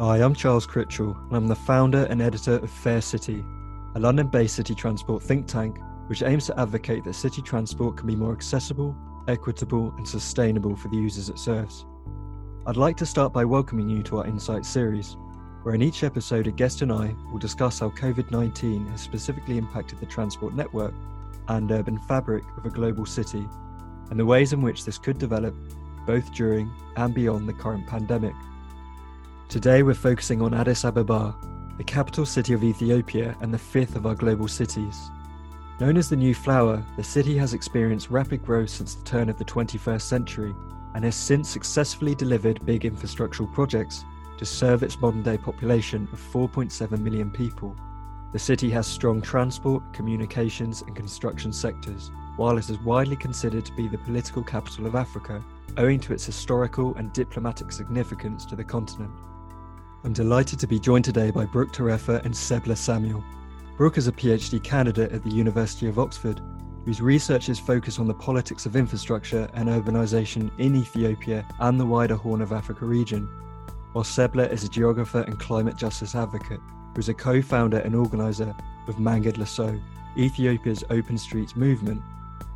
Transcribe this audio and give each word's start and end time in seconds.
Hi, 0.00 0.18
I'm 0.18 0.32
Charles 0.32 0.64
Critchell, 0.64 1.16
and 1.26 1.36
I'm 1.36 1.48
the 1.48 1.56
founder 1.56 2.04
and 2.04 2.22
editor 2.22 2.54
of 2.60 2.70
Fair 2.70 3.00
City, 3.00 3.44
a 3.96 3.98
London 3.98 4.28
based 4.28 4.54
city 4.54 4.72
transport 4.72 5.24
think 5.24 5.48
tank 5.48 5.76
which 6.06 6.22
aims 6.22 6.46
to 6.46 6.60
advocate 6.60 7.02
that 7.02 7.14
city 7.14 7.42
transport 7.42 7.96
can 7.96 8.06
be 8.06 8.14
more 8.14 8.32
accessible, 8.32 8.94
equitable, 9.26 9.92
and 9.96 10.06
sustainable 10.06 10.76
for 10.76 10.86
the 10.86 10.96
users 10.96 11.28
it 11.28 11.36
serves. 11.36 11.84
I'd 12.64 12.76
like 12.76 12.96
to 12.98 13.06
start 13.06 13.32
by 13.32 13.44
welcoming 13.44 13.88
you 13.88 14.04
to 14.04 14.18
our 14.18 14.26
Insight 14.28 14.64
series, 14.64 15.16
where 15.64 15.74
in 15.74 15.82
each 15.82 16.04
episode, 16.04 16.46
a 16.46 16.52
guest 16.52 16.80
and 16.80 16.92
I 16.92 17.12
will 17.32 17.40
discuss 17.40 17.80
how 17.80 17.90
COVID 17.90 18.30
19 18.30 18.86
has 18.86 19.00
specifically 19.00 19.58
impacted 19.58 19.98
the 19.98 20.06
transport 20.06 20.54
network 20.54 20.94
and 21.48 21.72
urban 21.72 21.98
fabric 21.98 22.44
of 22.56 22.64
a 22.66 22.70
global 22.70 23.04
city, 23.04 23.44
and 24.10 24.20
the 24.20 24.24
ways 24.24 24.52
in 24.52 24.62
which 24.62 24.84
this 24.84 24.96
could 24.96 25.18
develop 25.18 25.56
both 26.06 26.32
during 26.32 26.70
and 26.94 27.12
beyond 27.12 27.48
the 27.48 27.52
current 27.52 27.84
pandemic. 27.88 28.36
Today, 29.48 29.82
we're 29.82 29.94
focusing 29.94 30.42
on 30.42 30.52
Addis 30.52 30.84
Ababa, 30.84 31.34
the 31.78 31.84
capital 31.84 32.26
city 32.26 32.52
of 32.52 32.62
Ethiopia 32.62 33.34
and 33.40 33.52
the 33.52 33.58
fifth 33.58 33.96
of 33.96 34.04
our 34.04 34.14
global 34.14 34.46
cities. 34.46 35.10
Known 35.80 35.96
as 35.96 36.10
the 36.10 36.16
New 36.16 36.34
Flower, 36.34 36.84
the 36.98 37.02
city 37.02 37.34
has 37.38 37.54
experienced 37.54 38.10
rapid 38.10 38.44
growth 38.44 38.68
since 38.68 38.94
the 38.94 39.04
turn 39.06 39.30
of 39.30 39.38
the 39.38 39.46
21st 39.46 40.02
century 40.02 40.54
and 40.94 41.02
has 41.02 41.14
since 41.14 41.48
successfully 41.48 42.14
delivered 42.14 42.66
big 42.66 42.82
infrastructural 42.82 43.50
projects 43.54 44.04
to 44.36 44.44
serve 44.44 44.82
its 44.82 45.00
modern 45.00 45.22
day 45.22 45.38
population 45.38 46.06
of 46.12 46.20
4.7 46.20 47.00
million 47.00 47.30
people. 47.30 47.74
The 48.34 48.38
city 48.38 48.68
has 48.72 48.86
strong 48.86 49.22
transport, 49.22 49.82
communications, 49.94 50.82
and 50.82 50.94
construction 50.94 51.54
sectors, 51.54 52.10
while 52.36 52.58
it 52.58 52.68
is 52.68 52.78
widely 52.80 53.16
considered 53.16 53.64
to 53.64 53.72
be 53.72 53.88
the 53.88 53.96
political 53.96 54.42
capital 54.42 54.84
of 54.84 54.94
Africa, 54.94 55.42
owing 55.78 56.00
to 56.00 56.12
its 56.12 56.26
historical 56.26 56.94
and 56.96 57.14
diplomatic 57.14 57.72
significance 57.72 58.44
to 58.44 58.54
the 58.54 58.62
continent. 58.62 59.10
I'm 60.08 60.14
delighted 60.14 60.58
to 60.60 60.66
be 60.66 60.80
joined 60.80 61.04
today 61.04 61.30
by 61.30 61.44
Brooke 61.44 61.70
Tarefa 61.70 62.24
and 62.24 62.32
Sebla 62.32 62.78
Samuel. 62.78 63.22
Brooke 63.76 63.98
is 63.98 64.08
a 64.08 64.12
PhD 64.12 64.64
candidate 64.64 65.12
at 65.12 65.22
the 65.22 65.28
University 65.28 65.86
of 65.86 65.98
Oxford, 65.98 66.40
whose 66.86 67.02
research 67.02 67.50
is 67.50 67.58
focused 67.58 68.00
on 68.00 68.06
the 68.06 68.14
politics 68.14 68.64
of 68.64 68.74
infrastructure 68.74 69.50
and 69.52 69.68
urbanisation 69.68 70.50
in 70.58 70.76
Ethiopia 70.76 71.46
and 71.60 71.78
the 71.78 71.84
wider 71.84 72.16
Horn 72.16 72.40
of 72.40 72.52
Africa 72.52 72.86
region, 72.86 73.28
while 73.92 74.02
Sebla 74.02 74.50
is 74.50 74.64
a 74.64 74.70
geographer 74.70 75.20
and 75.20 75.38
climate 75.38 75.76
justice 75.76 76.14
advocate, 76.14 76.60
who 76.94 76.98
is 77.00 77.10
a 77.10 77.14
co 77.14 77.42
founder 77.42 77.80
and 77.80 77.94
organiser 77.94 78.56
of 78.86 78.96
Mangad 78.96 79.36
Lasso, 79.36 79.78
Ethiopia's 80.16 80.84
open 80.88 81.18
streets 81.18 81.54
movement, 81.54 82.00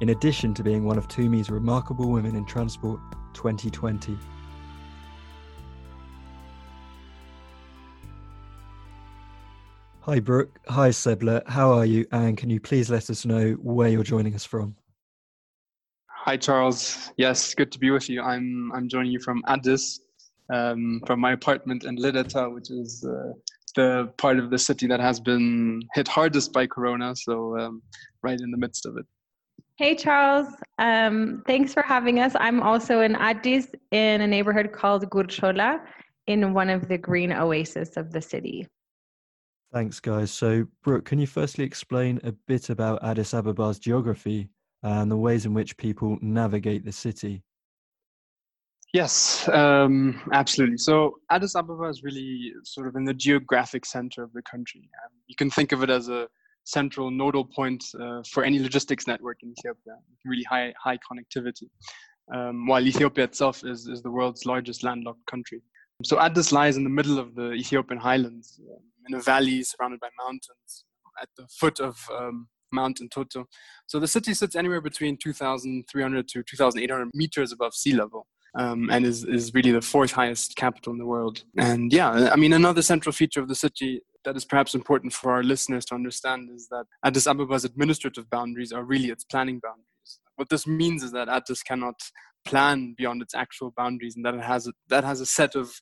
in 0.00 0.08
addition 0.08 0.54
to 0.54 0.62
being 0.62 0.86
one 0.86 0.96
of 0.96 1.06
TUMI's 1.06 1.50
Remarkable 1.50 2.10
Women 2.10 2.34
in 2.34 2.46
Transport 2.46 2.98
2020. 3.34 4.18
Hi, 10.04 10.18
Brooke. 10.18 10.58
Hi, 10.66 10.88
Sebla. 10.88 11.46
How 11.46 11.70
are 11.70 11.86
you? 11.86 12.04
And 12.10 12.36
can 12.36 12.50
you 12.50 12.58
please 12.58 12.90
let 12.90 13.08
us 13.08 13.24
know 13.24 13.52
where 13.62 13.88
you're 13.88 14.02
joining 14.02 14.34
us 14.34 14.44
from? 14.44 14.74
Hi, 16.08 16.36
Charles. 16.36 17.12
Yes, 17.16 17.54
good 17.54 17.70
to 17.70 17.78
be 17.78 17.92
with 17.92 18.10
you. 18.10 18.20
I'm 18.20 18.72
I'm 18.74 18.88
joining 18.88 19.12
you 19.12 19.20
from 19.20 19.44
Addis, 19.46 20.00
um, 20.52 21.00
from 21.06 21.20
my 21.20 21.34
apartment 21.34 21.84
in 21.84 21.96
Lideta, 21.96 22.52
which 22.52 22.68
is 22.72 23.04
uh, 23.08 23.32
the 23.76 24.12
part 24.16 24.40
of 24.40 24.50
the 24.50 24.58
city 24.58 24.88
that 24.88 24.98
has 24.98 25.20
been 25.20 25.80
hit 25.94 26.08
hardest 26.08 26.52
by 26.52 26.66
Corona. 26.66 27.14
So 27.14 27.56
um, 27.60 27.80
right 28.24 28.40
in 28.40 28.50
the 28.50 28.58
midst 28.58 28.86
of 28.86 28.96
it. 28.96 29.06
Hey, 29.76 29.94
Charles. 29.94 30.48
Um, 30.80 31.44
thanks 31.46 31.72
for 31.72 31.84
having 31.84 32.18
us. 32.18 32.32
I'm 32.40 32.60
also 32.60 33.02
in 33.02 33.14
Addis, 33.14 33.68
in 33.92 34.20
a 34.20 34.26
neighborhood 34.26 34.72
called 34.72 35.08
Gurchola, 35.10 35.78
in 36.26 36.52
one 36.52 36.70
of 36.70 36.88
the 36.88 36.98
green 36.98 37.32
oases 37.32 37.96
of 37.96 38.10
the 38.10 38.20
city. 38.20 38.66
Thanks, 39.72 40.00
guys. 40.00 40.30
So, 40.30 40.66
Brooke, 40.82 41.06
can 41.06 41.18
you 41.18 41.26
firstly 41.26 41.64
explain 41.64 42.20
a 42.24 42.32
bit 42.46 42.68
about 42.68 43.02
Addis 43.02 43.32
Ababa's 43.32 43.78
geography 43.78 44.50
and 44.82 45.10
the 45.10 45.16
ways 45.16 45.46
in 45.46 45.54
which 45.54 45.76
people 45.78 46.18
navigate 46.20 46.84
the 46.84 46.92
city? 46.92 47.42
Yes, 48.92 49.48
um, 49.48 50.20
absolutely. 50.34 50.76
So, 50.76 51.14
Addis 51.30 51.54
Ababa 51.56 51.84
is 51.84 52.02
really 52.02 52.52
sort 52.64 52.86
of 52.86 52.96
in 52.96 53.06
the 53.06 53.14
geographic 53.14 53.86
center 53.86 54.22
of 54.22 54.30
the 54.34 54.42
country. 54.42 54.90
Um, 55.02 55.12
you 55.26 55.34
can 55.36 55.48
think 55.48 55.72
of 55.72 55.82
it 55.82 55.88
as 55.88 56.10
a 56.10 56.28
central 56.64 57.10
nodal 57.10 57.46
point 57.46 57.82
uh, 57.98 58.22
for 58.30 58.44
any 58.44 58.58
logistics 58.58 59.06
network 59.06 59.38
in 59.42 59.54
Ethiopia, 59.58 59.94
really 60.26 60.44
high 60.44 60.74
high 60.78 60.98
connectivity. 60.98 61.70
Um, 62.34 62.66
while 62.66 62.86
Ethiopia 62.86 63.24
itself 63.24 63.64
is, 63.64 63.88
is 63.88 64.02
the 64.02 64.10
world's 64.10 64.44
largest 64.44 64.84
landlocked 64.84 65.24
country. 65.26 65.62
So 66.04 66.18
Addis 66.18 66.52
lies 66.52 66.76
in 66.76 66.84
the 66.84 66.90
middle 66.90 67.18
of 67.18 67.34
the 67.34 67.52
Ethiopian 67.52 68.00
highlands, 68.00 68.60
um, 68.70 68.78
in 69.08 69.14
a 69.14 69.20
valley 69.20 69.62
surrounded 69.62 70.00
by 70.00 70.08
mountains 70.22 70.84
at 71.20 71.28
the 71.36 71.46
foot 71.48 71.80
of 71.80 71.98
um, 72.16 72.48
Mount 72.72 73.00
Entoto. 73.00 73.44
So 73.86 74.00
the 74.00 74.08
city 74.08 74.34
sits 74.34 74.56
anywhere 74.56 74.80
between 74.80 75.16
2,300 75.16 76.28
to 76.28 76.42
2,800 76.42 77.10
meters 77.14 77.52
above 77.52 77.74
sea 77.74 77.92
level. 77.92 78.26
Um, 78.54 78.90
and 78.90 79.06
is, 79.06 79.24
is 79.24 79.54
really 79.54 79.70
the 79.70 79.80
fourth 79.80 80.12
highest 80.12 80.56
capital 80.56 80.92
in 80.92 80.98
the 80.98 81.06
world. 81.06 81.44
And 81.56 81.90
yeah, 81.90 82.28
I 82.30 82.36
mean, 82.36 82.52
another 82.52 82.82
central 82.82 83.12
feature 83.12 83.40
of 83.40 83.48
the 83.48 83.54
city 83.54 84.02
that 84.26 84.36
is 84.36 84.44
perhaps 84.44 84.74
important 84.74 85.14
for 85.14 85.32
our 85.32 85.42
listeners 85.42 85.86
to 85.86 85.94
understand 85.94 86.50
is 86.54 86.68
that 86.68 86.84
Addis 87.02 87.26
Ababa's 87.26 87.64
administrative 87.64 88.28
boundaries 88.28 88.70
are 88.70 88.84
really 88.84 89.08
its 89.08 89.24
planning 89.24 89.58
boundaries. 89.58 89.86
What 90.36 90.50
this 90.50 90.66
means 90.66 91.02
is 91.02 91.12
that 91.12 91.30
Addis 91.30 91.62
cannot 91.62 91.94
plan 92.44 92.94
beyond 92.96 93.22
its 93.22 93.34
actual 93.34 93.72
boundaries 93.76 94.16
and 94.16 94.24
that 94.24 94.34
it 94.34 94.42
has 94.42 94.66
a, 94.66 94.72
that 94.88 95.04
has 95.04 95.20
a 95.20 95.26
set 95.26 95.54
of 95.54 95.72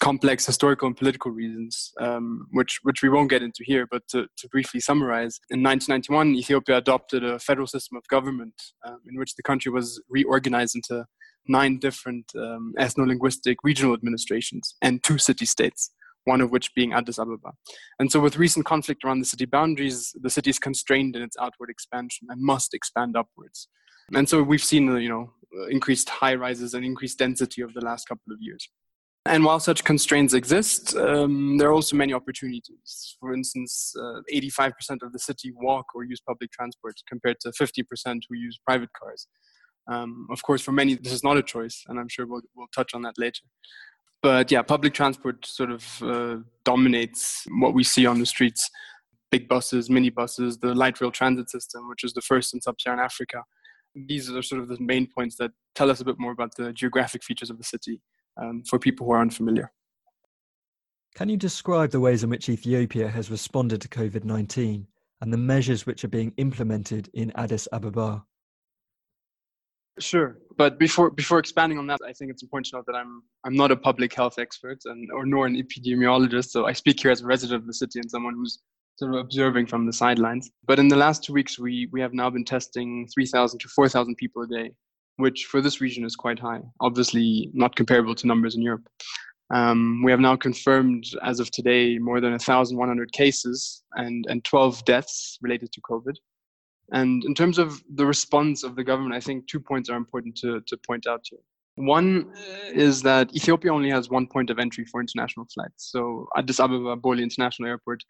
complex 0.00 0.44
historical 0.44 0.86
and 0.86 0.96
political 0.96 1.30
reasons, 1.30 1.92
um, 2.00 2.46
which 2.52 2.80
which 2.82 3.02
we 3.02 3.08
won't 3.08 3.30
get 3.30 3.42
into 3.42 3.62
here. 3.64 3.86
But 3.90 4.06
to, 4.08 4.26
to, 4.36 4.48
briefly 4.48 4.80
summarize, 4.80 5.40
in 5.50 5.62
1991, 5.62 6.34
Ethiopia 6.34 6.76
adopted 6.76 7.24
a 7.24 7.38
federal 7.38 7.66
system 7.66 7.96
of 7.96 8.06
government 8.08 8.54
um, 8.86 8.98
in 9.08 9.18
which 9.18 9.34
the 9.34 9.42
country 9.42 9.70
was 9.70 10.02
reorganized 10.08 10.74
into 10.74 11.06
nine 11.46 11.78
different 11.78 12.32
um, 12.36 12.72
ethno-linguistic 12.78 13.58
regional 13.62 13.92
administrations 13.92 14.76
and 14.80 15.02
two 15.02 15.18
city-states. 15.18 15.90
One 16.26 16.40
of 16.40 16.50
which 16.50 16.74
being 16.74 16.94
Addis 16.94 17.18
Ababa. 17.18 17.52
And 17.98 18.10
so, 18.10 18.18
with 18.18 18.38
recent 18.38 18.64
conflict 18.64 19.04
around 19.04 19.18
the 19.18 19.26
city 19.26 19.44
boundaries, 19.44 20.10
the 20.18 20.30
city 20.30 20.48
is 20.48 20.58
constrained 20.58 21.16
in 21.16 21.20
its 21.20 21.36
outward 21.38 21.68
expansion 21.68 22.28
and 22.30 22.40
must 22.40 22.72
expand 22.72 23.14
upwards. 23.14 23.68
And 24.14 24.26
so, 24.26 24.42
we've 24.42 24.64
seen, 24.64 24.86
you 24.96 25.10
know, 25.10 25.34
increased 25.70 26.08
high 26.08 26.34
rises 26.34 26.74
and 26.74 26.84
increased 26.84 27.18
density 27.18 27.62
over 27.62 27.72
the 27.74 27.84
last 27.84 28.08
couple 28.08 28.32
of 28.32 28.38
years. 28.40 28.68
And 29.26 29.42
while 29.44 29.58
such 29.58 29.84
constraints 29.84 30.34
exist, 30.34 30.94
um, 30.96 31.56
there 31.56 31.68
are 31.68 31.72
also 31.72 31.96
many 31.96 32.12
opportunities. 32.12 33.16
For 33.18 33.32
instance, 33.32 33.94
uh, 33.98 34.20
85% 34.30 35.02
of 35.02 35.12
the 35.12 35.18
city 35.18 35.50
walk 35.54 35.86
or 35.94 36.04
use 36.04 36.20
public 36.20 36.52
transport 36.52 36.94
compared 37.08 37.40
to 37.40 37.50
50% 37.50 38.20
who 38.28 38.36
use 38.36 38.58
private 38.66 38.90
cars. 38.92 39.26
Um, 39.90 40.26
of 40.30 40.42
course, 40.42 40.60
for 40.60 40.72
many, 40.72 40.96
this 40.96 41.12
is 41.12 41.24
not 41.24 41.38
a 41.38 41.42
choice, 41.42 41.84
and 41.88 41.98
I'm 41.98 42.08
sure 42.08 42.26
we'll, 42.26 42.42
we'll 42.54 42.68
touch 42.74 42.94
on 42.94 43.02
that 43.02 43.14
later. 43.16 43.42
But 44.22 44.50
yeah, 44.50 44.62
public 44.62 44.92
transport 44.94 45.44
sort 45.46 45.70
of 45.70 46.02
uh, 46.02 46.36
dominates 46.64 47.46
what 47.60 47.74
we 47.74 47.84
see 47.84 48.06
on 48.06 48.18
the 48.18 48.26
streets 48.26 48.70
big 49.34 49.48
buses, 49.48 49.90
mini 49.90 50.10
buses, 50.10 50.58
the 50.58 50.72
light 50.72 51.00
rail 51.00 51.10
transit 51.10 51.50
system, 51.50 51.88
which 51.88 52.04
is 52.04 52.12
the 52.12 52.20
first 52.20 52.54
in 52.54 52.60
sub 52.60 52.80
Saharan 52.80 53.00
Africa. 53.00 53.42
These 53.94 54.30
are 54.30 54.42
sort 54.42 54.60
of 54.60 54.68
the 54.68 54.78
main 54.80 55.06
points 55.06 55.36
that 55.36 55.52
tell 55.74 55.90
us 55.90 56.00
a 56.00 56.04
bit 56.04 56.18
more 56.18 56.32
about 56.32 56.54
the 56.56 56.72
geographic 56.72 57.22
features 57.22 57.50
of 57.50 57.58
the 57.58 57.64
city 57.64 58.00
um, 58.40 58.62
for 58.68 58.78
people 58.78 59.06
who 59.06 59.12
are 59.12 59.20
unfamiliar. 59.20 59.72
Can 61.14 61.28
you 61.28 61.36
describe 61.36 61.90
the 61.90 62.00
ways 62.00 62.24
in 62.24 62.30
which 62.30 62.48
Ethiopia 62.48 63.08
has 63.08 63.30
responded 63.30 63.80
to 63.82 63.88
COVID 63.88 64.24
19 64.24 64.86
and 65.20 65.32
the 65.32 65.36
measures 65.36 65.86
which 65.86 66.04
are 66.04 66.08
being 66.08 66.32
implemented 66.38 67.08
in 67.14 67.30
Addis 67.36 67.68
Ababa? 67.72 68.24
Sure, 70.00 70.38
but 70.56 70.76
before 70.76 71.10
before 71.10 71.38
expanding 71.38 71.78
on 71.78 71.86
that, 71.86 72.00
I 72.04 72.12
think 72.12 72.32
it's 72.32 72.42
important 72.42 72.66
to 72.70 72.76
note 72.76 72.86
that 72.86 72.96
I'm 72.96 73.22
I'm 73.44 73.54
not 73.54 73.70
a 73.70 73.76
public 73.76 74.12
health 74.12 74.40
expert 74.40 74.78
and 74.86 75.08
or 75.12 75.24
nor 75.24 75.46
an 75.46 75.54
epidemiologist. 75.54 76.50
So 76.50 76.66
I 76.66 76.72
speak 76.72 77.00
here 77.00 77.12
as 77.12 77.20
a 77.20 77.26
resident 77.26 77.60
of 77.60 77.66
the 77.68 77.74
city 77.74 78.00
and 78.00 78.10
someone 78.10 78.34
who's 78.34 78.58
sort 78.96 79.14
of 79.14 79.20
observing 79.20 79.66
from 79.66 79.86
the 79.86 79.92
sidelines. 79.92 80.50
But 80.66 80.78
in 80.78 80.88
the 80.88 80.96
last 80.96 81.24
two 81.24 81.32
weeks, 81.32 81.58
we 81.58 81.88
we 81.92 82.00
have 82.00 82.14
now 82.14 82.30
been 82.30 82.44
testing 82.44 83.08
3,000 83.14 83.58
to 83.60 83.68
4,000 83.68 84.16
people 84.16 84.42
a 84.42 84.46
day 84.46 84.70
which 85.16 85.44
for 85.44 85.60
this 85.60 85.80
region 85.80 86.04
is 86.04 86.16
quite 86.16 86.38
high, 86.38 86.60
obviously 86.80 87.50
not 87.52 87.76
comparable 87.76 88.14
to 88.16 88.26
numbers 88.26 88.56
in 88.56 88.62
Europe. 88.62 88.86
Um, 89.52 90.02
we 90.02 90.10
have 90.10 90.20
now 90.20 90.36
confirmed, 90.36 91.04
as 91.22 91.38
of 91.38 91.50
today, 91.50 91.98
more 91.98 92.20
than 92.20 92.30
1,100 92.30 93.12
cases 93.12 93.82
and, 93.92 94.24
and 94.28 94.42
12 94.44 94.84
deaths 94.84 95.38
related 95.42 95.70
to 95.72 95.80
COVID. 95.82 96.14
And 96.92 97.24
in 97.24 97.34
terms 97.34 97.58
of 97.58 97.82
the 97.94 98.06
response 98.06 98.64
of 98.64 98.74
the 98.74 98.84
government, 98.84 99.14
I 99.14 99.20
think 99.20 99.46
two 99.46 99.60
points 99.60 99.88
are 99.88 99.96
important 99.96 100.36
to, 100.36 100.60
to 100.66 100.76
point 100.78 101.06
out 101.06 101.24
here. 101.30 101.40
One 101.76 102.32
is 102.72 103.02
that 103.02 103.34
Ethiopia 103.34 103.72
only 103.72 103.90
has 103.90 104.08
one 104.08 104.26
point 104.26 104.48
of 104.50 104.58
entry 104.58 104.84
for 104.84 105.00
international 105.00 105.46
flights. 105.52 105.90
So 105.90 106.28
Addis 106.36 106.60
Ababa 106.60 106.96
Bole 106.96 107.18
International 107.18 107.68
Airport 107.68 108.04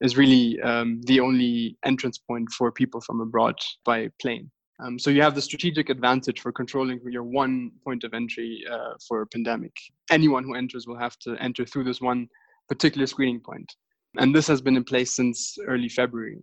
is 0.00 0.16
really 0.16 0.60
um, 0.62 1.00
the 1.06 1.20
only 1.20 1.76
entrance 1.84 2.18
point 2.18 2.50
for 2.50 2.70
people 2.70 3.00
from 3.00 3.20
abroad 3.20 3.56
by 3.84 4.08
plane. 4.20 4.50
Um, 4.78 4.98
so 4.98 5.08
you 5.08 5.22
have 5.22 5.34
the 5.34 5.42
strategic 5.42 5.88
advantage 5.88 6.40
for 6.40 6.52
controlling 6.52 7.00
your 7.08 7.22
one 7.22 7.70
point 7.82 8.04
of 8.04 8.12
entry 8.12 8.62
uh, 8.70 8.94
for 9.08 9.22
a 9.22 9.26
pandemic. 9.26 9.72
Anyone 10.10 10.44
who 10.44 10.54
enters 10.54 10.86
will 10.86 10.98
have 10.98 11.18
to 11.20 11.34
enter 11.40 11.64
through 11.64 11.84
this 11.84 12.00
one 12.00 12.28
particular 12.68 13.06
screening 13.06 13.40
point. 13.40 13.72
And 14.18 14.34
this 14.34 14.46
has 14.48 14.60
been 14.60 14.76
in 14.76 14.84
place 14.84 15.14
since 15.14 15.56
early 15.66 15.88
February. 15.88 16.38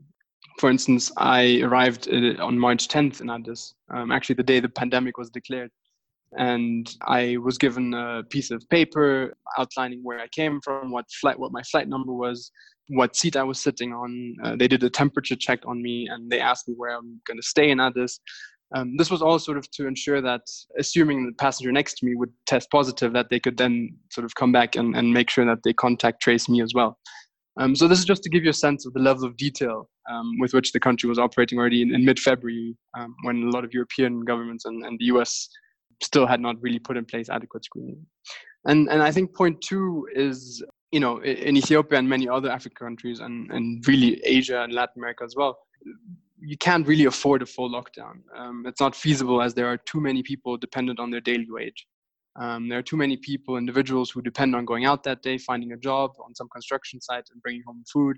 For 0.60 0.70
instance, 0.70 1.12
I 1.18 1.62
arrived 1.62 2.08
uh, 2.08 2.44
on 2.44 2.58
March 2.58 2.88
10th 2.88 3.22
in 3.22 3.30
Addis, 3.30 3.76
um, 3.94 4.12
actually 4.12 4.36
the 4.36 4.44
day 4.44 4.60
the 4.60 4.70
pandemic 4.70 5.18
was 5.18 5.30
declared. 5.30 5.72
And 6.38 6.90
I 7.08 7.38
was 7.38 7.58
given 7.58 7.94
a 7.94 8.24
piece 8.30 8.52
of 8.52 8.68
paper 8.70 9.36
outlining 9.58 10.00
where 10.04 10.20
I 10.20 10.28
came 10.28 10.60
from, 10.62 10.92
what 10.92 11.06
flight, 11.22 11.40
what 11.40 11.52
my 11.52 11.62
flight 11.64 11.88
number 11.88 12.14
was, 12.14 12.52
what 12.88 13.16
seat 13.16 13.36
I 13.36 13.44
was 13.44 13.60
sitting 13.60 13.94
on. 13.94 14.36
Uh, 14.44 14.56
they 14.56 14.68
did 14.68 14.84
a 14.84 14.90
temperature 14.90 15.36
check 15.36 15.60
on 15.66 15.82
me, 15.82 16.08
and 16.10 16.30
they 16.30 16.40
asked 16.40 16.68
me 16.68 16.76
where 16.78 16.96
I'm 16.96 17.22
going 17.28 17.38
to 17.38 17.48
stay 17.48 17.70
in 17.70 17.80
Addis. 17.80 18.20
Um, 18.76 18.98
this 18.98 19.12
was 19.12 19.22
all 19.22 19.38
sort 19.38 19.58
of 19.58 19.70
to 19.72 19.86
ensure 19.86 20.22
that, 20.22 20.42
assuming 20.80 21.26
the 21.26 21.34
passenger 21.34 21.72
next 21.72 21.96
to 22.00 22.06
me 22.06 22.16
would 22.16 22.32
test 22.48 22.70
positive, 22.72 23.14
that 23.14 23.30
they 23.30 23.40
could 23.40 23.58
then 23.58 23.96
sort 24.12 24.26
of 24.26 24.34
come 24.36 24.52
back 24.52 24.76
and, 24.76 24.96
and 24.96 25.14
make 25.14 25.30
sure 25.30 25.46
that 25.46 25.60
they 25.64 25.74
contact 25.74 26.22
trace 26.22 26.50
me 26.50 26.62
as 26.62 26.74
well. 26.74 26.98
Um, 27.60 27.76
so 27.76 27.88
this 27.88 28.00
is 28.00 28.06
just 28.06 28.24
to 28.24 28.30
give 28.30 28.44
you 28.44 28.50
a 28.50 28.54
sense 28.54 28.88
of 28.88 28.94
the 28.94 29.00
level 29.00 29.26
of 29.26 29.38
detail 29.38 29.88
um, 30.12 30.40
with 30.40 30.56
which 30.56 30.72
the 30.72 30.80
country 30.80 31.08
was 31.08 31.20
operating 31.20 31.60
already 31.60 31.84
in, 31.84 31.94
in 31.94 32.04
mid-February, 32.04 32.76
um, 32.98 33.16
when 33.24 33.44
a 33.44 33.52
lot 33.52 33.64
of 33.64 33.74
European 33.74 34.22
governments 34.22 34.66
and, 34.66 34.84
and 34.84 34.98
the 35.00 35.06
US 35.06 35.48
still 36.04 36.28
had 36.28 36.42
not 36.42 36.56
really 36.62 36.80
put 36.80 36.98
in 36.98 37.06
place 37.06 37.30
adequate 37.30 37.66
screening. 37.66 38.06
And 38.66 38.90
and 38.90 39.02
I 39.02 39.12
think 39.12 39.36
point 39.36 39.62
two 39.62 40.08
is 40.14 40.64
you 40.92 41.00
know 41.00 41.22
in 41.24 41.58
Ethiopia 41.58 42.00
and 42.00 42.08
many 42.08 42.28
other 42.30 42.50
African 42.50 42.86
countries 42.88 43.20
and 43.20 43.52
and 43.52 43.88
really 43.88 44.22
Asia 44.24 44.64
and 44.64 44.74
Latin 44.74 45.02
America 45.02 45.24
as 45.24 45.36
well 45.36 45.58
you 46.46 46.58
can't 46.58 46.86
really 46.88 47.06
afford 47.06 47.42
a 47.42 47.46
full 47.46 47.70
lockdown. 47.70 48.16
Um, 48.38 48.66
it's 48.68 48.82
not 48.82 48.96
feasible 48.96 49.42
as 49.42 49.54
there 49.54 49.68
are 49.68 49.78
too 49.78 50.02
many 50.02 50.22
people 50.22 50.58
dependent 50.58 51.00
on 51.00 51.10
their 51.10 51.22
daily 51.22 51.48
wage. 51.50 51.88
Um, 52.40 52.68
there 52.68 52.80
are 52.80 52.84
too 52.84 52.98
many 52.98 53.16
people, 53.16 53.58
individuals 53.58 54.10
who 54.10 54.22
depend 54.22 54.56
on 54.56 54.66
going 54.66 54.86
out 54.86 55.04
that 55.04 55.22
day, 55.22 55.38
finding 55.38 55.72
a 55.72 55.78
job 55.78 56.12
on 56.24 56.36
some 56.36 56.50
construction 56.50 57.00
site, 57.00 57.26
and 57.32 57.42
bringing 57.42 57.64
home 57.66 57.84
food. 57.92 58.18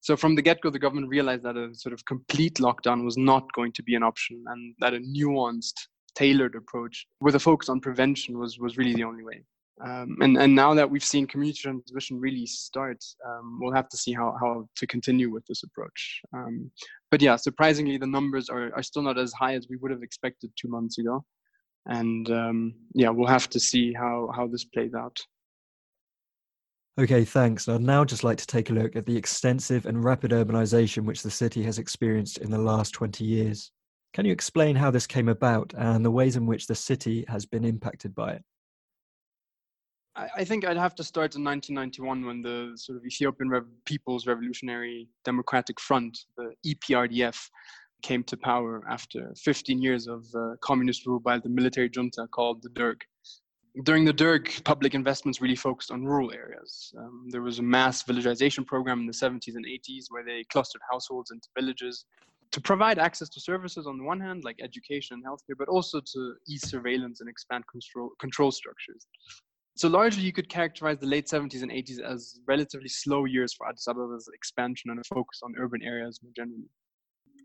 So 0.00 0.16
from 0.16 0.36
the 0.36 0.42
get-go, 0.42 0.70
the 0.70 0.78
government 0.78 1.08
realized 1.08 1.42
that 1.42 1.56
a 1.56 1.74
sort 1.74 1.92
of 1.92 2.04
complete 2.04 2.54
lockdown 2.54 3.04
was 3.04 3.18
not 3.18 3.44
going 3.54 3.72
to 3.72 3.82
be 3.82 3.96
an 3.96 4.04
option, 4.04 4.44
and 4.46 4.74
that 4.78 4.94
a 4.94 5.00
nuanced, 5.00 5.74
tailored 6.18 6.54
approach 6.54 7.06
with 7.20 7.34
a 7.34 7.38
focus 7.48 7.68
on 7.68 7.80
prevention 7.80 8.38
was 8.38 8.58
was 8.58 8.76
really 8.78 8.94
the 8.94 9.04
only 9.04 9.24
way. 9.24 9.42
Um, 9.86 10.16
and 10.20 10.36
and 10.36 10.54
now 10.54 10.74
that 10.74 10.90
we've 10.90 11.04
seen 11.04 11.26
community 11.26 11.60
transmission 11.62 12.18
really 12.18 12.46
start, 12.46 13.04
um, 13.28 13.58
we'll 13.60 13.74
have 13.80 13.88
to 13.90 13.96
see 13.96 14.12
how 14.12 14.36
how 14.40 14.68
to 14.76 14.86
continue 14.86 15.30
with 15.30 15.46
this 15.46 15.62
approach. 15.62 16.20
Um, 16.34 16.70
but 17.10 17.22
yeah, 17.22 17.36
surprisingly, 17.36 17.96
the 17.98 18.06
numbers 18.06 18.48
are 18.48 18.74
are 18.74 18.82
still 18.82 19.02
not 19.02 19.18
as 19.18 19.32
high 19.32 19.54
as 19.54 19.68
we 19.70 19.76
would 19.76 19.92
have 19.92 20.02
expected 20.02 20.50
two 20.56 20.68
months 20.68 20.98
ago, 20.98 21.24
and 21.86 22.28
um, 22.30 22.74
yeah, 22.94 23.10
we'll 23.10 23.36
have 23.38 23.48
to 23.50 23.60
see 23.60 23.92
how 23.92 24.30
how 24.34 24.48
this 24.48 24.64
plays 24.64 24.94
out. 24.94 25.18
Okay, 26.98 27.24
thanks. 27.24 27.68
I'd 27.68 27.80
now 27.80 28.04
just 28.04 28.24
like 28.24 28.38
to 28.38 28.46
take 28.46 28.70
a 28.70 28.72
look 28.72 28.96
at 28.96 29.06
the 29.06 29.16
extensive 29.16 29.86
and 29.86 30.02
rapid 30.02 30.32
urbanization 30.32 31.04
which 31.04 31.22
the 31.22 31.30
city 31.30 31.62
has 31.62 31.78
experienced 31.78 32.38
in 32.38 32.50
the 32.50 32.58
last 32.58 32.90
20 32.90 33.24
years. 33.24 33.70
Can 34.14 34.24
you 34.24 34.32
explain 34.32 34.76
how 34.76 34.90
this 34.90 35.06
came 35.06 35.28
about 35.28 35.74
and 35.76 36.04
the 36.04 36.10
ways 36.10 36.36
in 36.36 36.46
which 36.46 36.66
the 36.66 36.74
city 36.74 37.24
has 37.28 37.46
been 37.46 37.64
impacted 37.64 38.14
by 38.14 38.32
it? 38.32 38.44
I 40.36 40.44
think 40.44 40.66
I'd 40.66 40.76
have 40.76 40.96
to 40.96 41.04
start 41.04 41.36
in 41.36 41.44
1991 41.44 42.26
when 42.26 42.42
the 42.42 42.76
sort 42.76 42.98
of 42.98 43.04
Ethiopian 43.04 43.52
People's 43.84 44.26
Revolutionary 44.26 45.08
Democratic 45.24 45.78
Front, 45.78 46.18
the 46.36 46.54
EPRDF, 46.66 47.38
came 48.02 48.24
to 48.24 48.36
power 48.36 48.82
after 48.88 49.32
15 49.36 49.80
years 49.80 50.08
of 50.08 50.26
uh, 50.34 50.54
communist 50.60 51.06
rule 51.06 51.20
by 51.20 51.38
the 51.38 51.48
military 51.48 51.88
junta 51.88 52.26
called 52.32 52.62
the 52.62 52.68
Derg. 52.70 53.00
During 53.84 54.04
the 54.04 54.12
Derg, 54.12 54.50
public 54.64 54.94
investments 54.94 55.40
really 55.40 55.54
focused 55.54 55.92
on 55.92 56.04
rural 56.04 56.32
areas. 56.32 56.92
Um, 56.98 57.26
there 57.30 57.42
was 57.42 57.60
a 57.60 57.62
mass 57.62 58.02
villagization 58.02 58.64
program 58.64 59.00
in 59.00 59.06
the 59.06 59.12
70s 59.12 59.54
and 59.54 59.66
80s 59.66 60.06
where 60.10 60.24
they 60.24 60.44
clustered 60.44 60.80
households 60.90 61.30
into 61.30 61.48
villages 61.56 62.04
to 62.50 62.60
provide 62.60 62.98
access 62.98 63.28
to 63.28 63.40
services 63.40 63.86
on 63.86 63.98
the 63.98 64.04
one 64.04 64.20
hand, 64.20 64.44
like 64.44 64.56
education 64.62 65.14
and 65.14 65.24
healthcare, 65.24 65.56
but 65.58 65.68
also 65.68 66.00
to 66.00 66.34
ease 66.48 66.68
surveillance 66.68 67.20
and 67.20 67.28
expand 67.28 67.64
control, 67.70 68.10
control 68.18 68.50
structures. 68.50 69.06
So 69.76 69.88
largely, 69.88 70.22
you 70.22 70.32
could 70.32 70.48
characterize 70.48 70.98
the 70.98 71.06
late 71.06 71.26
70s 71.26 71.62
and 71.62 71.70
80s 71.70 72.00
as 72.00 72.40
relatively 72.46 72.88
slow 72.88 73.26
years 73.26 73.54
for 73.54 73.68
Addis 73.68 73.86
expansion 74.34 74.90
and 74.90 74.98
a 74.98 75.04
focus 75.04 75.40
on 75.44 75.54
urban 75.58 75.82
areas 75.82 76.18
more 76.22 76.32
generally. 76.34 76.68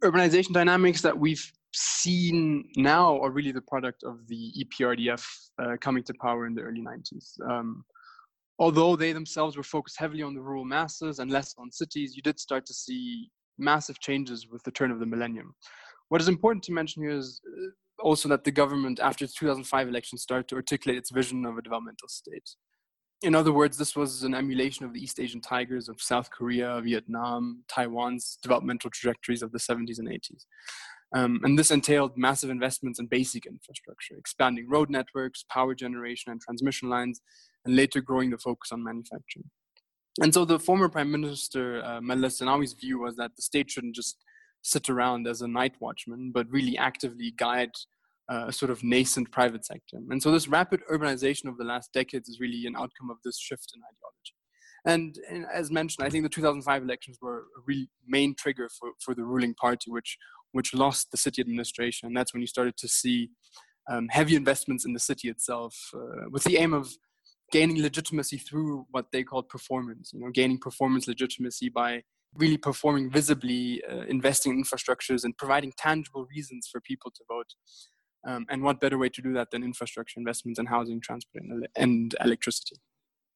Urbanization 0.04 0.52
dynamics 0.52 1.02
that 1.02 1.18
we've 1.18 1.52
seen 1.74 2.70
now 2.76 3.20
are 3.22 3.30
really 3.30 3.52
the 3.52 3.62
product 3.62 4.04
of 4.04 4.28
the 4.28 4.52
EPRDF 4.60 5.26
uh, 5.62 5.78
coming 5.80 6.04
to 6.04 6.14
power 6.22 6.48
in 6.48 6.56
the 6.56 6.62
early 6.62 6.82
90s. 6.82 7.40
Um, 7.48 7.84
although 8.58 8.96
they 8.96 9.12
themselves 9.12 9.56
were 9.56 9.64
focused 9.64 10.00
heavily 10.00 10.24
on 10.24 10.34
the 10.34 10.42
rural 10.42 10.66
masses 10.66 11.20
and 11.20 11.30
less 11.30 11.54
on 11.58 11.72
cities, 11.72 12.16
you 12.16 12.22
did 12.22 12.40
start 12.40 12.66
to 12.66 12.74
see 12.74 13.30
massive 13.58 14.00
changes 14.00 14.48
with 14.50 14.64
the 14.64 14.72
turn 14.72 14.92
of 14.92 15.00
the 15.00 15.06
millennium. 15.06 15.56
What 16.10 16.22
is 16.22 16.28
important 16.28 16.64
to 16.66 16.74
mention 16.74 17.04
here 17.04 17.12
is 17.12 17.42
uh, 17.48 18.04
also 18.04 18.30
that 18.30 18.44
the 18.44 18.52
government, 18.52 19.00
after 19.00 19.26
the 19.26 19.34
2005 19.38 19.88
election, 19.88 20.18
started 20.18 20.48
to 20.50 20.56
articulate 20.56 20.98
its 20.98 21.12
vision 21.12 21.46
of 21.46 21.58
a 21.58 21.62
developmental 21.62 22.08
state. 22.08 22.50
In 23.22 23.36
other 23.36 23.54
words, 23.54 23.78
this 23.78 23.96
was 23.96 24.24
an 24.24 24.36
emulation 24.36 24.86
of 24.86 24.94
the 24.94 25.02
East 25.02 25.20
Asian 25.20 25.40
tigers 25.40 25.88
of 25.88 26.02
South 26.02 26.30
Korea, 26.30 26.82
Vietnam, 26.82 27.64
Taiwan's 27.70 28.38
developmental 28.44 28.90
trajectories 28.90 29.42
of 29.42 29.54
the 29.54 29.60
70s 29.60 29.98
and 30.00 30.10
80s. 30.10 30.46
Um, 31.16 31.40
and 31.44 31.58
this 31.58 31.72
entailed 31.72 32.18
massive 32.18 32.50
investments 32.50 33.00
in 33.00 33.06
basic 33.06 33.46
infrastructure, 33.46 34.16
expanding 34.18 34.68
road 34.68 34.90
networks, 34.90 35.46
power 35.50 35.76
generation, 35.76 36.32
and 36.32 36.42
transmission 36.42 36.90
lines, 36.90 37.22
and 37.66 37.76
later 37.76 38.02
growing 38.02 38.32
the 38.32 38.38
focus 38.38 38.72
on 38.72 38.84
manufacturing. 38.84 39.50
And 40.22 40.34
so 40.34 40.46
the 40.46 40.60
former 40.60 40.90
Prime 40.90 41.12
Minister 41.12 41.84
uh, 41.84 42.00
Meles 42.00 42.40
Zenawi's 42.40 42.74
view 42.74 43.00
was 43.00 43.16
that 43.16 43.36
the 43.36 43.42
state 43.42 43.72
shouldn't 43.72 43.96
just 43.96 44.18
sit 44.62 44.90
around 44.90 45.28
as 45.28 45.42
a 45.42 45.48
night 45.48 45.74
watchman, 45.80 46.32
but 46.34 46.50
really 46.50 46.78
actively 46.78 47.34
guide 47.36 47.72
uh, 48.32 48.46
a 48.48 48.54
sort 48.54 48.72
of 48.72 48.84
nascent 48.84 49.32
private 49.32 49.66
sector. 49.66 49.98
And 50.10 50.22
so 50.22 50.32
this 50.32 50.48
rapid 50.48 50.82
urbanization 50.92 51.46
of 51.46 51.58
the 51.58 51.66
last 51.66 51.92
decades 51.94 52.30
is 52.30 52.40
really 52.40 52.66
an 52.66 52.76
outcome 52.76 53.10
of 53.10 53.18
this 53.26 53.38
shift 53.38 53.74
in 53.76 53.82
ideology. 53.82 54.34
And, 54.86 55.18
and, 55.30 55.46
as 55.54 55.72
mentioned, 55.72 56.06
I 56.06 56.10
think 56.10 56.24
the 56.24 56.30
2005 56.30 56.84
elections 56.84 57.18
were 57.22 57.40
a 57.40 57.62
really 57.66 57.90
main 58.08 58.36
trigger 58.36 58.70
for, 58.80 58.92
for 59.04 59.16
the 59.16 59.24
ruling 59.24 59.54
party, 59.56 59.90
which, 59.90 60.18
which 60.52 60.74
lost 60.74 61.12
the 61.12 61.18
city 61.18 61.42
administration. 61.42 62.08
And 62.08 62.16
that's 62.16 62.34
when 62.34 62.42
you 62.42 62.48
started 62.48 62.76
to 62.78 62.88
see 62.88 63.30
um, 63.90 64.08
heavy 64.10 64.36
investments 64.36 64.86
in 64.86 64.94
the 64.94 65.00
city 65.00 65.30
itself 65.30 65.76
uh, 65.94 66.30
with 66.30 66.44
the 66.44 66.58
aim 66.58 66.74
of 66.74 66.90
gaining 67.54 67.80
legitimacy 67.82 68.38
through 68.38 68.88
what 68.90 69.06
they 69.12 69.24
called 69.24 69.48
performance, 69.48 70.12
you 70.12 70.20
know, 70.20 70.32
gaining 70.32 70.58
performance 70.58 71.08
legitimacy 71.08 71.70
by 71.70 72.02
really 72.36 72.58
performing 72.58 73.12
visibly, 73.12 73.82
uh, 73.90 74.06
investing 74.16 74.52
in 74.54 74.64
infrastructures, 74.64 75.24
and 75.24 75.38
providing 75.38 75.72
tangible 75.78 76.26
reasons 76.36 76.68
for 76.72 76.82
people 76.82 77.12
to 77.12 77.24
vote. 77.30 77.52
Um, 78.28 78.48
and 78.50 78.64
what 78.64 78.82
better 78.82 78.98
way 78.98 79.10
to 79.10 79.22
do 79.22 79.34
that 79.34 79.52
than 79.52 79.64
infrastructure 79.64 80.20
investments 80.20 80.60
in 80.60 80.66
housing, 80.66 81.00
transport, 81.00 81.44
and, 81.44 81.68
and 81.76 82.16
electricity? 82.26 82.78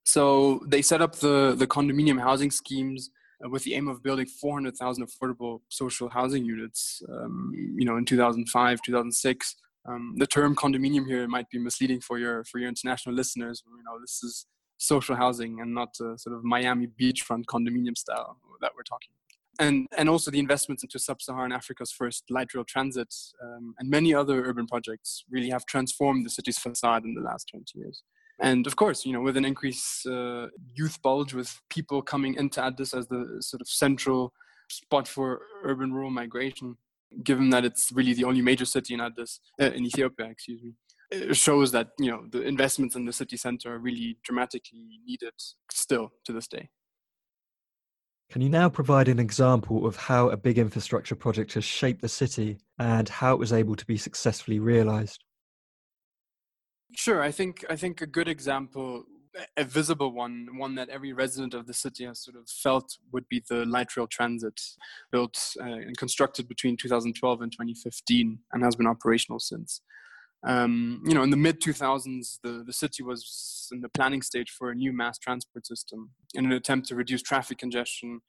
So 0.03 0.61
they 0.65 0.81
set 0.81 1.01
up 1.01 1.17
the, 1.17 1.53
the 1.55 1.67
condominium 1.67 2.19
housing 2.19 2.49
schemes 2.49 3.11
uh, 3.45 3.49
with 3.49 3.65
the 3.65 3.75
aim 3.75 3.87
of 3.87 4.01
building 4.01 4.25
400,000 4.25 5.05
affordable 5.05 5.59
social 5.69 6.09
housing 6.09 6.43
units, 6.43 7.03
um, 7.13 7.51
you 7.77 7.85
know, 7.85 7.97
in 7.97 8.05
2005, 8.05 8.81
2006. 8.81 9.55
Um, 9.87 10.15
the 10.17 10.27
term 10.27 10.55
condominium 10.55 11.05
here 11.07 11.27
might 11.27 11.49
be 11.49 11.59
misleading 11.59 12.01
for 12.01 12.19
your 12.19 12.43
for 12.43 12.59
your 12.59 12.69
international 12.69 13.15
listeners. 13.15 13.63
You 13.65 13.83
know, 13.83 13.99
this 14.01 14.21
is 14.23 14.45
social 14.77 15.15
housing 15.15 15.59
and 15.61 15.73
not 15.73 15.95
sort 15.95 16.27
of 16.27 16.43
Miami 16.43 16.87
beachfront 16.87 17.45
condominium 17.45 17.97
style 17.97 18.37
that 18.61 18.71
we're 18.75 18.83
talking 18.83 19.09
and 19.59 19.87
and 19.97 20.09
also 20.09 20.31
the 20.31 20.39
investments 20.39 20.83
into 20.83 20.99
sub-Saharan 20.99 21.51
Africa's 21.51 21.91
first 21.91 22.23
light 22.29 22.53
rail 22.53 22.63
transit 22.63 23.13
um, 23.43 23.73
and 23.79 23.89
many 23.89 24.13
other 24.13 24.43
urban 24.45 24.67
projects 24.67 25.23
really 25.29 25.49
have 25.49 25.65
transformed 25.65 26.25
the 26.25 26.29
city's 26.29 26.57
facade 26.57 27.05
in 27.05 27.13
the 27.13 27.21
last 27.21 27.49
20 27.49 27.65
years. 27.75 28.03
And 28.39 28.67
of 28.67 28.75
course, 28.75 29.05
you 29.05 29.13
know, 29.13 29.21
with 29.21 29.35
an 29.35 29.45
increased 29.45 30.05
uh, 30.05 30.47
youth 30.75 31.01
bulge, 31.01 31.33
with 31.33 31.59
people 31.69 32.01
coming 32.03 32.35
into 32.35 32.63
Addis 32.63 32.93
as 32.93 33.07
the 33.07 33.37
sort 33.39 33.61
of 33.61 33.67
central 33.67 34.31
spot 34.69 35.07
for 35.07 35.41
urban 35.63 35.91
rural 35.91 36.11
migration, 36.11 36.77
given 37.23 37.49
that 37.51 37.65
it's 37.65 37.91
really 37.91 38.13
the 38.13 38.23
only 38.23 38.41
major 38.41 38.65
city 38.65 38.93
in 38.93 39.01
Addis, 39.01 39.39
uh, 39.61 39.65
in 39.65 39.85
Ethiopia, 39.85 40.27
excuse 40.27 40.61
me, 40.61 40.73
it 41.11 41.35
shows 41.35 41.71
that 41.71 41.89
you 41.99 42.11
know 42.11 42.25
the 42.29 42.41
investments 42.41 42.95
in 42.95 43.05
the 43.05 43.13
city 43.13 43.37
center 43.37 43.75
are 43.75 43.79
really 43.79 44.17
dramatically 44.23 44.99
needed 45.05 45.33
still 45.71 46.11
to 46.25 46.33
this 46.33 46.47
day. 46.47 46.69
Can 48.29 48.41
you 48.41 48.49
now 48.49 48.67
provide 48.67 49.07
an 49.07 49.19
example 49.19 49.87
of 49.87 49.95
how 49.95 50.29
a 50.29 50.37
big 50.37 50.57
infrastructure 50.57 51.15
project 51.15 51.53
has 51.53 51.63
shaped 51.63 52.01
the 52.01 52.09
city 52.09 52.57
and 52.77 53.07
how 53.07 53.33
it 53.33 53.39
was 53.39 53.53
able 53.53 53.75
to 53.77 53.85
be 53.85 53.95
successfully 53.95 54.59
realized? 54.59 55.23
Sure, 56.93 57.21
I 57.21 57.31
think 57.31 57.63
I 57.69 57.75
think 57.77 58.01
a 58.01 58.07
good 58.07 58.27
example, 58.27 59.03
a 59.55 59.63
visible 59.63 60.11
one, 60.11 60.47
one 60.57 60.75
that 60.75 60.89
every 60.89 61.13
resident 61.13 61.53
of 61.53 61.67
the 61.67 61.73
city 61.73 62.05
has 62.05 62.23
sort 62.23 62.37
of 62.37 62.49
felt 62.49 62.97
would 63.11 63.27
be 63.29 63.43
the 63.49 63.65
light 63.65 63.95
rail 63.95 64.07
transit, 64.07 64.59
built 65.11 65.37
uh, 65.59 65.65
and 65.65 65.97
constructed 65.97 66.47
between 66.47 66.77
2012 66.77 67.41
and 67.41 67.51
2015, 67.51 68.39
and 68.53 68.63
has 68.63 68.75
been 68.75 68.87
operational 68.87 69.39
since. 69.39 69.81
Um, 70.45 71.01
you 71.05 71.13
know, 71.13 71.23
in 71.23 71.29
the 71.29 71.37
mid 71.37 71.61
2000s, 71.61 72.39
the, 72.43 72.63
the 72.65 72.73
city 72.73 73.03
was 73.03 73.69
in 73.71 73.81
the 73.81 73.89
planning 73.89 74.21
stage 74.21 74.51
for 74.51 74.69
a 74.69 74.75
new 74.75 74.93
mass 74.93 75.17
transport 75.17 75.65
system 75.65 76.11
in 76.35 76.45
an 76.45 76.51
attempt 76.51 76.87
to 76.89 76.95
reduce 76.95 77.21
traffic 77.21 77.57
congestion, 77.57 78.21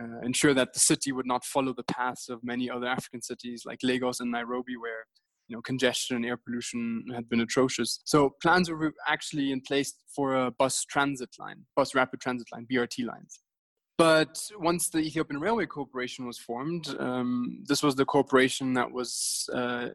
uh, 0.00 0.20
ensure 0.24 0.54
that 0.54 0.72
the 0.72 0.80
city 0.80 1.12
would 1.12 1.26
not 1.26 1.44
follow 1.44 1.72
the 1.72 1.84
paths 1.84 2.28
of 2.28 2.42
many 2.42 2.68
other 2.68 2.86
African 2.86 3.22
cities 3.22 3.62
like 3.64 3.78
Lagos 3.82 4.20
and 4.20 4.30
Nairobi, 4.30 4.76
where 4.76 5.06
you 5.48 5.56
know 5.56 5.62
congestion 5.62 6.16
and 6.16 6.24
air 6.24 6.36
pollution 6.36 7.04
had 7.14 7.28
been 7.28 7.40
atrocious. 7.40 8.00
So 8.04 8.34
plans 8.42 8.70
were 8.70 8.92
actually 9.06 9.52
in 9.52 9.60
place 9.60 9.94
for 10.14 10.34
a 10.34 10.50
bus 10.50 10.84
transit 10.84 11.30
line, 11.38 11.64
bus 11.76 11.94
rapid 11.94 12.20
transit 12.20 12.48
line, 12.52 12.66
BRT 12.70 13.06
lines. 13.06 13.40
But 13.96 14.40
once 14.58 14.90
the 14.90 14.98
Ethiopian 14.98 15.40
Railway 15.40 15.66
Corporation 15.66 16.26
was 16.26 16.36
formed, 16.36 16.96
um, 16.98 17.62
this 17.68 17.80
was 17.80 17.94
the 17.94 18.04
corporation 18.04 18.74
that 18.74 18.90
was 18.90 19.48
uh, 19.54 19.90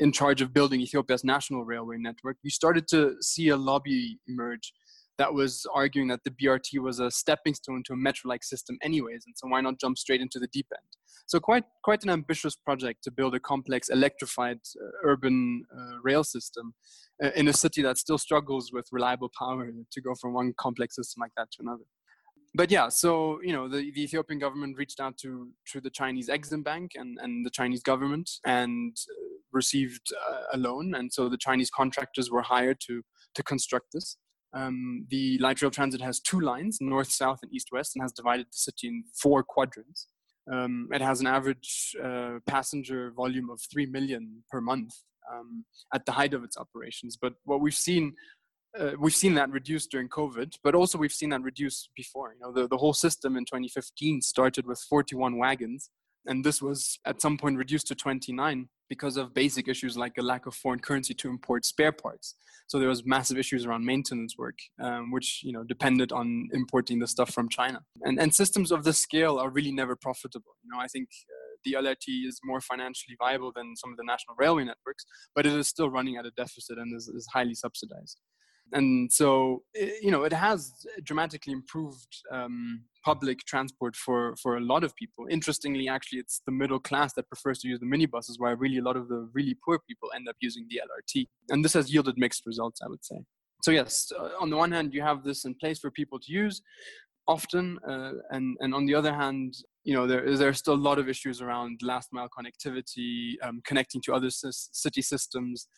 in 0.00 0.10
charge 0.10 0.40
of 0.40 0.54
building 0.54 0.80
Ethiopia's 0.80 1.22
national 1.22 1.64
railway 1.66 1.98
network. 1.98 2.38
We 2.42 2.48
started 2.48 2.88
to 2.88 3.16
see 3.20 3.48
a 3.48 3.56
lobby 3.56 4.18
emerge 4.26 4.72
that 5.18 5.34
was 5.34 5.66
arguing 5.74 6.08
that 6.08 6.24
the 6.24 6.30
BRT 6.30 6.80
was 6.80 6.98
a 6.98 7.10
stepping 7.10 7.54
stone 7.54 7.82
to 7.86 7.92
a 7.92 7.96
metro-like 7.96 8.42
system, 8.42 8.78
anyways, 8.82 9.24
and 9.26 9.34
so 9.36 9.48
why 9.48 9.60
not 9.60 9.78
jump 9.80 9.98
straight 9.98 10.20
into 10.20 10.38
the 10.38 10.48
deep 10.48 10.66
end? 10.72 10.86
So 11.26 11.38
quite 11.38 11.64
quite 11.84 12.02
an 12.02 12.10
ambitious 12.10 12.56
project 12.56 13.04
to 13.04 13.10
build 13.10 13.34
a 13.34 13.40
complex 13.40 13.88
electrified 13.88 14.58
uh, 14.76 15.08
urban 15.08 15.64
uh, 15.72 16.00
rail 16.02 16.24
system 16.24 16.74
uh, 17.22 17.30
in 17.36 17.48
a 17.48 17.52
city 17.52 17.82
that 17.82 17.98
still 17.98 18.18
struggles 18.18 18.70
with 18.72 18.86
reliable 18.90 19.30
power 19.38 19.70
to 19.90 20.00
go 20.00 20.14
from 20.20 20.34
one 20.34 20.52
complex 20.58 20.96
system 20.96 21.20
like 21.20 21.32
that 21.36 21.50
to 21.52 21.58
another 21.60 21.84
but 22.54 22.70
yeah, 22.70 22.88
so 22.88 23.40
you 23.42 23.52
know, 23.52 23.66
the, 23.68 23.90
the 23.94 24.02
Ethiopian 24.02 24.38
government 24.38 24.76
reached 24.76 25.00
out 25.00 25.16
to 25.18 25.50
to 25.68 25.80
the 25.80 25.90
Chinese 25.90 26.28
Exim 26.28 26.62
Bank 26.62 26.92
and 26.94 27.18
and 27.22 27.46
the 27.46 27.50
Chinese 27.50 27.82
government 27.82 28.30
and 28.44 28.94
uh, 29.10 29.38
received 29.52 30.12
a 30.52 30.58
loan, 30.58 30.94
and 30.94 31.12
so 31.12 31.28
the 31.28 31.38
Chinese 31.38 31.70
contractors 31.70 32.30
were 32.30 32.42
hired 32.42 32.78
to 32.88 33.02
to 33.34 33.42
construct 33.42 33.86
this. 33.92 34.18
Um, 34.54 35.06
the 35.08 35.38
light 35.38 35.62
rail 35.62 35.70
transit 35.70 36.00
has 36.00 36.20
two 36.20 36.40
lines, 36.40 36.78
north, 36.80 37.10
south, 37.10 37.40
and 37.42 37.52
east, 37.52 37.68
west, 37.72 37.92
and 37.94 38.02
has 38.02 38.12
divided 38.12 38.46
the 38.46 38.56
city 38.56 38.88
in 38.88 39.04
four 39.20 39.42
quadrants. 39.42 40.08
Um, 40.52 40.88
it 40.92 41.00
has 41.00 41.20
an 41.20 41.26
average 41.26 41.94
uh, 42.02 42.38
passenger 42.46 43.12
volume 43.16 43.48
of 43.50 43.60
three 43.72 43.86
million 43.86 44.42
per 44.50 44.60
month 44.60 44.92
um, 45.32 45.64
at 45.94 46.04
the 46.04 46.12
height 46.12 46.34
of 46.34 46.44
its 46.44 46.56
operations. 46.56 47.16
But 47.20 47.34
what 47.44 47.60
we've 47.60 47.74
seen 47.74 48.14
uh, 48.78 48.92
we've 48.98 49.14
seen 49.14 49.34
that 49.34 49.50
reduced 49.50 49.90
during 49.90 50.08
COVID, 50.08 50.54
but 50.64 50.74
also 50.74 50.96
we've 50.96 51.12
seen 51.12 51.28
that 51.30 51.42
reduced 51.42 51.90
before. 51.94 52.32
You 52.32 52.40
know, 52.40 52.52
the, 52.52 52.68
the 52.68 52.78
whole 52.78 52.94
system 52.94 53.36
in 53.36 53.44
2015 53.44 54.22
started 54.22 54.66
with 54.66 54.80
41 54.88 55.36
wagons, 55.36 55.90
and 56.26 56.44
this 56.44 56.62
was 56.62 56.98
at 57.04 57.20
some 57.20 57.36
point 57.36 57.58
reduced 57.58 57.86
to 57.88 57.94
29 57.94 58.68
because 58.88 59.16
of 59.16 59.34
basic 59.34 59.68
issues 59.68 59.96
like 59.96 60.18
a 60.18 60.22
lack 60.22 60.46
of 60.46 60.54
foreign 60.54 60.78
currency 60.78 61.14
to 61.14 61.28
import 61.28 61.64
spare 61.64 61.92
parts. 61.92 62.34
So 62.66 62.78
there 62.78 62.88
was 62.88 63.04
massive 63.04 63.38
issues 63.38 63.64
around 63.64 63.84
maintenance 63.84 64.36
work, 64.38 64.58
um, 64.80 65.10
which 65.10 65.40
you 65.42 65.52
know 65.52 65.64
depended 65.64 66.12
on 66.12 66.48
importing 66.52 66.98
the 66.98 67.06
stuff 67.06 67.30
from 67.30 67.48
China. 67.48 67.80
And 68.02 68.20
and 68.20 68.34
systems 68.34 68.70
of 68.70 68.84
this 68.84 68.98
scale 68.98 69.38
are 69.38 69.50
really 69.50 69.72
never 69.72 69.96
profitable. 69.96 70.56
You 70.64 70.70
know, 70.72 70.80
I 70.80 70.88
think. 70.88 71.08
Uh, 71.28 71.38
the 71.64 71.74
LRT 71.74 72.26
is 72.26 72.40
more 72.42 72.60
financially 72.60 73.14
viable 73.20 73.52
than 73.54 73.76
some 73.76 73.92
of 73.92 73.96
the 73.96 74.02
national 74.02 74.34
railway 74.36 74.64
networks, 74.64 75.06
but 75.32 75.46
it 75.46 75.52
is 75.52 75.68
still 75.68 75.88
running 75.88 76.16
at 76.16 76.26
a 76.26 76.32
deficit 76.32 76.76
and 76.76 76.92
is, 76.92 77.06
is 77.06 77.24
highly 77.32 77.54
subsidized 77.54 78.18
and 78.72 79.12
so 79.12 79.62
you 79.74 80.10
know 80.10 80.24
it 80.24 80.32
has 80.32 80.72
dramatically 81.02 81.52
improved 81.52 82.16
um, 82.30 82.84
public 83.04 83.40
transport 83.40 83.96
for 83.96 84.34
for 84.42 84.56
a 84.56 84.60
lot 84.60 84.84
of 84.84 84.94
people. 84.96 85.26
Interestingly 85.30 85.88
actually 85.88 86.20
it's 86.20 86.42
the 86.46 86.52
middle 86.52 86.80
class 86.80 87.12
that 87.14 87.28
prefers 87.28 87.58
to 87.60 87.68
use 87.68 87.80
the 87.80 87.86
minibuses 87.86 88.34
while 88.38 88.56
really 88.56 88.78
a 88.78 88.82
lot 88.82 88.96
of 88.96 89.08
the 89.08 89.28
really 89.32 89.56
poor 89.64 89.78
people 89.88 90.10
end 90.14 90.28
up 90.28 90.36
using 90.40 90.66
the 90.68 90.80
lrt 90.88 91.26
and 91.50 91.64
this 91.64 91.72
has 91.72 91.92
yielded 91.92 92.16
mixed 92.16 92.44
results 92.46 92.80
i 92.84 92.88
would 92.88 93.04
say. 93.04 93.16
So 93.62 93.70
yes 93.70 94.12
uh, 94.18 94.30
on 94.40 94.50
the 94.50 94.56
one 94.56 94.72
hand 94.72 94.92
you 94.94 95.02
have 95.02 95.24
this 95.24 95.44
in 95.44 95.54
place 95.54 95.78
for 95.78 95.90
people 95.90 96.18
to 96.20 96.32
use 96.32 96.62
often 97.28 97.78
uh, 97.88 98.12
and 98.30 98.56
and 98.60 98.74
on 98.74 98.86
the 98.86 98.94
other 98.94 99.14
hand 99.14 99.54
you 99.84 99.94
know 99.94 100.06
there 100.06 100.36
there 100.36 100.48
are 100.48 100.54
still 100.54 100.74
a 100.74 100.86
lot 100.88 100.98
of 100.98 101.08
issues 101.08 101.40
around 101.40 101.80
last 101.82 102.08
mile 102.12 102.28
connectivity 102.36 103.34
um, 103.42 103.60
connecting 103.64 104.00
to 104.02 104.12
other 104.12 104.30
city 104.30 105.02
systems 105.02 105.68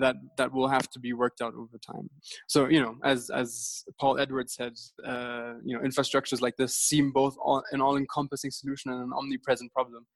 that 0.00 0.16
that 0.36 0.52
will 0.52 0.68
have 0.68 0.88
to 0.90 0.98
be 0.98 1.12
worked 1.12 1.40
out 1.40 1.54
over 1.54 1.78
time. 1.78 2.10
So 2.48 2.68
you 2.68 2.80
know, 2.80 2.96
as 3.04 3.30
as 3.30 3.84
Paul 4.00 4.18
Edwards 4.18 4.54
said, 4.54 4.72
uh, 5.06 5.54
you 5.64 5.76
know, 5.76 5.82
infrastructures 5.82 6.40
like 6.40 6.56
this 6.56 6.76
seem 6.76 7.12
both 7.12 7.36
all, 7.42 7.62
an 7.72 7.80
all-encompassing 7.80 8.50
solution 8.50 8.92
and 8.92 9.02
an 9.02 9.12
omnipresent 9.12 9.72
problem, 9.72 10.06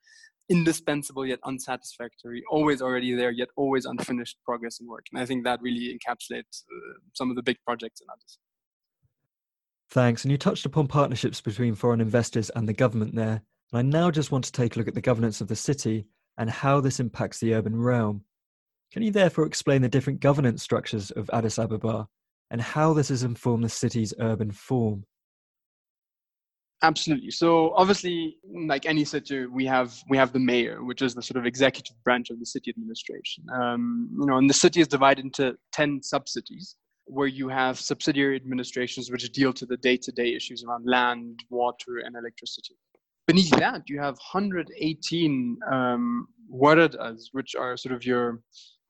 indispensable 0.49 1.27
yet 1.27 1.39
unsatisfactory, 1.45 2.43
always 2.51 2.83
already 2.83 3.15
there 3.15 3.31
yet 3.31 3.49
always 3.57 3.85
unfinished 3.85 4.39
progress 4.45 4.81
and 4.81 4.89
work. 4.89 5.07
And 5.13 5.21
I 5.21 5.27
think 5.27 5.45
that 5.45 5.61
really 5.63 5.97
encapsulates 5.97 6.63
uh, 6.63 6.99
some 7.15 7.31
of 7.31 7.37
the 7.37 7.43
big 7.43 7.57
projects 7.67 8.01
in 8.01 8.07
Addis. 8.13 8.39
Thanks. 9.91 10.25
And 10.25 10.33
you 10.33 10.39
touched 10.39 10.67
upon 10.67 10.87
partnerships 10.87 11.41
between 11.41 11.75
foreign 11.75 12.01
investors 12.01 12.51
and 12.55 12.69
the 12.69 12.75
government 12.75 13.15
there. 13.15 13.43
And 13.73 13.79
I 13.79 13.83
now 13.83 14.11
just 14.11 14.31
want 14.31 14.45
to 14.45 14.53
take 14.53 14.77
a 14.77 14.79
look 14.79 14.89
at 14.89 14.95
the 14.95 15.01
governance 15.01 15.41
of 15.41 15.49
the 15.49 15.57
city 15.57 16.07
and 16.37 16.51
how 16.51 16.81
this 16.81 17.01
impacts 17.01 17.41
the 17.41 17.55
urban 17.55 17.81
realm. 17.81 18.23
Can 18.93 19.03
you 19.03 19.11
therefore 19.11 19.47
explain 19.47 19.83
the 19.83 19.89
different 19.89 20.21
governance 20.21 20.63
structures 20.63 21.11
of 21.11 21.29
Addis 21.33 21.59
Ababa 21.59 22.09
and 22.51 22.61
how 22.61 22.95
this 22.95 23.09
has 23.09 23.23
informed 23.23 23.65
the 23.65 23.69
city's 23.69 24.15
urban 24.19 24.51
form? 24.51 25.05
Absolutely. 26.83 27.33
So 27.33 27.75
obviously, 27.75 28.37
like 28.67 28.87
any 28.87 29.05
city, 29.05 29.47
we 29.47 29.67
have 29.67 29.95
we 30.09 30.17
have 30.17 30.33
the 30.33 30.39
mayor, 30.39 30.85
which 30.85 31.03
is 31.03 31.13
the 31.15 31.23
sort 31.23 31.37
of 31.37 31.45
executive 31.45 31.97
branch 32.05 32.31
of 32.31 32.39
the 32.39 32.47
city 32.47 32.71
administration. 32.71 33.45
Um, 33.53 34.09
you 34.19 34.27
know, 34.27 34.37
and 34.39 34.49
the 34.49 34.55
city 34.55 34.81
is 34.81 34.87
divided 34.87 35.25
into 35.25 35.57
ten 35.73 36.01
sub-cities, 36.03 36.77
where 37.07 37.27
you 37.27 37.49
have 37.49 37.81
subsidiary 37.81 38.37
administrations 38.37 39.11
which 39.11 39.29
deal 39.33 39.53
to 39.55 39.67
the 39.67 39.77
day-to-day 39.79 40.33
issues 40.35 40.63
around 40.63 40.87
land, 40.87 41.41
water, 41.51 41.99
and 42.05 42.15
electricity. 42.15 42.77
Beneath 43.27 43.51
that, 43.51 43.83
you 43.89 44.01
have 44.01 44.15
118 44.33 45.59
um, 45.71 46.29
woredas, 46.51 47.25
which 47.33 47.57
are 47.57 47.77
sort 47.77 47.95
of 47.95 48.07
your 48.07 48.41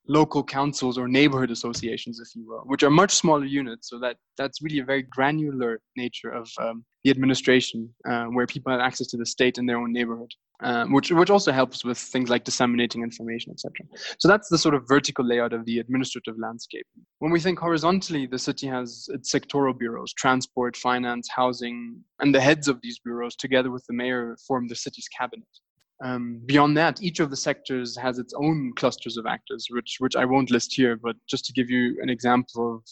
local 0.09 0.43
councils 0.43 0.97
or 0.99 1.07
neighborhood 1.07 1.51
associations, 1.51 2.19
if 2.19 2.35
you 2.35 2.47
will, 2.47 2.63
which 2.65 2.83
are 2.83 2.91
much 2.91 3.13
smaller 3.15 3.45
units. 3.45 3.89
So 3.91 3.99
that 4.01 4.17
that's 4.37 4.63
really 4.63 4.79
a 4.81 4.85
very 4.85 5.03
granular 5.03 5.81
nature 5.97 6.31
of 6.31 6.51
um, 6.61 6.85
the 7.05 7.11
administration, 7.11 7.95
uh, 8.09 8.25
where 8.25 8.47
people 8.47 8.73
have 8.73 8.81
access 8.81 9.07
to 9.09 9.17
the 9.17 9.27
state 9.27 9.59
in 9.59 9.67
their 9.67 9.77
own 9.77 9.93
neighborhood, 9.93 10.33
um, 10.63 10.93
which 10.93 11.11
which 11.13 11.31
also 11.31 11.53
helps 11.53 11.85
with 11.85 11.99
things 11.99 12.31
like 12.31 12.45
disseminating 12.45 13.03
information, 13.03 13.53
etc. 13.53 13.87
So 14.19 14.29
that's 14.29 14.49
the 14.49 14.59
sort 14.59 14.75
of 14.75 14.89
vertical 14.89 15.25
layout 15.25 15.53
of 15.53 15.65
the 15.67 15.79
administrative 15.79 16.39
landscape. 16.39 16.87
When 17.19 17.31
we 17.31 17.41
think 17.41 17.59
horizontally, 17.59 18.27
the 18.27 18.39
city 18.39 18.67
has 18.67 19.09
its 19.13 19.33
sectoral 19.33 19.79
bureaus: 19.79 20.13
transport, 20.15 20.77
finance, 20.77 21.29
housing, 21.31 22.03
and 22.21 22.35
the 22.35 22.41
heads 22.41 22.67
of 22.67 22.81
these 22.83 22.99
bureaus, 22.99 23.37
together 23.37 23.71
with 23.71 23.85
the 23.87 23.95
mayor, 23.95 24.37
form 24.47 24.69
the 24.69 24.75
city's 24.75 25.09
cabinet. 25.09 25.49
Um, 26.05 26.41
beyond 26.47 26.77
that, 26.77 27.03
each 27.03 27.21
of 27.21 27.31
the 27.31 27.37
sectors 27.37 27.97
has 27.97 28.19
its 28.19 28.33
own 28.35 28.73
clusters 28.77 29.17
of 29.17 29.27
actors, 29.27 29.67
which 29.71 29.97
which 29.99 30.17
I 30.17 30.25
won't 30.25 30.51
list 30.51 30.75
here, 30.75 30.97
but 30.97 31.17
just 31.29 31.45
to 31.47 31.53
give 31.53 31.71
you 31.71 31.99
an 32.01 32.09
example 32.09 32.77
of 32.77 32.83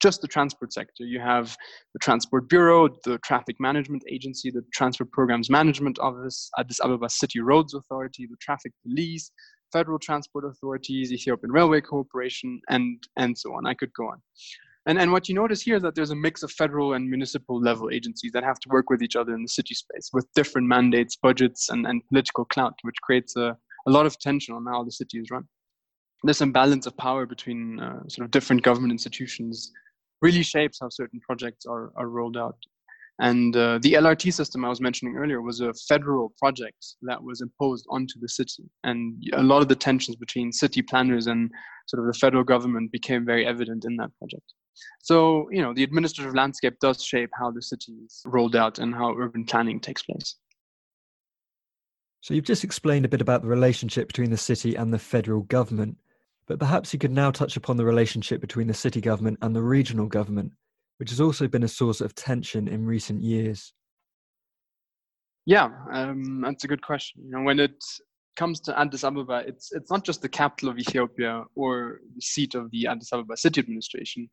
just 0.00 0.20
the 0.20 0.28
transport 0.28 0.72
sector, 0.72 1.04
you 1.04 1.20
have 1.20 1.56
the 1.92 1.98
Transport 2.00 2.48
Bureau, 2.48 2.88
the 3.04 3.18
Traffic 3.18 3.56
Management 3.60 4.02
Agency, 4.10 4.50
the 4.50 4.64
Transport 4.74 5.10
Programs 5.12 5.48
Management 5.48 5.98
Office, 6.00 6.50
Addis 6.58 6.80
Ababa 6.80 7.08
City 7.08 7.40
Roads 7.40 7.72
Authority, 7.72 8.26
the 8.26 8.36
Traffic 8.40 8.72
Police, 8.82 9.30
Federal 9.72 9.98
Transport 9.98 10.44
Authorities, 10.44 11.12
Ethiopian 11.12 11.52
Railway 11.52 11.80
Corporation, 11.80 12.60
and 12.68 13.02
and 13.16 13.36
so 13.38 13.54
on. 13.54 13.66
I 13.66 13.74
could 13.74 13.92
go 13.94 14.08
on. 14.08 14.20
And, 14.86 15.00
and 15.00 15.10
what 15.10 15.28
you 15.28 15.34
notice 15.34 15.62
here 15.62 15.76
is 15.76 15.82
that 15.82 15.96
there's 15.96 16.12
a 16.12 16.16
mix 16.16 16.44
of 16.44 16.52
federal 16.52 16.94
and 16.94 17.08
municipal 17.08 17.60
level 17.60 17.90
agencies 17.90 18.30
that 18.32 18.44
have 18.44 18.60
to 18.60 18.68
work 18.68 18.88
with 18.88 19.02
each 19.02 19.16
other 19.16 19.34
in 19.34 19.42
the 19.42 19.48
city 19.48 19.74
space 19.74 20.10
with 20.12 20.32
different 20.34 20.68
mandates, 20.68 21.16
budgets, 21.16 21.70
and, 21.70 21.86
and 21.86 22.06
political 22.06 22.44
clout, 22.44 22.74
which 22.82 22.94
creates 23.02 23.34
a, 23.36 23.56
a 23.86 23.90
lot 23.90 24.06
of 24.06 24.16
tension 24.20 24.54
on 24.54 24.64
how 24.66 24.84
the 24.84 24.92
city 24.92 25.18
is 25.18 25.28
run. 25.30 25.44
This 26.22 26.40
imbalance 26.40 26.86
of 26.86 26.96
power 26.96 27.26
between 27.26 27.80
uh, 27.80 28.06
sort 28.08 28.26
of 28.26 28.30
different 28.30 28.62
government 28.62 28.92
institutions 28.92 29.72
really 30.22 30.44
shapes 30.44 30.78
how 30.80 30.88
certain 30.88 31.20
projects 31.20 31.66
are, 31.66 31.92
are 31.96 32.08
rolled 32.08 32.36
out. 32.36 32.56
And 33.18 33.56
uh, 33.56 33.78
the 33.82 33.94
LRT 33.94 34.32
system 34.32 34.64
I 34.64 34.68
was 34.68 34.80
mentioning 34.80 35.16
earlier 35.16 35.40
was 35.40 35.60
a 35.60 35.72
federal 35.88 36.32
project 36.38 36.94
that 37.02 37.22
was 37.22 37.40
imposed 37.40 37.86
onto 37.90 38.20
the 38.20 38.28
city. 38.28 38.64
And 38.84 39.22
a 39.32 39.42
lot 39.42 39.62
of 39.62 39.68
the 39.68 39.74
tensions 39.74 40.16
between 40.16 40.52
city 40.52 40.82
planners 40.82 41.26
and 41.26 41.50
sort 41.88 42.00
of 42.00 42.12
the 42.12 42.18
federal 42.18 42.44
government 42.44 42.92
became 42.92 43.24
very 43.24 43.46
evident 43.46 43.84
in 43.84 43.96
that 43.96 44.10
project. 44.18 44.44
So, 45.02 45.48
you 45.50 45.62
know, 45.62 45.72
the 45.74 45.84
administrative 45.84 46.34
landscape 46.34 46.78
does 46.80 47.02
shape 47.02 47.30
how 47.38 47.50
the 47.50 47.62
city 47.62 47.92
is 48.04 48.22
rolled 48.26 48.56
out 48.56 48.78
and 48.78 48.94
how 48.94 49.14
urban 49.16 49.44
planning 49.44 49.80
takes 49.80 50.02
place. 50.02 50.36
So, 52.20 52.34
you've 52.34 52.44
just 52.44 52.64
explained 52.64 53.04
a 53.04 53.08
bit 53.08 53.20
about 53.20 53.42
the 53.42 53.48
relationship 53.48 54.08
between 54.08 54.30
the 54.30 54.36
city 54.36 54.74
and 54.74 54.92
the 54.92 54.98
federal 54.98 55.42
government, 55.42 55.96
but 56.46 56.58
perhaps 56.58 56.92
you 56.92 56.98
could 56.98 57.12
now 57.12 57.30
touch 57.30 57.56
upon 57.56 57.76
the 57.76 57.84
relationship 57.84 58.40
between 58.40 58.66
the 58.66 58.74
city 58.74 59.00
government 59.00 59.38
and 59.42 59.54
the 59.54 59.62
regional 59.62 60.06
government, 60.06 60.52
which 60.98 61.10
has 61.10 61.20
also 61.20 61.46
been 61.46 61.62
a 61.62 61.68
source 61.68 62.00
of 62.00 62.14
tension 62.14 62.68
in 62.68 62.84
recent 62.84 63.20
years. 63.20 63.72
Yeah, 65.44 65.70
um, 65.92 66.40
that's 66.40 66.64
a 66.64 66.68
good 66.68 66.82
question. 66.82 67.22
You 67.24 67.30
know, 67.30 67.42
when 67.42 67.60
it 67.60 67.84
comes 68.36 68.60
to 68.60 68.78
Addis 68.78 69.04
Ababa, 69.04 69.42
it's 69.46 69.72
it's 69.72 69.90
not 69.90 70.04
just 70.04 70.22
the 70.22 70.28
capital 70.28 70.68
of 70.68 70.78
Ethiopia 70.78 71.44
or 71.54 72.00
the 72.14 72.20
seat 72.20 72.54
of 72.54 72.70
the 72.70 72.86
Addis 72.86 73.12
Ababa 73.12 73.36
city 73.36 73.60
administration, 73.60 74.28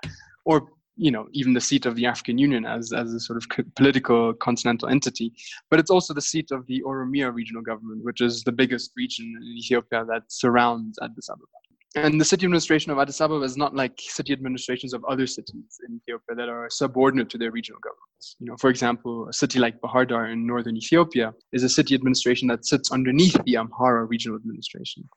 or 0.45 0.69
you 0.95 1.11
know 1.11 1.27
even 1.31 1.53
the 1.53 1.61
seat 1.61 1.85
of 1.85 1.95
the 1.95 2.05
African 2.05 2.37
Union 2.37 2.65
as 2.65 2.93
as 2.93 3.13
a 3.13 3.19
sort 3.19 3.37
of 3.37 3.45
political 3.75 4.33
continental 4.33 4.89
entity, 4.89 5.33
but 5.69 5.79
it's 5.79 5.91
also 5.91 6.13
the 6.13 6.21
seat 6.21 6.51
of 6.51 6.65
the 6.67 6.81
Oromia 6.85 7.33
regional 7.33 7.61
government, 7.61 8.03
which 8.03 8.21
is 8.21 8.43
the 8.43 8.51
biggest 8.51 8.91
region 8.95 9.25
in 9.41 9.57
Ethiopia 9.57 10.05
that 10.05 10.23
surrounds 10.27 10.99
Addis 11.01 11.29
Ababa 11.29 11.62
and 11.95 12.19
the 12.19 12.25
city 12.25 12.45
administration 12.45 12.91
of 12.91 12.97
Addis 12.97 13.21
Ababa 13.21 13.43
is 13.43 13.55
not 13.55 13.75
like 13.75 13.93
city 13.99 14.33
administrations 14.33 14.93
of 14.93 15.05
other 15.05 15.27
cities 15.27 15.79
in 15.87 15.95
Ethiopia 15.97 16.35
that 16.35 16.49
are 16.49 16.67
subordinate 16.69 17.29
to 17.29 17.37
their 17.37 17.51
regional 17.51 17.79
governments. 17.81 18.35
You 18.39 18.47
know, 18.47 18.55
for 18.59 18.71
example, 18.71 19.27
a 19.29 19.33
city 19.33 19.59
like 19.59 19.79
Bahir 19.79 20.07
Dar 20.07 20.27
in 20.27 20.47
northern 20.47 20.75
Ethiopia 20.75 21.33
is 21.51 21.63
a 21.63 21.69
city 21.69 21.93
administration 21.93 22.47
that 22.47 22.65
sits 22.65 22.91
underneath 22.91 23.37
the 23.45 23.55
Amhara 23.55 24.09
regional 24.09 24.37
administration. 24.37 25.07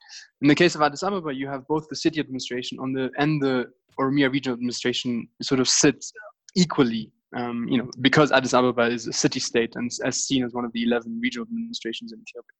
In 0.42 0.48
the 0.48 0.54
case 0.54 0.74
of 0.74 0.82
Addis 0.82 1.02
Ababa, 1.02 1.34
you 1.34 1.48
have 1.48 1.66
both 1.66 1.88
the 1.88 1.96
city 1.96 2.20
administration 2.20 2.78
on 2.78 2.92
the 2.92 3.10
and 3.16 3.42
the 3.42 3.66
Oromia 3.98 4.30
regional 4.30 4.54
administration 4.54 5.26
sort 5.42 5.60
of 5.60 5.68
sits 5.68 6.12
equally. 6.56 7.10
Um, 7.34 7.66
you 7.68 7.78
know, 7.78 7.90
because 8.02 8.32
Addis 8.32 8.54
Ababa 8.54 8.82
is 8.82 9.06
a 9.06 9.12
city 9.12 9.40
state 9.40 9.72
and 9.76 9.90
as 10.04 10.24
seen 10.24 10.44
as 10.44 10.52
one 10.52 10.64
of 10.64 10.72
the 10.72 10.84
11 10.84 11.20
regional 11.22 11.46
administrations 11.46 12.12
in 12.12 12.20
Ethiopia. 12.20 12.54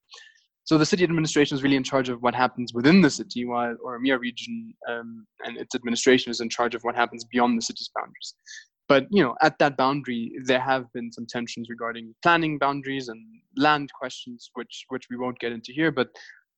So 0.67 0.77
the 0.77 0.85
city 0.85 1.05
administration 1.05 1.55
is 1.55 1.63
really 1.63 1.77
in 1.77 1.83
charge 1.83 2.09
of 2.09 2.21
what 2.21 2.35
happens 2.35 2.73
within 2.73 2.99
the 2.99 3.09
city, 3.09 3.45
while 3.45 3.77
or 3.81 3.97
Oromia 3.97 4.19
region 4.19 4.73
um, 4.89 5.25
and 5.45 5.55
its 5.55 5.73
administration 5.73 6.29
is 6.29 6.41
in 6.41 6.49
charge 6.49 6.75
of 6.75 6.81
what 6.81 6.93
happens 6.93 7.23
beyond 7.23 7.57
the 7.57 7.61
city's 7.61 7.89
boundaries. 7.95 8.33
But 8.89 9.07
you 9.09 9.23
know, 9.23 9.33
at 9.41 9.57
that 9.59 9.77
boundary, 9.77 10.33
there 10.43 10.59
have 10.59 10.91
been 10.91 11.09
some 11.09 11.25
tensions 11.25 11.69
regarding 11.69 12.13
planning 12.21 12.57
boundaries 12.57 13.07
and 13.07 13.17
land 13.55 13.91
questions, 13.97 14.51
which 14.55 14.83
which 14.89 15.05
we 15.09 15.15
won't 15.15 15.39
get 15.39 15.53
into 15.53 15.71
here. 15.71 15.89
But 15.89 16.09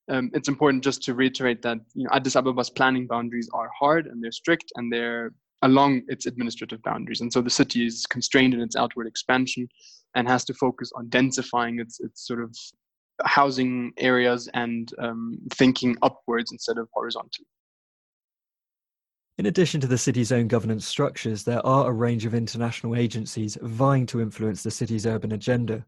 um, 0.10 0.32
it's 0.34 0.50
important 0.50 0.84
just 0.84 1.04
to 1.04 1.14
reiterate 1.14 1.62
that 1.62 1.78
you 1.94 2.06
know, 2.06 2.10
Addis 2.12 2.36
Ababa's 2.36 2.72
planning 2.72 3.06
boundaries 3.06 3.48
are 3.54 3.70
hard 3.80 4.08
and 4.08 4.24
they're 4.24 4.32
strict 4.32 4.72
and 4.76 4.92
they're 4.92 5.34
along 5.62 6.02
its 6.08 6.26
administrative 6.26 6.82
boundaries. 6.82 7.22
And 7.22 7.32
so 7.32 7.44
the 7.44 7.50
city 7.52 7.86
is 7.86 8.08
constrained 8.08 8.56
in 8.56 8.62
its 8.62 8.76
outward 8.76 9.06
expansion 9.06 9.68
and 10.16 10.28
has 10.28 10.44
to 10.46 10.56
focus 10.56 10.92
on 10.96 11.10
densifying 11.10 11.80
its 11.80 12.00
its 12.00 12.26
sort 12.26 12.42
of 12.42 12.56
housing 13.26 13.92
areas 13.98 14.50
and 14.54 14.92
um, 15.00 15.40
thinking 15.54 15.98
upwards 16.02 16.52
instead 16.52 16.78
of 16.78 16.88
horizontally. 16.94 17.48
In 19.38 19.46
addition 19.46 19.80
to 19.82 19.88
the 19.88 19.98
city's 19.98 20.34
own 20.34 20.50
governance 20.50 20.86
structures, 20.86 21.44
there 21.44 21.66
are 21.66 21.90
a 21.90 21.94
range 21.94 22.26
of 22.26 22.34
international 22.34 22.96
agencies 22.96 23.58
vying 23.62 24.06
to 24.08 24.20
influence 24.20 24.64
the 24.64 24.72
city's 24.72 25.06
urban 25.06 25.32
agenda. 25.32 25.86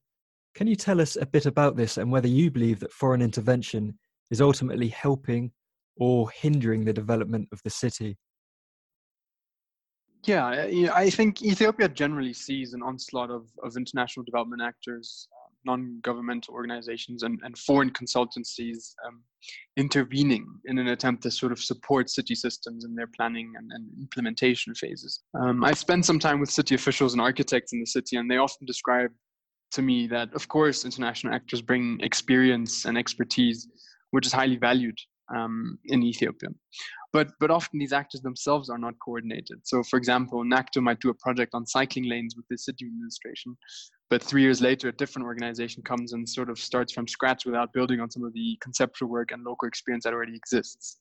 Can 0.56 0.68
you 0.68 0.76
tell 0.76 1.02
us 1.02 1.18
a 1.20 1.26
bit 1.26 1.46
about 1.46 1.76
this 1.76 1.98
and 1.98 2.12
whether 2.12 2.30
you 2.30 2.50
believe 2.50 2.80
that 2.80 2.94
foreign 2.94 3.22
intervention 3.22 3.98
is 4.30 4.40
ultimately 4.42 4.88
helping 4.88 5.52
or 5.98 6.30
hindering 6.32 6.86
the 6.86 6.94
development 6.94 7.50
of 7.52 7.62
the 7.64 7.70
city? 7.70 8.18
Yeah, 10.24 10.46
I 10.94 11.10
think 11.10 11.42
Ethiopia 11.42 11.90
generally 11.90 12.34
sees 12.34 12.74
an 12.74 12.84
onslaught 12.84 13.32
of, 13.32 13.48
of 13.64 13.76
international 13.76 14.24
development 14.24 14.62
actors 14.62 15.28
non-governmental 15.66 16.54
organizations 16.54 17.24
and, 17.24 17.40
and 17.44 17.58
foreign 17.58 17.90
consultancies 17.92 18.94
um, 19.08 19.22
intervening 19.78 20.46
in 20.66 20.78
an 20.78 20.88
attempt 20.88 21.24
to 21.24 21.32
sort 21.32 21.52
of 21.52 21.60
support 21.60 22.10
city 22.10 22.36
systems 22.36 22.86
in 22.86 22.96
their 22.96 23.08
planning 23.08 23.54
and, 23.58 23.72
and 23.72 23.88
implementation 24.00 24.74
phases. 24.76 25.22
Um, 25.40 25.64
I've 25.64 25.78
spent 25.78 26.06
some 26.06 26.20
time 26.20 26.40
with 26.40 26.52
city 26.52 26.76
officials 26.76 27.14
and 27.14 27.22
architects 27.22 27.74
in 27.74 27.80
the 27.80 27.86
city, 27.86 28.18
and 28.18 28.30
they 28.30 28.38
often 28.38 28.66
describe 28.66 29.12
to 29.72 29.82
me 29.82 30.08
that, 30.08 30.34
of 30.34 30.48
course, 30.48 30.86
international 30.86 31.34
actors 31.34 31.62
bring 31.62 32.00
experience 32.02 32.86
and 32.86 32.98
expertise, 32.98 33.68
which 34.12 34.26
is 34.26 34.34
highly 34.34 34.58
valued 34.58 34.98
um, 35.36 35.78
in 35.86 36.04
Ethiopia. 36.04 36.50
But, 37.14 37.32
but 37.40 37.52
often 37.52 37.80
these 37.80 37.94
actors 37.94 38.22
themselves 38.22 38.70
are 38.70 38.78
not 38.78 38.94
coordinated. 39.04 39.60
So, 39.64 39.84
for 39.84 39.98
example, 39.98 40.44
NACTO 40.46 40.82
might 40.82 41.02
do 41.02 41.10
a 41.10 41.14
project 41.14 41.52
on 41.54 41.66
cycling 41.66 42.08
lanes 42.10 42.36
with 42.38 42.46
the 42.50 42.58
city 42.58 42.86
administration, 42.86 43.58
but 44.10 44.22
three 44.22 44.42
years 44.42 44.62
later, 44.62 44.90
a 44.90 44.92
different 44.92 45.26
organization 45.26 45.84
comes 45.84 46.12
and 46.12 46.28
sort 46.28 46.50
of 46.50 46.60
starts 46.60 46.92
from 46.92 47.08
scratch 47.08 47.46
without 47.46 47.72
building 47.74 48.02
on 48.02 48.12
some 48.12 48.26
of 48.26 48.34
the 48.34 48.58
conceptual 48.62 49.10
work 49.10 49.32
and 49.32 49.44
local 49.44 49.68
experience 49.68 50.04
that 50.04 50.14
already 50.14 50.36
exists. 50.36 51.00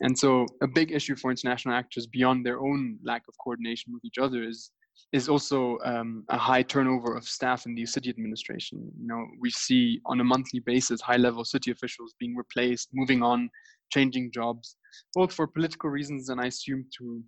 And 0.00 0.16
so, 0.16 0.46
a 0.62 0.68
big 0.68 0.92
issue 0.92 1.16
for 1.16 1.30
international 1.30 1.74
actors 1.74 2.06
beyond 2.06 2.46
their 2.46 2.60
own 2.60 2.98
lack 3.04 3.22
of 3.28 3.34
coordination 3.42 3.92
with 3.92 4.04
each 4.04 4.18
other 4.18 4.44
is 4.44 4.70
is 5.12 5.28
also 5.28 5.78
um, 5.84 6.24
a 6.28 6.38
high 6.38 6.62
turnover 6.62 7.14
of 7.16 7.24
staff 7.24 7.66
in 7.66 7.74
the 7.74 7.84
city 7.84 8.08
administration. 8.10 8.90
You 8.98 9.06
know, 9.06 9.26
we 9.38 9.50
see 9.50 10.00
on 10.06 10.20
a 10.20 10.24
monthly 10.24 10.60
basis 10.60 11.00
high-level 11.00 11.44
city 11.44 11.70
officials 11.70 12.14
being 12.18 12.34
replaced, 12.34 12.88
moving 12.92 13.22
on, 13.22 13.50
changing 13.90 14.32
jobs, 14.32 14.76
both 15.14 15.32
for 15.32 15.46
political 15.46 15.90
reasons 15.90 16.28
and 16.30 16.40
I 16.40 16.46
assume 16.46 16.86
to 16.98 17.22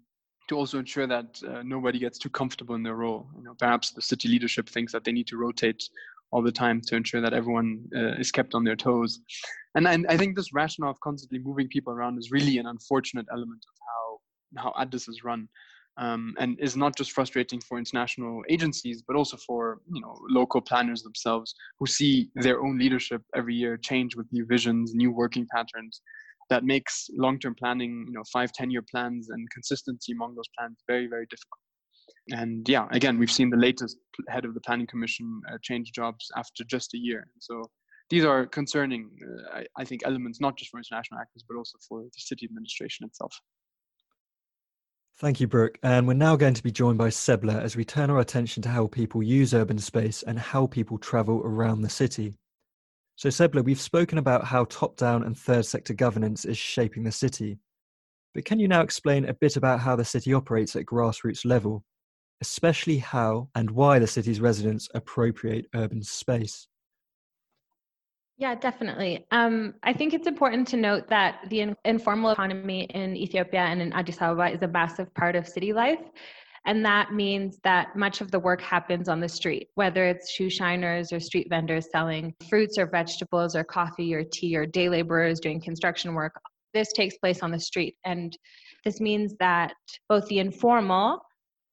to 0.48 0.56
also 0.56 0.78
ensure 0.78 1.06
that 1.06 1.40
uh, 1.48 1.62
nobody 1.62 1.98
gets 1.98 2.18
too 2.18 2.28
comfortable 2.28 2.74
in 2.74 2.82
their 2.82 2.96
role. 2.96 3.26
You 3.34 3.44
know, 3.44 3.54
perhaps 3.58 3.92
the 3.92 4.02
city 4.02 4.28
leadership 4.28 4.68
thinks 4.68 4.92
that 4.92 5.02
they 5.02 5.12
need 5.12 5.26
to 5.28 5.38
rotate 5.38 5.82
all 6.32 6.42
the 6.42 6.52
time 6.52 6.82
to 6.82 6.96
ensure 6.96 7.22
that 7.22 7.32
everyone 7.32 7.84
uh, 7.96 8.14
is 8.18 8.30
kept 8.30 8.54
on 8.54 8.62
their 8.62 8.76
toes. 8.76 9.20
And, 9.74 9.88
and 9.88 10.06
I 10.08 10.18
think 10.18 10.36
this 10.36 10.52
rationale 10.52 10.90
of 10.90 11.00
constantly 11.00 11.38
moving 11.38 11.68
people 11.68 11.94
around 11.94 12.18
is 12.18 12.30
really 12.30 12.58
an 12.58 12.66
unfortunate 12.66 13.26
element 13.32 13.64
of 13.66 13.74
how 13.88 14.04
how 14.62 14.82
Addis 14.82 15.08
is 15.08 15.24
run. 15.24 15.48
Um, 15.96 16.34
and 16.40 16.58
is 16.58 16.76
not 16.76 16.96
just 16.96 17.12
frustrating 17.12 17.60
for 17.60 17.78
international 17.78 18.42
agencies, 18.48 19.04
but 19.06 19.14
also 19.14 19.36
for 19.36 19.80
you 19.92 20.00
know 20.02 20.18
local 20.28 20.60
planners 20.60 21.04
themselves 21.04 21.54
who 21.78 21.86
see 21.86 22.30
their 22.34 22.60
own 22.60 22.78
leadership 22.78 23.22
every 23.36 23.54
year 23.54 23.76
change 23.76 24.16
with 24.16 24.26
new 24.32 24.44
visions, 24.44 24.92
new 24.92 25.12
working 25.12 25.46
patterns, 25.54 26.00
that 26.50 26.64
makes 26.64 27.08
long-term 27.16 27.54
planning, 27.54 28.04
you 28.08 28.12
know, 28.12 28.24
five, 28.32 28.52
ten-year 28.52 28.84
plans 28.90 29.28
and 29.30 29.48
consistency 29.50 30.12
among 30.12 30.34
those 30.34 30.48
plans 30.58 30.78
very, 30.86 31.06
very 31.06 31.26
difficult. 31.26 31.60
And 32.30 32.68
yeah, 32.68 32.86
again, 32.90 33.18
we've 33.18 33.30
seen 33.30 33.50
the 33.50 33.56
latest 33.56 33.98
head 34.28 34.44
of 34.44 34.54
the 34.54 34.60
planning 34.60 34.86
commission 34.86 35.40
uh, 35.52 35.58
change 35.62 35.92
jobs 35.92 36.30
after 36.36 36.64
just 36.64 36.94
a 36.94 36.98
year. 36.98 37.26
So 37.38 37.70
these 38.10 38.24
are 38.24 38.46
concerning, 38.46 39.10
uh, 39.22 39.58
I, 39.58 39.66
I 39.78 39.84
think, 39.84 40.02
elements 40.04 40.40
not 40.40 40.56
just 40.56 40.70
for 40.70 40.78
international 40.78 41.20
actors, 41.20 41.44
but 41.48 41.56
also 41.56 41.78
for 41.88 42.02
the 42.02 42.10
city 42.16 42.46
administration 42.46 43.06
itself. 43.06 43.34
Thank 45.16 45.40
you, 45.40 45.46
Brooke. 45.46 45.78
And 45.84 46.08
we're 46.08 46.14
now 46.14 46.34
going 46.34 46.54
to 46.54 46.62
be 46.62 46.72
joined 46.72 46.98
by 46.98 47.08
Sebla 47.08 47.62
as 47.62 47.76
we 47.76 47.84
turn 47.84 48.10
our 48.10 48.18
attention 48.18 48.64
to 48.64 48.68
how 48.68 48.88
people 48.88 49.22
use 49.22 49.54
urban 49.54 49.78
space 49.78 50.24
and 50.24 50.36
how 50.36 50.66
people 50.66 50.98
travel 50.98 51.40
around 51.44 51.82
the 51.82 51.88
city. 51.88 52.34
So, 53.14 53.28
Sebla, 53.28 53.64
we've 53.64 53.80
spoken 53.80 54.18
about 54.18 54.44
how 54.44 54.64
top 54.64 54.96
down 54.96 55.22
and 55.22 55.38
third 55.38 55.66
sector 55.66 55.94
governance 55.94 56.44
is 56.44 56.58
shaping 56.58 57.04
the 57.04 57.12
city. 57.12 57.58
But 58.34 58.44
can 58.44 58.58
you 58.58 58.66
now 58.66 58.80
explain 58.80 59.26
a 59.26 59.34
bit 59.34 59.56
about 59.56 59.78
how 59.78 59.94
the 59.94 60.04
city 60.04 60.34
operates 60.34 60.74
at 60.74 60.84
grassroots 60.84 61.44
level, 61.44 61.84
especially 62.40 62.98
how 62.98 63.48
and 63.54 63.70
why 63.70 64.00
the 64.00 64.08
city's 64.08 64.40
residents 64.40 64.88
appropriate 64.96 65.66
urban 65.76 66.02
space? 66.02 66.66
Yeah, 68.36 68.56
definitely. 68.56 69.26
Um, 69.30 69.74
I 69.84 69.92
think 69.92 70.12
it's 70.12 70.26
important 70.26 70.66
to 70.68 70.76
note 70.76 71.08
that 71.08 71.38
the 71.50 71.60
in- 71.60 71.76
informal 71.84 72.32
economy 72.32 72.82
in 72.90 73.16
Ethiopia 73.16 73.60
and 73.60 73.80
in 73.80 73.92
Addis 73.92 74.20
Ababa 74.20 74.52
is 74.52 74.62
a 74.62 74.68
massive 74.68 75.12
part 75.14 75.36
of 75.36 75.46
city 75.46 75.72
life. 75.72 76.00
And 76.66 76.84
that 76.84 77.12
means 77.12 77.58
that 77.62 77.94
much 77.94 78.20
of 78.20 78.30
the 78.30 78.40
work 78.40 78.60
happens 78.60 79.08
on 79.08 79.20
the 79.20 79.28
street, 79.28 79.68
whether 79.74 80.04
it's 80.06 80.32
shoe 80.32 80.48
shiners 80.48 81.12
or 81.12 81.20
street 81.20 81.46
vendors 81.48 81.86
selling 81.92 82.34
fruits 82.48 82.78
or 82.78 82.86
vegetables 82.86 83.54
or 83.54 83.62
coffee 83.62 84.14
or 84.14 84.24
tea 84.24 84.56
or 84.56 84.66
day 84.66 84.88
laborers 84.88 85.40
doing 85.40 85.60
construction 85.60 86.14
work. 86.14 86.34
This 86.72 86.92
takes 86.92 87.16
place 87.18 87.42
on 87.42 87.52
the 87.52 87.60
street. 87.60 87.96
And 88.04 88.36
this 88.84 88.98
means 88.98 89.34
that 89.38 89.74
both 90.08 90.26
the 90.26 90.38
informal 90.38 91.20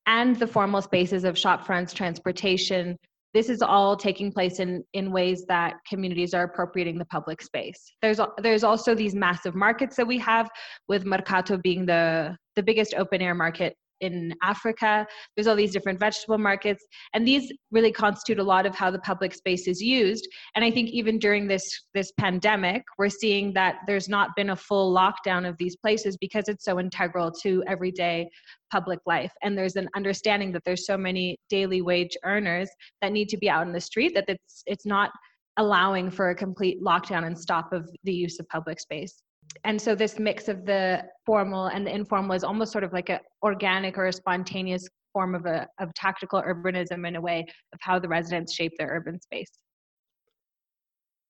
and 0.06 0.36
the 0.36 0.48
formal 0.48 0.82
spaces 0.82 1.24
of 1.24 1.38
shop 1.38 1.66
fronts, 1.66 1.94
transportation, 1.94 2.98
this 3.34 3.50
is 3.50 3.62
all 3.62 3.96
taking 3.96 4.32
place 4.32 4.60
in, 4.60 4.84
in 4.94 5.12
ways 5.12 5.46
that 5.48 5.76
communities 5.88 6.34
are 6.34 6.44
appropriating 6.44 6.98
the 6.98 7.06
public 7.06 7.42
space. 7.42 7.94
There's, 8.02 8.20
there's 8.42 8.64
also 8.64 8.94
these 8.94 9.16
massive 9.16 9.56
markets 9.56 9.96
that 9.96 10.08
we 10.08 10.18
have, 10.20 10.50
with 10.88 11.06
Mercato 11.06 11.58
being 11.58 11.86
the, 11.86 12.36
the 12.56 12.64
biggest 12.64 12.94
open 12.96 13.22
air 13.22 13.36
market 13.36 13.76
in 14.02 14.34
Africa. 14.42 15.06
There's 15.36 15.48
all 15.48 15.56
these 15.56 15.72
different 15.72 16.00
vegetable 16.00 16.38
markets, 16.38 16.86
and 17.14 17.28
these 17.28 17.52
really 17.72 17.92
constitute 17.92 18.40
a 18.40 18.44
lot 18.44 18.66
of 18.66 18.76
how 18.76 18.92
the 18.92 19.00
public 19.00 19.34
space 19.34 19.68
is 19.68 19.82
used. 19.82 20.28
And 20.56 20.66
I 20.66 20.72
think 20.72 20.90
even 20.90 21.20
during 21.20 21.48
this 21.48 21.64
this 21.94 22.12
pandemic, 22.20 22.84
we're 22.98 23.10
seeing 23.10 23.54
that 23.54 23.76
there's 23.88 24.10
not 24.10 24.36
been 24.36 24.50
a 24.50 24.56
full 24.56 24.94
lockdown 24.94 25.48
of 25.48 25.56
these 25.58 25.76
places 25.78 26.18
because 26.18 26.46
it's 26.48 26.66
so 26.66 26.80
integral 26.80 27.32
to 27.44 27.64
everyday 27.68 28.28
public 28.72 29.00
life. 29.06 29.32
And 29.44 29.58
there's 29.58 29.76
an 29.76 29.90
understanding 29.96 30.52
that 30.54 30.64
there's 30.66 30.86
so 30.86 30.98
many 30.98 31.38
daily 31.50 31.82
wage 31.82 32.18
earners 32.24 32.70
that 33.02 33.12
need 33.12 33.30
to 33.30 33.38
be 33.38 33.50
out 33.50 33.68
in 33.68 33.74
the 33.74 33.82
street 33.82 34.14
that 34.16 34.26
it's 34.28 34.64
it's 34.66 34.86
not 34.86 35.12
allowing 35.58 36.10
for 36.10 36.30
a 36.30 36.36
complete 36.36 36.82
lockdown 36.82 37.26
and 37.26 37.38
stop 37.38 37.74
of 37.74 37.90
the 38.04 38.14
use 38.14 38.40
of 38.40 38.48
public 38.48 38.80
space 38.80 39.22
and 39.64 39.82
so 39.82 39.96
this 39.96 40.18
mix 40.20 40.48
of 40.48 40.66
the 40.66 41.04
formal 41.26 41.68
and 41.68 41.86
the 41.86 41.94
informal 41.94 42.36
is 42.36 42.44
almost 42.44 42.72
sort 42.72 42.84
of 42.84 42.94
like 42.94 43.10
an 43.10 43.20
organic 43.44 43.98
or 43.98 44.08
a 44.08 44.14
spontaneous 44.14 44.88
form 45.14 45.36
of 45.36 45.46
a 45.46 45.68
of 45.80 45.94
tactical 45.94 46.42
urbanism 46.42 47.08
in 47.08 47.16
a 47.16 47.22
way 47.22 47.46
of 47.74 47.80
how 47.82 48.00
the 48.00 48.08
residents 48.08 48.54
shape 48.54 48.74
their 48.78 48.90
urban 48.90 49.20
space. 49.20 49.52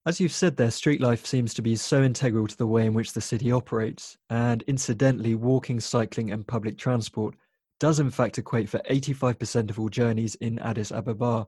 As 0.05 0.19
you've 0.19 0.31
said 0.31 0.57
there, 0.57 0.71
street 0.71 0.99
life 0.99 1.27
seems 1.27 1.53
to 1.53 1.61
be 1.61 1.75
so 1.75 2.01
integral 2.01 2.47
to 2.47 2.57
the 2.57 2.65
way 2.65 2.87
in 2.87 2.93
which 2.93 3.13
the 3.13 3.21
city 3.21 3.51
operates, 3.51 4.17
and 4.31 4.63
incidentally, 4.63 5.35
walking, 5.35 5.79
cycling, 5.79 6.31
and 6.31 6.47
public 6.47 6.77
transport 6.77 7.35
does 7.79 7.99
in 7.99 8.09
fact 8.09 8.37
equate 8.37 8.69
for 8.69 8.79
85% 8.89 9.69
of 9.69 9.79
all 9.79 9.89
journeys 9.89 10.35
in 10.35 10.57
Addis 10.59 10.91
Ababa, 10.91 11.47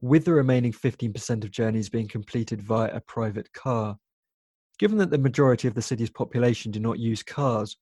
with 0.00 0.24
the 0.24 0.32
remaining 0.32 0.72
15% 0.72 1.44
of 1.44 1.50
journeys 1.50 1.90
being 1.90 2.08
completed 2.08 2.62
via 2.62 2.90
a 2.94 3.00
private 3.00 3.52
car. 3.52 3.98
Given 4.80 4.96
that 4.96 5.10
the 5.10 5.18
majority 5.18 5.68
of 5.68 5.74
the 5.74 5.82
city's 5.82 6.08
population 6.08 6.72
do 6.72 6.80
not 6.80 6.98
use 6.98 7.22
cars, 7.22 7.76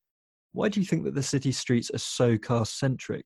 why 0.50 0.68
do 0.68 0.80
you 0.80 0.86
think 0.86 1.04
that 1.04 1.14
the 1.14 1.22
city 1.22 1.52
streets 1.52 1.92
are 1.94 1.98
so 1.98 2.36
car 2.36 2.66
centric? 2.66 3.24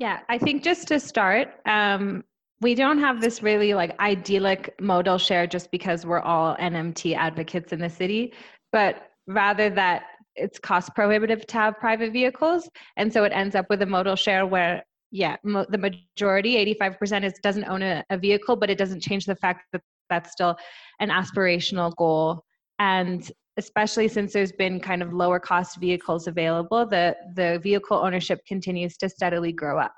Yeah, 0.00 0.20
I 0.30 0.38
think 0.38 0.62
just 0.62 0.88
to 0.88 0.98
start, 0.98 1.48
um, 1.66 2.24
we 2.62 2.74
don't 2.74 2.98
have 2.98 3.20
this 3.20 3.42
really 3.42 3.74
like 3.74 4.00
idyllic 4.00 4.74
modal 4.80 5.18
share 5.18 5.46
just 5.46 5.70
because 5.70 6.06
we're 6.06 6.20
all 6.20 6.56
NMT 6.56 7.14
advocates 7.14 7.70
in 7.70 7.80
the 7.80 7.90
city, 7.90 8.32
but 8.72 9.10
rather 9.26 9.68
that 9.68 10.04
it's 10.36 10.58
cost 10.58 10.94
prohibitive 10.94 11.46
to 11.48 11.54
have 11.58 11.78
private 11.78 12.14
vehicles. 12.14 12.66
And 12.96 13.12
so 13.12 13.24
it 13.24 13.32
ends 13.34 13.54
up 13.54 13.66
with 13.68 13.82
a 13.82 13.86
modal 13.86 14.16
share 14.16 14.46
where, 14.46 14.82
yeah, 15.10 15.36
mo- 15.44 15.66
the 15.68 15.76
majority, 15.76 16.54
85%, 16.74 17.24
is 17.24 17.34
doesn't 17.42 17.64
own 17.64 17.82
a, 17.82 18.02
a 18.08 18.16
vehicle, 18.16 18.56
but 18.56 18.70
it 18.70 18.78
doesn't 18.78 19.02
change 19.02 19.26
the 19.26 19.36
fact 19.36 19.64
that 19.74 19.82
that's 20.08 20.32
still 20.32 20.56
an 21.00 21.10
aspirational 21.10 21.94
goal. 21.96 22.44
And 22.78 23.30
especially 23.58 24.06
since 24.06 24.32
there's 24.32 24.52
been 24.52 24.78
kind 24.78 25.02
of 25.02 25.12
lower 25.12 25.40
cost 25.40 25.78
vehicles 25.80 26.28
available, 26.28 26.86
the, 26.86 27.16
the 27.34 27.58
vehicle 27.60 27.98
ownership 27.98 28.40
continues 28.46 28.96
to 28.96 29.08
steadily 29.08 29.52
grow 29.52 29.78
up. 29.78 29.92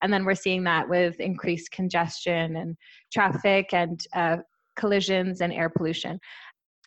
And 0.00 0.10
then 0.10 0.24
we're 0.24 0.34
seeing 0.34 0.64
that 0.64 0.88
with 0.88 1.20
increased 1.20 1.70
congestion 1.72 2.56
and 2.56 2.74
traffic 3.12 3.74
and 3.74 4.02
uh, 4.14 4.38
collisions 4.76 5.42
and 5.42 5.52
air 5.52 5.68
pollution. 5.68 6.18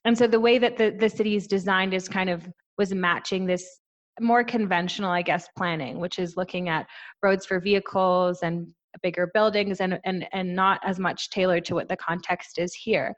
And 0.03 0.17
so 0.17 0.25
the 0.25 0.39
way 0.39 0.57
that 0.57 0.77
the, 0.77 0.95
the 0.99 1.09
city 1.09 1.35
is 1.35 1.45
designed 1.45 1.93
is 1.93 2.09
kind 2.09 2.29
of 2.29 2.47
was 2.77 2.91
matching 2.93 3.45
this 3.45 3.79
more 4.19 4.43
conventional, 4.43 5.11
I 5.11 5.21
guess, 5.21 5.47
planning, 5.57 5.99
which 5.99 6.19
is 6.19 6.37
looking 6.37 6.69
at 6.69 6.87
roads 7.21 7.45
for 7.45 7.59
vehicles 7.59 8.39
and 8.41 8.67
bigger 9.01 9.29
buildings 9.33 9.81
and, 9.81 9.99
and, 10.05 10.27
and 10.33 10.55
not 10.55 10.79
as 10.83 10.99
much 10.99 11.29
tailored 11.29 11.65
to 11.65 11.75
what 11.75 11.89
the 11.89 11.97
context 11.97 12.59
is 12.59 12.73
here. 12.73 13.13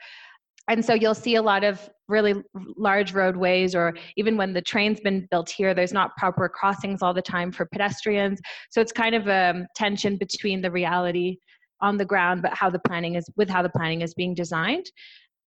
And 0.70 0.84
so 0.84 0.94
you'll 0.94 1.16
see 1.16 1.36
a 1.36 1.42
lot 1.42 1.64
of 1.64 1.90
really 2.08 2.36
large 2.76 3.14
roadways 3.14 3.74
or 3.74 3.94
even 4.18 4.36
when 4.36 4.54
the 4.54 4.62
train's 4.62 5.00
been 5.00 5.28
built 5.32 5.50
here 5.50 5.74
there's 5.74 5.94
not 5.94 6.16
proper 6.18 6.50
crossings 6.50 7.02
all 7.02 7.14
the 7.14 7.22
time 7.22 7.52
for 7.52 7.66
pedestrians. 7.66 8.40
So 8.72 8.82
it's 8.82 8.92
kind 8.92 9.16
of 9.16 9.28
a 9.28 9.66
tension 9.76 10.18
between 10.18 10.62
the 10.62 10.72
reality 10.72 11.38
on 11.82 11.96
the 11.96 12.06
ground 12.06 12.42
but 12.42 12.54
how 12.54 12.70
the 12.70 12.80
planning 12.80 13.16
is 13.16 13.30
with 13.38 13.50
how 13.50 13.62
the 13.62 13.70
planning 13.70 14.02
is 14.02 14.14
being 14.14 14.34
designed. 14.34 14.86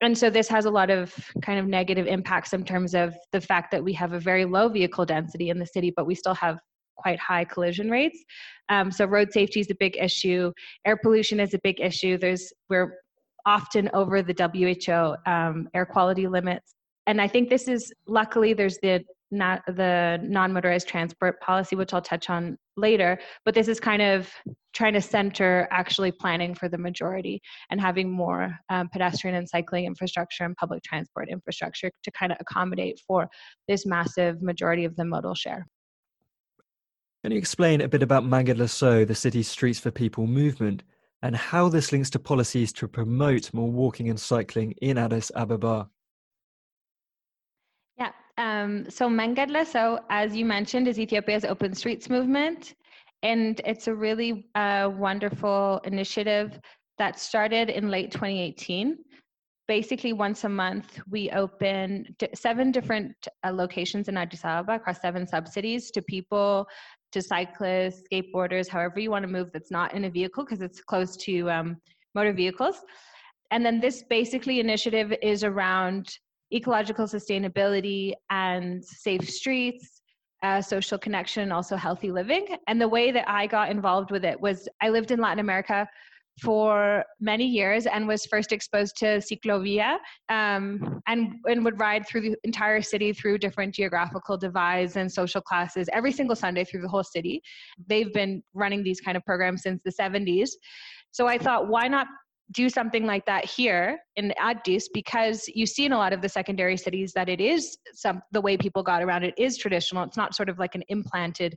And 0.03 0.17
so 0.17 0.31
this 0.31 0.49
has 0.49 0.65
a 0.65 0.71
lot 0.71 0.89
of 0.89 1.15
kind 1.43 1.59
of 1.59 1.67
negative 1.67 2.07
impacts 2.07 2.55
in 2.55 2.65
terms 2.65 2.95
of 2.95 3.15
the 3.33 3.41
fact 3.41 3.71
that 3.73 3.85
we 3.85 3.93
have 3.93 4.15
a 4.15 4.21
very 4.21 4.47
low 4.47 4.69
vehicle 4.69 5.05
density 5.05 5.51
in 5.51 5.59
the 5.59 5.67
city 5.67 5.93
but 5.95 6.07
we 6.07 6.15
still 6.15 6.35
have 6.35 6.59
quite 7.01 7.19
high 7.19 7.45
collision 7.45 7.91
rates 7.91 8.19
um, 8.69 8.91
so 8.91 9.05
road 9.05 9.33
safety 9.33 9.61
is 9.61 9.71
a 9.71 9.77
big 9.81 9.97
issue 9.97 10.53
air 10.85 10.99
pollution 11.03 11.41
is 11.41 11.55
a 11.55 11.61
big 11.63 11.81
issue 11.81 12.19
there's 12.19 12.53
we're 12.69 12.93
often 13.47 13.91
over 13.95 14.23
the 14.23 14.35
WHO 14.35 15.31
um, 15.31 15.69
air 15.75 15.87
quality 15.87 16.27
limits. 16.27 16.75
And 17.07 17.21
I 17.21 17.29
think 17.29 17.49
this 17.49 17.69
is 17.69 17.93
luckily 18.07 18.53
there's 18.53 18.79
the 18.83 19.05
not 19.33 19.63
the 19.67 20.19
non-motorized 20.25 20.89
transport 20.89 21.41
policy, 21.41 21.77
which 21.77 21.95
I'll 21.95 22.03
touch 22.03 22.29
on 22.31 22.59
later. 22.77 23.17
But 23.45 23.55
this 23.55 23.69
is 23.69 23.79
kind 23.79 24.03
of 24.03 24.29
trying 24.75 24.95
to 24.95 25.01
center 25.01 25.69
actually 25.71 26.11
planning 26.11 26.53
for 26.53 26.69
the 26.69 26.79
majority 26.79 27.41
and 27.71 27.81
having 27.81 28.11
more 28.11 28.53
um, 28.71 28.89
pedestrian 28.93 29.37
and 29.37 29.49
cycling 29.49 29.85
infrastructure 29.85 30.45
and 30.45 30.57
public 30.57 30.83
transport 30.83 31.29
infrastructure 31.29 31.93
to 32.03 32.11
kind 32.11 32.33
of 32.33 32.39
accommodate 32.41 33.01
for 33.07 33.29
this 33.69 33.87
massive 33.87 34.43
majority 34.43 34.85
of 34.85 34.97
the 34.97 35.05
modal 35.05 35.35
share. 35.35 35.65
Can 37.23 37.33
you 37.33 37.39
explain 37.39 37.83
a 37.83 37.89
bit 37.89 38.03
about 38.03 38.25
Mangad 38.25 38.59
Lasso, 38.59 39.05
the 39.05 39.15
city's 39.15 39.49
Streets 39.49 39.79
for 39.79 39.91
People 39.91 40.27
movement, 40.27 40.83
and 41.23 41.37
how 41.37 41.69
this 41.69 41.93
links 41.93 42.11
to 42.11 42.19
policies 42.19 42.73
to 42.73 42.89
promote 42.89 43.53
more 43.53 43.71
walking 43.71 44.09
and 44.09 44.19
cycling 44.19 44.73
in 44.81 44.97
Addis 44.97 45.31
Ababa. 45.35 45.89
Yeah, 47.99 48.13
um, 48.39 48.89
so 48.89 49.09
Mangad 49.09 49.51
Lasso, 49.51 49.99
as 50.09 50.35
you 50.35 50.47
mentioned, 50.47 50.89
is 50.89 50.99
Ethiopia's 50.99 51.45
Open 51.45 51.75
Streets 51.75 52.09
movement. 52.09 52.75
And 53.23 53.61
it's 53.67 53.87
a 53.87 53.95
really 53.95 54.47
uh, 54.55 54.91
wonderful 54.91 55.83
initiative 55.85 56.59
that 56.97 57.19
started 57.19 57.69
in 57.69 57.91
late 57.91 58.11
2018. 58.13 58.97
Basically, 59.69 60.15
once 60.15 60.45
a 60.45 60.49
month, 60.49 60.99
we 61.09 61.31
open 61.31 62.17
seven 62.35 62.73
different 62.73 63.15
uh, 63.45 63.53
locations 63.53 64.09
in 64.09 64.17
Addis 64.17 64.45
Ababa 64.45 64.77
across 64.77 65.03
seven 65.03 65.27
subcities 65.27 65.91
to 65.93 66.03
people 66.03 66.67
to 67.13 67.23
cyclists, 67.23 68.03
skateboarders, 68.11 68.69
however 68.69 69.01
you 69.01 69.11
want 69.11 69.23
to 69.23 69.29
move 69.29 69.51
that's 69.53 69.71
not 69.71 69.95
in 69.95 70.05
a 70.05 70.11
vehicle 70.11 70.45
because 70.45 70.63
it's 70.63 70.81
close 70.81 71.17
to 71.19 71.51
um, 71.51 71.77
motor 72.15 72.33
vehicles. 72.33 72.77
And 73.51 73.65
then 73.65 73.81
this 73.81 74.05
basically 74.09 74.61
initiative 74.61 75.13
is 75.23 75.43
around 75.43 76.09
ecological 76.53 77.07
sustainability 77.07 78.13
and 78.31 78.85
safe 78.85 79.29
streets, 79.29 80.03
uh, 80.43 80.61
social 80.61 80.99
connection, 80.99 81.53
also 81.53 81.77
healthy 81.77 82.11
living. 82.11 82.47
And 82.67 82.81
the 82.81 82.89
way 82.89 83.11
that 83.11 83.29
I 83.29 83.47
got 83.47 83.71
involved 83.71 84.11
with 84.11 84.25
it 84.25 84.41
was 84.41 84.69
I 84.81 84.89
lived 84.89 85.11
in 85.11 85.21
Latin 85.21 85.41
America 85.41 85.89
for 86.41 87.05
many 87.21 87.47
years 87.47 87.87
and 87.87 88.07
was 88.07 88.25
first 88.27 88.53
exposed 88.53 88.97
to 88.97 89.21
Ciclovia 89.21 89.97
um, 90.29 91.01
and, 91.07 91.35
and 91.47 91.65
would 91.65 91.79
ride 91.79 92.07
through 92.07 92.23
the 92.23 92.37
entire 92.45 92.83
city 92.83 93.13
through 93.13 93.39
different 93.39 93.75
geographical 93.75 94.37
divides 94.37 94.97
and 94.97 95.11
social 95.11 95.41
classes 95.41 95.89
every 95.93 96.13
single 96.13 96.37
Sunday 96.37 96.65
through 96.65 96.83
the 96.83 96.89
whole 96.89 97.05
city. 97.05 97.43
They've 97.87 98.13
been 98.13 98.43
running 98.55 98.83
these 98.83 99.01
kind 99.01 99.17
of 99.17 99.25
programs 99.25 99.63
since 99.63 99.81
the 99.85 99.93
70s. 99.93 100.51
So 101.11 101.27
I 101.27 101.39
thought, 101.39 101.69
why 101.69 101.89
not 101.89 102.07
do 102.53 102.69
something 102.69 103.07
like 103.07 103.25
that 103.27 103.45
here 103.45 103.99
in 104.17 104.33
Addis 104.39 104.89
because 104.93 105.49
you 105.55 105.67
see 105.67 105.85
in 105.85 105.93
a 105.93 105.99
lot 105.99 106.13
of 106.13 106.21
the 106.21 106.29
secondary 106.29 106.77
cities 106.77 107.13
that 107.13 107.29
it 107.29 107.41
is 107.41 107.79
some 107.93 108.21
the 108.33 108.41
way 108.41 108.57
people 108.57 108.83
got 108.83 109.03
around 109.03 109.23
it 109.23 109.35
is 109.39 109.57
traditional. 109.57 110.03
It's 110.03 110.17
not 110.17 110.35
sort 110.35 110.49
of 110.49 110.59
like 110.59 110.75
an 110.75 110.83
implanted 110.89 111.57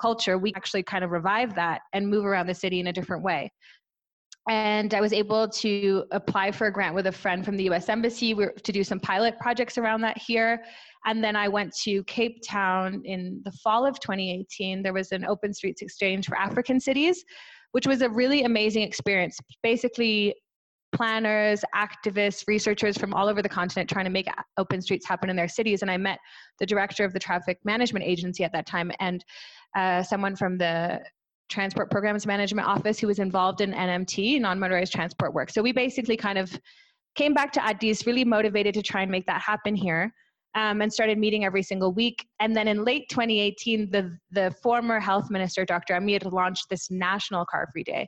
culture. 0.00 0.38
We 0.38 0.52
actually 0.56 0.82
kind 0.82 1.04
of 1.04 1.10
revive 1.10 1.54
that 1.54 1.82
and 1.92 2.08
move 2.08 2.24
around 2.24 2.48
the 2.48 2.54
city 2.54 2.80
in 2.80 2.88
a 2.88 2.92
different 2.92 3.22
way 3.22 3.52
and 4.48 4.92
I 4.92 5.00
was 5.00 5.12
able 5.12 5.48
to 5.48 6.04
apply 6.10 6.50
for 6.50 6.66
a 6.66 6.72
grant 6.72 6.94
with 6.94 7.06
a 7.06 7.12
friend 7.12 7.44
from 7.44 7.56
the 7.56 7.64
US 7.70 7.88
Embassy 7.88 8.34
to 8.34 8.72
do 8.72 8.82
some 8.82 8.98
pilot 8.98 9.38
projects 9.38 9.78
around 9.78 10.00
that 10.00 10.18
here. 10.18 10.64
And 11.04 11.22
then 11.22 11.36
I 11.36 11.48
went 11.48 11.74
to 11.82 12.02
Cape 12.04 12.42
Town 12.46 13.02
in 13.04 13.40
the 13.44 13.52
fall 13.52 13.86
of 13.86 14.00
2018. 14.00 14.82
There 14.82 14.92
was 14.92 15.12
an 15.12 15.24
open 15.24 15.54
streets 15.54 15.82
exchange 15.82 16.26
for 16.26 16.36
African 16.36 16.80
cities, 16.80 17.24
which 17.70 17.86
was 17.86 18.02
a 18.02 18.08
really 18.08 18.42
amazing 18.42 18.82
experience. 18.82 19.38
Basically, 19.62 20.34
planners, 20.92 21.64
activists, 21.74 22.44
researchers 22.46 22.98
from 22.98 23.14
all 23.14 23.28
over 23.28 23.42
the 23.42 23.48
continent 23.48 23.88
trying 23.88 24.04
to 24.04 24.10
make 24.10 24.26
open 24.58 24.82
streets 24.82 25.06
happen 25.06 25.30
in 25.30 25.36
their 25.36 25.48
cities. 25.48 25.82
And 25.82 25.90
I 25.90 25.96
met 25.96 26.18
the 26.58 26.66
director 26.66 27.04
of 27.04 27.12
the 27.12 27.18
traffic 27.18 27.58
management 27.64 28.04
agency 28.04 28.44
at 28.44 28.52
that 28.52 28.66
time 28.66 28.92
and 29.00 29.24
uh, 29.76 30.02
someone 30.02 30.36
from 30.36 30.58
the 30.58 31.00
Transport 31.52 31.90
Programs 31.90 32.26
Management 32.26 32.66
Office 32.66 32.98
who 32.98 33.06
was 33.06 33.18
involved 33.18 33.60
in 33.60 33.72
NMT, 33.72 34.40
non 34.40 34.58
motorized 34.58 34.92
transport 34.92 35.34
work. 35.34 35.50
So 35.50 35.62
we 35.62 35.72
basically 35.72 36.16
kind 36.16 36.38
of 36.38 36.58
came 37.14 37.34
back 37.34 37.52
to 37.52 37.64
Addis 37.64 38.06
really 38.06 38.24
motivated 38.24 38.74
to 38.74 38.82
try 38.82 39.02
and 39.02 39.10
make 39.10 39.26
that 39.26 39.40
happen 39.40 39.76
here. 39.76 40.12
Um, 40.54 40.82
and 40.82 40.92
started 40.92 41.16
meeting 41.16 41.46
every 41.46 41.62
single 41.62 41.94
week. 41.94 42.26
And 42.38 42.54
then 42.54 42.68
in 42.68 42.84
late 42.84 43.08
2018, 43.08 43.90
the, 43.90 44.18
the 44.32 44.54
former 44.62 45.00
health 45.00 45.30
minister, 45.30 45.64
Dr. 45.64 45.94
Amir, 45.94 46.18
launched 46.24 46.66
this 46.68 46.90
national 46.90 47.46
car 47.46 47.66
free 47.72 47.84
day, 47.84 48.06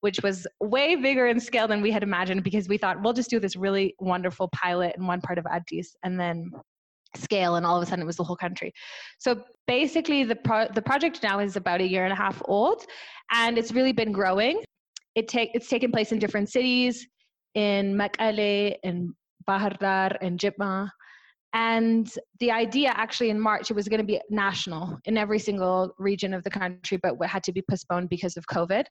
which 0.00 0.18
was 0.22 0.46
way 0.60 0.96
bigger 0.96 1.26
in 1.26 1.38
scale 1.38 1.68
than 1.68 1.82
we 1.82 1.90
had 1.90 2.02
imagined 2.02 2.42
because 2.42 2.70
we 2.70 2.78
thought 2.78 3.02
we'll 3.02 3.12
just 3.12 3.28
do 3.28 3.38
this 3.38 3.54
really 3.54 3.94
wonderful 4.00 4.48
pilot 4.54 4.94
in 4.96 5.06
one 5.06 5.20
part 5.20 5.36
of 5.36 5.44
Addis 5.44 5.94
and 6.02 6.18
then 6.18 6.50
scale 7.16 7.56
and 7.56 7.64
all 7.66 7.76
of 7.76 7.82
a 7.82 7.86
sudden 7.86 8.02
it 8.02 8.06
was 8.06 8.16
the 8.16 8.24
whole 8.24 8.36
country. 8.36 8.72
So 9.18 9.42
basically 9.66 10.24
the 10.24 10.36
pro- 10.36 10.68
the 10.74 10.82
project 10.82 11.22
now 11.22 11.38
is 11.38 11.56
about 11.56 11.80
a 11.80 11.88
year 11.88 12.04
and 12.04 12.12
a 12.12 12.16
half 12.16 12.40
old 12.46 12.84
and 13.32 13.58
it's 13.58 13.72
really 13.72 13.92
been 13.92 14.12
growing. 14.12 14.62
It 15.14 15.28
take 15.28 15.50
it's 15.54 15.68
taken 15.68 15.92
place 15.92 16.12
in 16.12 16.18
different 16.18 16.48
cities 16.48 17.06
in 17.54 17.96
Mekelle 17.96 18.76
in 18.82 19.14
Bahir 19.48 19.78
Dar 19.78 20.16
and 20.20 20.38
Jimma 20.38 20.88
and 21.54 22.12
the 22.40 22.50
idea 22.50 22.92
actually 22.96 23.30
in 23.30 23.38
March 23.38 23.70
it 23.70 23.74
was 23.74 23.88
going 23.88 24.00
to 24.00 24.06
be 24.06 24.20
national 24.28 24.98
in 25.04 25.16
every 25.16 25.38
single 25.38 25.94
region 25.98 26.34
of 26.34 26.42
the 26.42 26.50
country 26.50 26.98
but 27.00 27.14
had 27.26 27.44
to 27.44 27.52
be 27.52 27.62
postponed 27.70 28.08
because 28.08 28.36
of 28.36 28.44
covid. 28.46 28.84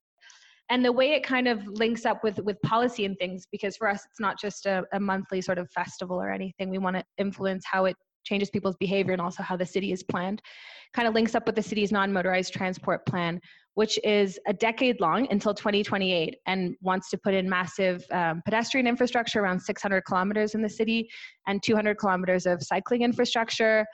And 0.70 0.84
the 0.84 0.94
way 0.94 1.12
it 1.12 1.24
kind 1.24 1.50
of 1.50 1.68
links 1.68 2.06
up 2.06 2.24
with 2.24 2.40
with 2.40 2.60
policy 2.62 3.04
and 3.04 3.18
things 3.18 3.46
because 3.52 3.76
for 3.76 3.90
us 3.90 4.06
it's 4.10 4.20
not 4.20 4.40
just 4.40 4.66
a, 4.66 4.86
a 4.94 5.00
monthly 5.00 5.42
sort 5.42 5.58
of 5.58 5.70
festival 5.72 6.16
or 6.22 6.32
anything. 6.32 6.70
We 6.70 6.78
want 6.78 6.96
to 6.96 7.04
influence 7.18 7.66
how 7.70 7.86
it 7.86 7.98
changes 8.24 8.50
people's 8.50 8.76
behavior 8.78 9.14
and 9.14 9.22
also 9.22 9.44
how 9.44 9.56
the 9.56 9.66
city 9.66 9.92
is 9.92 10.04
planned. 10.04 10.42
Kind 10.94 11.08
of 11.08 11.14
links 11.14 11.36
up 11.36 11.46
with 11.46 11.56
the 11.56 11.62
city's 11.62 11.92
non-motorized 11.92 12.54
transport 12.54 13.06
plan, 13.06 13.40
which 13.76 14.00
is 14.04 14.40
a 14.48 14.54
decade 14.54 15.00
long 15.02 15.28
until 15.32 15.54
2028 15.54 16.36
and 16.46 16.76
wants 16.82 17.10
to 17.10 17.18
put 17.18 17.34
in 17.34 17.50
massive 17.50 18.06
um, 18.12 18.42
pedestrian 18.46 18.88
infrastructure 18.88 19.42
around 19.42 19.60
600 19.60 20.02
kilometers 20.02 20.56
in 20.56 20.62
the 20.62 20.70
city 20.70 21.10
and 21.48 21.62
200 21.64 21.98
kilometers 21.98 22.46
of 22.46 22.62
cycling 22.62 23.02
infrastructure 23.02 23.86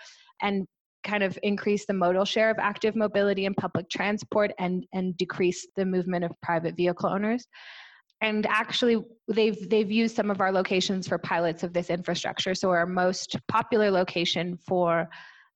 and 0.42 0.66
kind 1.04 1.24
of 1.24 1.40
increase 1.44 1.86
the 1.86 1.94
modal 1.94 2.26
share 2.26 2.50
of 2.50 2.58
active 2.60 2.96
mobility 2.96 3.46
in 3.46 3.54
public 3.54 3.90
transport 3.90 4.52
and, 4.60 4.86
and 4.94 5.16
decrease 5.18 5.66
the 5.76 5.86
movement 5.86 6.26
of 6.26 6.32
private 6.42 6.76
vehicle 6.76 7.10
owners. 7.10 7.48
And 8.22 8.46
actually, 8.48 9.04
they've 9.28 9.70
they've 9.70 9.90
used 9.90 10.16
some 10.16 10.30
of 10.30 10.42
our 10.42 10.52
locations 10.52 11.08
for 11.08 11.18
pilots 11.18 11.64
of 11.64 11.74
this 11.74 11.90
infrastructure. 11.90 12.54
So 12.54 12.70
our 12.70 12.86
most 12.86 13.38
popular 13.48 13.90
location 13.90 14.58
for 14.58 15.10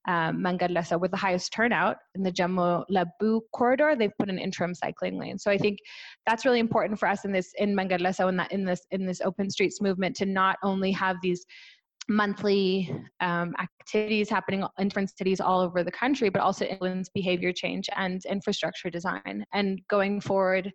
um, 0.07 0.43
with 0.43 1.11
the 1.11 1.17
highest 1.17 1.53
turnout 1.53 1.97
in 2.15 2.23
the 2.23 2.31
Jemo 2.31 2.83
Lebu 2.89 3.41
corridor, 3.53 3.95
they've 3.95 4.17
put 4.19 4.29
an 4.29 4.37
interim 4.37 4.75
cycling 4.75 5.17
lane. 5.17 5.37
So 5.37 5.49
I 5.49 5.57
think 5.57 5.79
that's 6.25 6.45
really 6.45 6.59
important 6.59 6.99
for 6.99 7.07
us 7.07 7.23
in 7.25 7.31
this 7.31 7.53
in 7.57 7.75
Mangadlesa 7.75 8.27
in 8.27 8.37
that 8.37 8.51
in 8.51 8.65
this 8.65 8.85
in 8.91 9.05
this 9.05 9.21
open 9.21 9.49
streets 9.49 9.81
movement 9.81 10.15
to 10.17 10.25
not 10.25 10.57
only 10.63 10.91
have 10.91 11.17
these 11.21 11.45
monthly 12.09 12.93
um, 13.21 13.55
activities 13.61 14.29
happening 14.29 14.65
in 14.77 14.87
different 14.89 15.09
cities 15.17 15.39
all 15.39 15.61
over 15.61 15.83
the 15.83 15.91
country, 15.91 16.29
but 16.29 16.41
also 16.41 16.65
influence 16.65 17.09
behavior 17.09 17.53
change 17.53 17.89
and 17.95 18.25
infrastructure 18.25 18.89
design. 18.89 19.45
And 19.53 19.79
going 19.89 20.19
forward, 20.19 20.71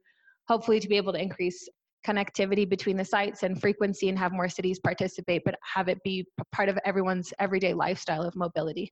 hopefully 0.48 0.80
to 0.80 0.88
be 0.88 0.96
able 0.96 1.12
to 1.12 1.20
increase 1.20 1.68
connectivity 2.06 2.68
between 2.68 2.96
the 2.96 3.04
sites 3.04 3.42
and 3.42 3.60
frequency 3.60 4.08
and 4.08 4.18
have 4.18 4.32
more 4.32 4.48
cities 4.48 4.78
participate, 4.78 5.42
but 5.44 5.56
have 5.62 5.88
it 5.88 6.02
be 6.04 6.26
part 6.52 6.68
of 6.68 6.78
everyone's 6.84 7.32
everyday 7.38 7.74
lifestyle 7.74 8.22
of 8.22 8.34
mobility. 8.36 8.90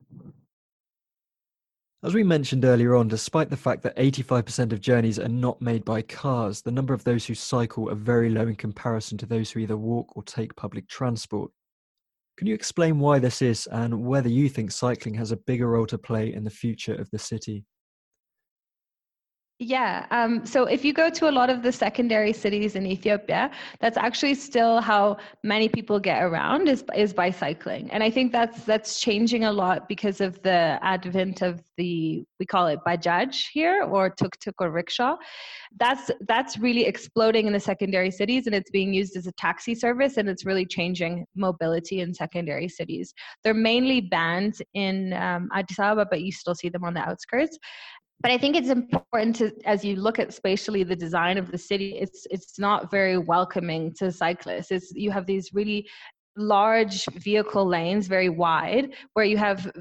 As 2.03 2.13
we 2.13 2.23
mentioned 2.23 2.63
earlier 2.63 2.95
on, 2.95 3.07
despite 3.07 3.49
the 3.49 3.57
fact 3.57 3.81
that 3.81 3.97
85% 3.97 4.71
of 4.71 4.79
journeys 4.79 5.17
are 5.17 5.27
not 5.27 5.59
made 5.61 5.83
by 5.83 6.03
cars, 6.03 6.61
the 6.61 6.71
number 6.71 6.93
of 6.93 7.03
those 7.03 7.25
who 7.25 7.33
cycle 7.33 7.89
are 7.89 7.95
very 7.95 8.29
low 8.29 8.47
in 8.47 8.55
comparison 8.55 9.17
to 9.17 9.25
those 9.25 9.49
who 9.49 9.59
either 9.59 9.77
walk 9.77 10.15
or 10.15 10.21
take 10.21 10.55
public 10.55 10.87
transport. 10.87 11.51
Can 12.37 12.45
you 12.45 12.53
explain 12.53 12.99
why 12.99 13.17
this 13.17 13.41
is 13.41 13.67
and 13.71 14.05
whether 14.05 14.29
you 14.29 14.47
think 14.47 14.71
cycling 14.71 15.15
has 15.15 15.31
a 15.31 15.37
bigger 15.37 15.67
role 15.67 15.87
to 15.87 15.97
play 15.97 16.31
in 16.31 16.43
the 16.43 16.51
future 16.51 16.93
of 16.93 17.09
the 17.09 17.17
city? 17.17 17.65
Yeah. 19.59 20.05
Um, 20.11 20.45
so 20.45 20.65
if 20.65 20.85
you 20.85 20.93
go 20.93 21.09
to 21.09 21.27
a 21.29 21.31
lot 21.31 21.49
of 21.49 21.63
the 21.63 21.71
secondary 21.71 22.31
cities 22.31 22.75
in 22.75 22.85
Ethiopia, 22.85 23.49
that's 23.79 23.97
actually 23.97 24.35
still 24.35 24.81
how 24.81 25.17
many 25.43 25.67
people 25.67 25.99
get 25.99 26.21
around 26.21 26.67
is 26.67 26.83
is 26.95 27.11
by 27.11 27.31
cycling, 27.31 27.89
and 27.89 28.03
I 28.03 28.11
think 28.11 28.31
that's 28.31 28.65
that's 28.65 28.99
changing 28.99 29.45
a 29.45 29.51
lot 29.51 29.87
because 29.89 30.21
of 30.21 30.39
the 30.43 30.77
advent 30.83 31.41
of 31.41 31.63
the 31.75 32.23
we 32.39 32.45
call 32.45 32.67
it 32.67 32.81
bajaj 32.85 33.47
here 33.51 33.81
or 33.81 34.11
tuk 34.11 34.37
tuk 34.39 34.53
or 34.61 34.69
rickshaw. 34.69 35.15
That's 35.79 36.11
that's 36.27 36.59
really 36.59 36.85
exploding 36.85 37.47
in 37.47 37.53
the 37.53 37.59
secondary 37.59 38.11
cities, 38.11 38.45
and 38.45 38.53
it's 38.53 38.69
being 38.69 38.93
used 38.93 39.17
as 39.17 39.25
a 39.25 39.31
taxi 39.31 39.73
service, 39.73 40.17
and 40.17 40.29
it's 40.29 40.45
really 40.45 40.67
changing 40.67 41.25
mobility 41.35 42.01
in 42.01 42.13
secondary 42.13 42.69
cities. 42.69 43.11
They're 43.43 43.55
mainly 43.55 44.01
banned 44.01 44.61
in 44.75 45.13
um, 45.13 45.49
Addis 45.51 45.79
Ababa, 45.79 46.05
but 46.11 46.21
you 46.21 46.31
still 46.31 46.53
see 46.53 46.69
them 46.69 46.83
on 46.83 46.93
the 46.93 47.01
outskirts 47.01 47.57
but 48.21 48.31
I 48.31 48.37
think 48.37 48.55
it's 48.55 48.69
important 48.69 49.35
to, 49.37 49.51
as 49.65 49.85
you 49.85 49.95
look 49.95 50.19
at 50.19 50.33
spatially 50.33 50.83
the 50.83 50.95
design 50.95 51.37
of 51.37 51.51
the 51.51 51.57
city, 51.57 51.97
it's 51.99 52.25
it's 52.31 52.57
not 52.57 52.89
very 52.89 53.17
welcoming 53.17 53.93
to 53.95 54.11
cyclists. 54.11 54.71
It's 54.71 54.91
you 54.95 55.11
have 55.11 55.25
these 55.25 55.53
really 55.53 55.87
large 56.35 57.05
vehicle 57.13 57.65
lanes, 57.65 58.07
very 58.07 58.29
wide, 58.29 58.93
where 59.13 59.25
you 59.25 59.37
have 59.37 59.71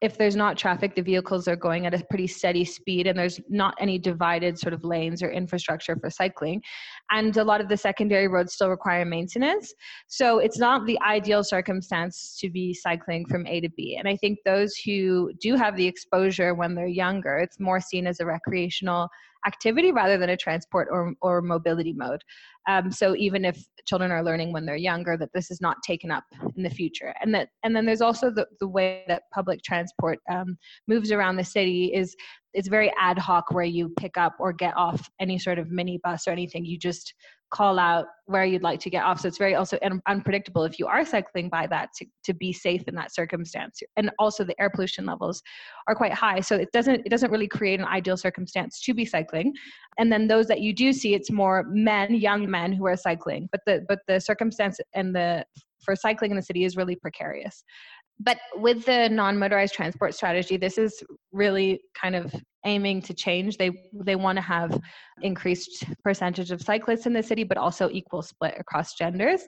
if 0.00 0.16
there's 0.16 0.36
not 0.36 0.56
traffic, 0.56 0.94
the 0.94 1.02
vehicles 1.02 1.48
are 1.48 1.56
going 1.56 1.84
at 1.84 1.92
a 1.92 2.04
pretty 2.08 2.28
steady 2.28 2.64
speed 2.64 3.08
and 3.08 3.18
there's 3.18 3.40
not 3.48 3.74
any 3.80 3.98
divided 3.98 4.56
sort 4.56 4.72
of 4.72 4.84
lanes 4.84 5.22
or 5.22 5.30
infrastructure 5.30 5.96
for 5.96 6.08
cycling. 6.08 6.62
And 7.10 7.36
a 7.36 7.42
lot 7.42 7.60
of 7.60 7.68
the 7.68 7.76
secondary 7.76 8.28
roads 8.28 8.54
still 8.54 8.70
require 8.70 9.04
maintenance. 9.04 9.74
So 10.06 10.38
it's 10.38 10.58
not 10.58 10.86
the 10.86 10.98
ideal 11.00 11.42
circumstance 11.42 12.38
to 12.40 12.48
be 12.48 12.72
cycling 12.72 13.26
from 13.26 13.44
A 13.48 13.60
to 13.60 13.68
B. 13.70 13.96
And 13.98 14.06
I 14.06 14.16
think 14.16 14.38
those 14.44 14.76
who 14.76 15.32
do 15.40 15.56
have 15.56 15.76
the 15.76 15.86
exposure 15.86 16.54
when 16.54 16.76
they're 16.76 16.86
younger, 16.86 17.38
it's 17.38 17.58
more 17.58 17.80
seen 17.80 18.06
as 18.06 18.20
a 18.20 18.26
recreational 18.26 19.08
activity 19.46 19.92
rather 19.92 20.18
than 20.18 20.30
a 20.30 20.36
transport 20.36 20.88
or, 20.90 21.14
or 21.20 21.40
mobility 21.40 21.92
mode. 21.92 22.22
Um, 22.68 22.90
so 22.90 23.16
even 23.16 23.44
if 23.44 23.64
children 23.86 24.10
are 24.10 24.22
learning 24.22 24.52
when 24.52 24.66
they're 24.66 24.76
younger, 24.76 25.16
that 25.16 25.30
this 25.32 25.50
is 25.50 25.60
not 25.60 25.76
taken 25.86 26.10
up 26.10 26.24
in 26.56 26.62
the 26.62 26.70
future, 26.70 27.14
and 27.22 27.34
that 27.34 27.48
and 27.62 27.74
then 27.74 27.86
there's 27.86 28.02
also 28.02 28.30
the, 28.30 28.46
the 28.60 28.68
way 28.68 29.04
that 29.08 29.22
public 29.32 29.62
transport 29.62 30.18
um, 30.30 30.58
moves 30.86 31.10
around 31.10 31.36
the 31.36 31.44
city 31.44 31.92
is 31.94 32.14
it's 32.52 32.68
very 32.68 32.92
ad 32.98 33.18
hoc 33.18 33.52
where 33.52 33.64
you 33.64 33.90
pick 33.98 34.16
up 34.16 34.34
or 34.38 34.52
get 34.52 34.76
off 34.76 35.08
any 35.20 35.38
sort 35.38 35.58
of 35.58 35.68
minibus 35.68 36.26
or 36.26 36.30
anything. 36.30 36.64
You 36.64 36.78
just 36.78 37.14
call 37.50 37.78
out 37.78 38.06
where 38.26 38.44
you'd 38.44 38.62
like 38.62 38.78
to 38.80 38.90
get 38.90 39.04
off. 39.04 39.20
So 39.20 39.28
it's 39.28 39.38
very 39.38 39.54
also 39.54 39.78
unpredictable 40.06 40.64
if 40.64 40.78
you 40.78 40.86
are 40.86 41.04
cycling 41.04 41.48
by 41.48 41.66
that 41.68 41.90
to, 41.96 42.06
to 42.24 42.34
be 42.34 42.52
safe 42.52 42.82
in 42.86 42.94
that 42.96 43.14
circumstance. 43.14 43.80
And 43.96 44.10
also 44.18 44.44
the 44.44 44.60
air 44.60 44.70
pollution 44.70 45.06
levels 45.06 45.42
are 45.86 45.94
quite 45.94 46.12
high. 46.12 46.40
So 46.40 46.56
it 46.56 46.70
doesn't 46.72 47.06
it 47.06 47.08
doesn't 47.08 47.30
really 47.30 47.48
create 47.48 47.80
an 47.80 47.86
ideal 47.86 48.16
circumstance 48.16 48.80
to 48.82 48.94
be 48.94 49.04
cycling. 49.04 49.54
And 49.98 50.12
then 50.12 50.28
those 50.28 50.46
that 50.48 50.60
you 50.60 50.72
do 50.74 50.92
see, 50.92 51.14
it's 51.14 51.30
more 51.30 51.64
men, 51.68 52.14
young 52.14 52.50
men 52.50 52.72
who 52.72 52.86
are 52.86 52.96
cycling. 52.96 53.48
But 53.50 53.60
the 53.66 53.84
but 53.88 54.00
the 54.06 54.20
circumstance 54.20 54.78
and 54.94 55.14
the 55.14 55.44
for 55.84 55.96
cycling 55.96 56.32
in 56.32 56.36
the 56.36 56.42
city 56.42 56.64
is 56.64 56.76
really 56.76 56.96
precarious 56.96 57.62
but 58.20 58.38
with 58.56 58.84
the 58.84 59.08
non-motorized 59.08 59.74
transport 59.74 60.14
strategy 60.14 60.56
this 60.56 60.78
is 60.78 61.02
really 61.32 61.80
kind 62.00 62.16
of 62.16 62.34
aiming 62.64 63.02
to 63.02 63.14
change. 63.14 63.56
They 63.56 63.70
they 63.92 64.16
want 64.16 64.36
to 64.36 64.42
have 64.42 64.78
increased 65.22 65.84
percentage 66.04 66.50
of 66.50 66.60
cyclists 66.62 67.06
in 67.06 67.12
the 67.12 67.22
city 67.22 67.44
but 67.44 67.58
also 67.58 67.88
equal 67.90 68.22
split 68.22 68.54
across 68.58 68.94
genders. 68.94 69.42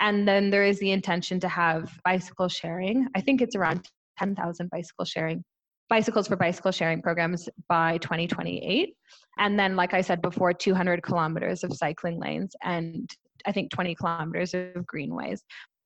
And 0.00 0.26
then 0.26 0.50
there 0.50 0.64
is 0.64 0.78
the 0.78 0.92
intention 0.92 1.38
to 1.40 1.48
have 1.48 1.92
bicycle 2.04 2.48
sharing. 2.48 3.08
I 3.14 3.20
think 3.20 3.42
it's 3.42 3.56
around 3.56 3.88
10,000 4.18 4.70
bicycle 4.70 5.04
sharing 5.04 5.44
bicycles 5.88 6.26
for 6.28 6.36
bicycle 6.36 6.72
sharing 6.72 7.02
programs 7.02 7.50
by 7.68 7.98
2028 7.98 8.94
and 9.38 9.58
then 9.58 9.76
like 9.76 9.92
i 9.92 10.00
said 10.00 10.22
before 10.22 10.50
200 10.50 11.02
kilometers 11.02 11.64
of 11.64 11.74
cycling 11.74 12.18
lanes 12.18 12.56
and 12.62 13.10
I 13.44 13.52
think 13.52 13.70
20 13.72 13.94
kilometers 13.96 14.54
of 14.54 14.86
greenways 14.86 15.42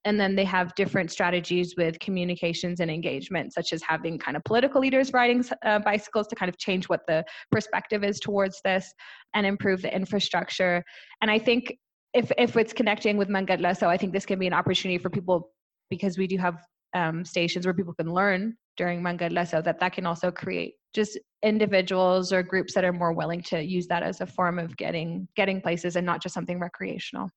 and 0.07 0.19
then 0.21 0.37
they 0.37 0.45
have 0.45 0.75
different 0.77 1.11
strategies 1.11 1.75
with 1.77 1.99
communications 1.99 2.81
and 2.81 2.91
engagement 2.91 3.53
such 3.53 3.73
as 3.73 3.83
having 3.83 4.19
kind 4.19 4.37
of 4.37 4.45
political 4.45 4.81
leaders 4.81 5.13
riding 5.13 5.45
uh, 5.65 5.81
bicycles 5.81 6.29
to 6.29 6.37
kind 6.37 6.49
of 6.49 6.57
change 6.57 6.89
what 6.89 7.01
the 7.09 7.25
perspective 7.51 8.05
is 8.05 8.21
towards 8.21 8.61
this 8.65 8.95
and 9.35 9.45
improve 9.45 9.83
the 9.83 9.95
infrastructure. 9.95 10.83
And 11.21 11.31
i 11.31 11.39
think 11.39 11.77
if 12.15 12.33
if 12.39 12.57
it's 12.57 12.73
connecting 12.73 13.17
with 13.17 13.29
mangadla 13.29 13.77
so 13.77 13.89
i 13.89 13.97
think 13.97 14.13
this 14.13 14.27
can 14.27 14.39
be 14.39 14.47
an 14.47 14.53
opportunity 14.53 14.99
for 14.99 15.11
people 15.11 15.51
because 15.91 16.17
we 16.17 16.27
do 16.27 16.39
have 16.39 16.57
um, 16.95 17.25
stations 17.25 17.67
where 17.67 17.75
people 17.75 17.93
can 17.93 18.11
learn 18.13 18.57
during 18.77 19.03
mangadla 19.03 19.47
so 19.47 19.61
that 19.61 19.79
that 19.81 19.93
can 19.93 20.07
also 20.07 20.31
create 20.31 20.75
just 20.95 21.19
individuals 21.43 22.33
or 22.33 22.43
groups 22.43 22.73
that 22.75 22.85
are 22.85 22.93
more 22.93 23.13
willing 23.13 23.43
to 23.43 23.61
use 23.63 23.87
that 23.89 24.03
as 24.03 24.21
a 24.21 24.27
form 24.27 24.59
of 24.59 24.77
getting 24.77 25.29
getting 25.37 25.61
places 25.61 25.97
and 25.97 26.07
not 26.07 26.23
just 26.23 26.35
something 26.35 26.59
recreational 26.59 27.29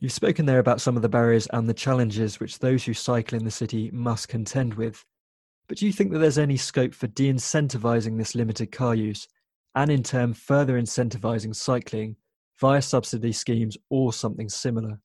You've 0.00 0.12
spoken 0.12 0.46
there 0.46 0.60
about 0.60 0.80
some 0.80 0.94
of 0.94 1.02
the 1.02 1.08
barriers 1.08 1.48
and 1.48 1.68
the 1.68 1.74
challenges 1.74 2.38
which 2.38 2.60
those 2.60 2.84
who 2.84 2.94
cycle 2.94 3.36
in 3.36 3.44
the 3.44 3.50
city 3.50 3.90
must 3.92 4.28
contend 4.28 4.74
with. 4.74 5.04
But 5.68 5.78
do 5.78 5.86
you 5.86 5.92
think 5.92 6.12
that 6.12 6.20
there's 6.20 6.38
any 6.38 6.56
scope 6.56 6.94
for 6.94 7.08
de 7.08 7.32
incentivizing 7.32 8.16
this 8.16 8.36
limited 8.36 8.70
car 8.70 8.94
use 8.94 9.26
and 9.74 9.90
in 9.90 10.04
turn 10.04 10.34
further 10.34 10.80
incentivizing 10.80 11.54
cycling 11.54 12.14
via 12.60 12.80
subsidy 12.80 13.32
schemes 13.32 13.76
or 13.90 14.12
something 14.12 14.48
similar? 14.48 15.00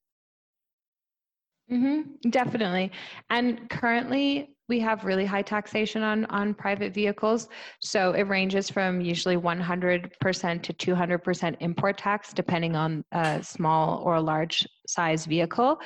Mm-hmm, 1.72 2.30
definitely. 2.30 2.92
And 3.32 3.68
currently, 3.70 4.53
we 4.70 4.80
have 4.80 5.04
really 5.04 5.26
high 5.26 5.42
taxation 5.42 6.04
on 6.04 6.26
on 6.26 6.54
private 6.54 6.94
vehicles. 6.94 7.50
So 7.80 8.14
it 8.14 8.24
ranges 8.24 8.70
from 8.70 9.02
usually 9.02 9.38
100% 9.38 10.62
to 10.64 10.74
200% 10.74 11.56
import 11.60 11.98
tax 11.98 12.34
depending 12.34 12.76
on 12.76 13.04
a 13.12 13.44
small 13.44 14.02
or 14.04 14.20
large 14.22 14.68
size 14.88 15.26
vehicle 15.26 15.80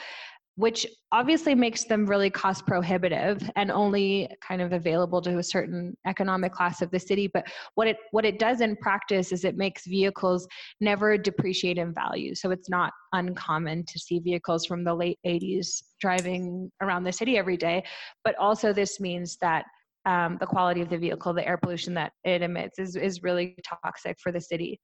which 0.58 0.88
obviously 1.12 1.54
makes 1.54 1.84
them 1.84 2.08
really 2.08 2.32
cost 2.32 2.65
prohibitive 2.65 3.48
and 3.56 3.72
only 3.72 4.28
kind 4.46 4.60
of 4.60 4.74
available 4.74 5.22
to 5.22 5.38
a 5.38 5.43
certain 5.43 5.96
economic 6.08 6.52
class 6.52 6.82
of 6.82 6.89
the 6.89 7.00
city. 7.00 7.30
But 7.32 7.46
what 7.76 7.88
it 7.88 7.98
what 8.10 8.26
it 8.26 8.39
does 8.39 8.62
in 8.62 8.76
practice 8.78 9.32
is 9.32 9.46
it 9.46 9.56
makes 9.56 9.86
vehicles 9.86 10.48
never 10.82 11.15
depreciate 11.15 11.78
in 11.78 11.93
value. 11.93 12.34
So 12.34 12.50
it's 12.50 12.70
not 12.70 12.91
uncommon 13.13 13.86
to 13.86 14.00
see 14.00 14.20
vehicles 14.20 14.65
from 14.65 14.84
the 14.84 14.96
late 14.96 15.20
80s 15.26 15.84
driving 16.02 16.72
around 16.82 17.04
the 17.04 17.13
city 17.13 17.38
every 17.38 17.58
day. 17.58 17.84
But 18.24 18.36
also 18.38 18.74
this 18.74 19.00
means 19.00 19.38
that 19.41 19.65
um, 20.08 20.38
the 20.39 20.48
quality 20.48 20.82
of 20.82 20.89
the 20.89 20.98
vehicle, 20.98 21.34
the 21.34 21.48
air 21.48 21.58
pollution 21.58 21.93
that 21.96 22.13
it 22.24 22.41
emits 22.41 22.80
is, 22.80 22.96
is 22.96 23.22
really 23.22 23.56
toxic 23.63 24.17
for 24.20 24.32
the 24.32 24.41
city. 24.41 24.80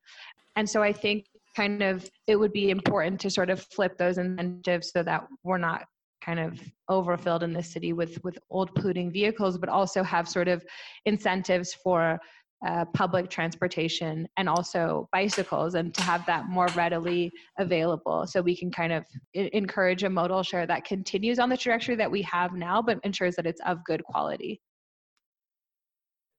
And 0.56 0.70
so 0.70 0.84
I 0.84 0.94
think 0.94 1.26
kind 1.56 1.84
of 1.84 2.10
it 2.28 2.36
would 2.36 2.54
be 2.54 2.70
important 2.70 3.20
to 3.22 3.30
sort 3.30 3.50
of 3.50 3.62
flip 3.62 3.98
those 3.98 4.18
incentives 4.18 4.92
so 4.92 5.04
that 5.04 5.26
we're 5.44 5.58
not 5.58 5.86
kind 6.24 6.40
of 6.40 6.60
overfilled 6.90 7.44
in 7.44 7.54
the 7.54 7.64
city 7.64 7.94
with 7.94 8.18
with 8.24 8.38
old 8.50 8.74
polluting 8.76 9.12
vehicles, 9.12 9.58
but 9.58 9.70
also 9.70 10.04
have 10.04 10.28
sort 10.28 10.48
of 10.48 10.64
incentives 11.06 11.74
for 11.74 12.20
uh, 12.66 12.86
public 12.94 13.30
transportation 13.30 14.26
and 14.38 14.48
also 14.48 15.10
bicycles 15.12 15.76
and 15.76 15.94
to 15.94 16.02
have 16.02 16.26
that 16.26 16.48
more 16.48 16.70
readily 16.70 17.30
available. 17.60 18.26
So 18.26 18.42
we 18.42 18.56
can 18.56 18.72
kind 18.72 18.94
of 18.94 19.06
encourage 19.34 20.04
a 20.04 20.10
modal 20.10 20.44
share 20.44 20.66
that 20.66 20.86
continues 20.86 21.40
on 21.40 21.50
the 21.50 21.58
trajectory 21.58 21.96
that 21.96 22.10
we 22.10 22.22
have 22.22 22.54
now 22.54 22.82
but 22.82 23.00
ensures 23.04 23.36
that 23.36 23.46
it's 23.46 23.60
of 23.66 23.84
good 23.84 24.02
quality 24.06 24.62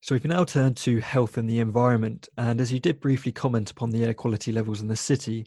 so 0.04 0.14
we 0.14 0.20
can 0.20 0.28
now 0.28 0.44
turn 0.44 0.74
to 0.74 1.00
health 1.00 1.38
and 1.38 1.48
the 1.48 1.60
environment 1.60 2.28
and 2.36 2.60
as 2.60 2.70
you 2.70 2.78
did 2.78 3.00
briefly 3.00 3.32
comment 3.32 3.70
upon 3.70 3.88
the 3.88 4.04
air 4.04 4.12
quality 4.12 4.52
levels 4.52 4.82
in 4.82 4.88
the 4.88 4.94
city 4.94 5.46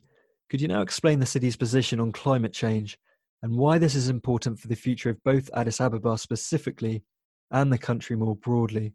could 0.50 0.60
you 0.60 0.68
now 0.68 0.82
explain 0.82 1.20
the 1.20 1.26
city's 1.28 1.56
position 1.56 2.00
on 2.00 2.12
climate 2.12 2.54
change 2.54 2.98
and 3.44 3.56
why 3.56 3.78
this 3.78 3.94
is 3.94 4.10
important 4.10 4.60
for 4.60 4.68
the 4.68 4.76
future 4.76 5.12
of 5.12 5.24
both 5.24 5.48
addis 5.56 5.80
ababa 5.80 6.18
specifically 6.18 7.04
and 7.52 7.72
the 7.72 7.78
country 7.78 8.16
more 8.16 8.36
broadly 8.36 8.94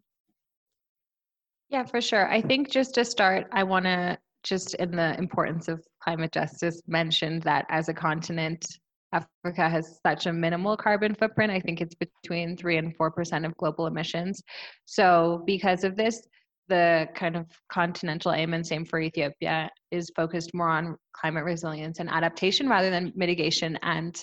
yeah, 1.73 1.83
for 1.83 2.01
sure. 2.01 2.29
I 2.29 2.39
think 2.39 2.69
just 2.69 2.93
to 2.93 3.03
start, 3.03 3.47
I 3.51 3.63
want 3.63 3.85
to 3.85 4.15
just 4.43 4.75
in 4.75 4.91
the 4.91 5.17
importance 5.17 5.67
of 5.67 5.83
climate 6.03 6.31
justice 6.31 6.83
mention 6.85 7.39
that 7.39 7.65
as 7.69 7.89
a 7.89 7.93
continent, 7.95 8.67
Africa 9.13 9.69
has 9.69 9.99
such 10.05 10.25
a 10.25 10.33
minimal 10.33 10.75
carbon 10.75 11.13
footprint. 11.15 11.51
I 11.51 11.59
think 11.59 11.81
it's 11.81 11.95
between 11.95 12.57
3 12.57 12.77
and 12.77 12.97
4% 12.97 13.45
of 13.45 13.55
global 13.57 13.87
emissions. 13.87 14.41
So, 14.85 15.43
because 15.45 15.83
of 15.83 15.95
this, 15.95 16.21
the 16.69 17.07
kind 17.15 17.35
of 17.35 17.45
continental 17.71 18.31
aim, 18.31 18.53
and 18.53 18.65
same 18.65 18.85
for 18.85 18.99
Ethiopia, 18.99 19.69
is 19.91 20.11
focused 20.15 20.51
more 20.53 20.69
on 20.69 20.95
climate 21.13 21.43
resilience 21.43 21.99
and 21.99 22.09
adaptation 22.09 22.67
rather 22.67 22.89
than 22.89 23.13
mitigation 23.15 23.77
and 23.83 24.21